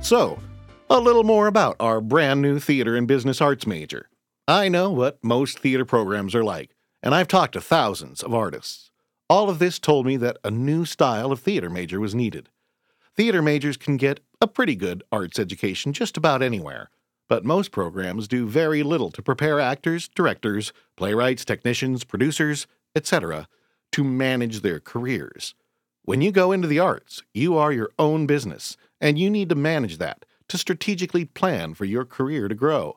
So, 0.00 0.38
a 0.88 0.98
little 0.98 1.24
more 1.24 1.46
about 1.46 1.76
our 1.78 2.00
brand 2.00 2.40
new 2.40 2.58
theater 2.58 2.96
and 2.96 3.06
business 3.06 3.42
arts 3.42 3.66
major. 3.66 4.08
I 4.48 4.68
know 4.68 4.90
what 4.90 5.24
most 5.24 5.58
theater 5.58 5.84
programs 5.84 6.32
are 6.32 6.44
like, 6.44 6.76
and 7.02 7.12
I've 7.16 7.26
talked 7.26 7.54
to 7.54 7.60
thousands 7.60 8.22
of 8.22 8.32
artists. 8.32 8.92
All 9.28 9.50
of 9.50 9.58
this 9.58 9.80
told 9.80 10.06
me 10.06 10.16
that 10.18 10.38
a 10.44 10.52
new 10.52 10.84
style 10.84 11.32
of 11.32 11.40
theater 11.40 11.68
major 11.68 11.98
was 11.98 12.14
needed. 12.14 12.48
Theater 13.16 13.42
majors 13.42 13.76
can 13.76 13.96
get 13.96 14.20
a 14.40 14.46
pretty 14.46 14.76
good 14.76 15.02
arts 15.10 15.40
education 15.40 15.92
just 15.92 16.16
about 16.16 16.42
anywhere, 16.42 16.90
but 17.28 17.44
most 17.44 17.72
programs 17.72 18.28
do 18.28 18.46
very 18.46 18.84
little 18.84 19.10
to 19.10 19.20
prepare 19.20 19.58
actors, 19.58 20.06
directors, 20.14 20.72
playwrights, 20.94 21.44
technicians, 21.44 22.04
producers, 22.04 22.68
etc., 22.94 23.48
to 23.90 24.04
manage 24.04 24.60
their 24.60 24.78
careers. 24.78 25.56
When 26.04 26.20
you 26.20 26.30
go 26.30 26.52
into 26.52 26.68
the 26.68 26.78
arts, 26.78 27.24
you 27.34 27.56
are 27.56 27.72
your 27.72 27.90
own 27.98 28.28
business, 28.28 28.76
and 29.00 29.18
you 29.18 29.28
need 29.28 29.48
to 29.48 29.56
manage 29.56 29.98
that 29.98 30.24
to 30.46 30.56
strategically 30.56 31.24
plan 31.24 31.74
for 31.74 31.84
your 31.84 32.04
career 32.04 32.46
to 32.46 32.54
grow. 32.54 32.96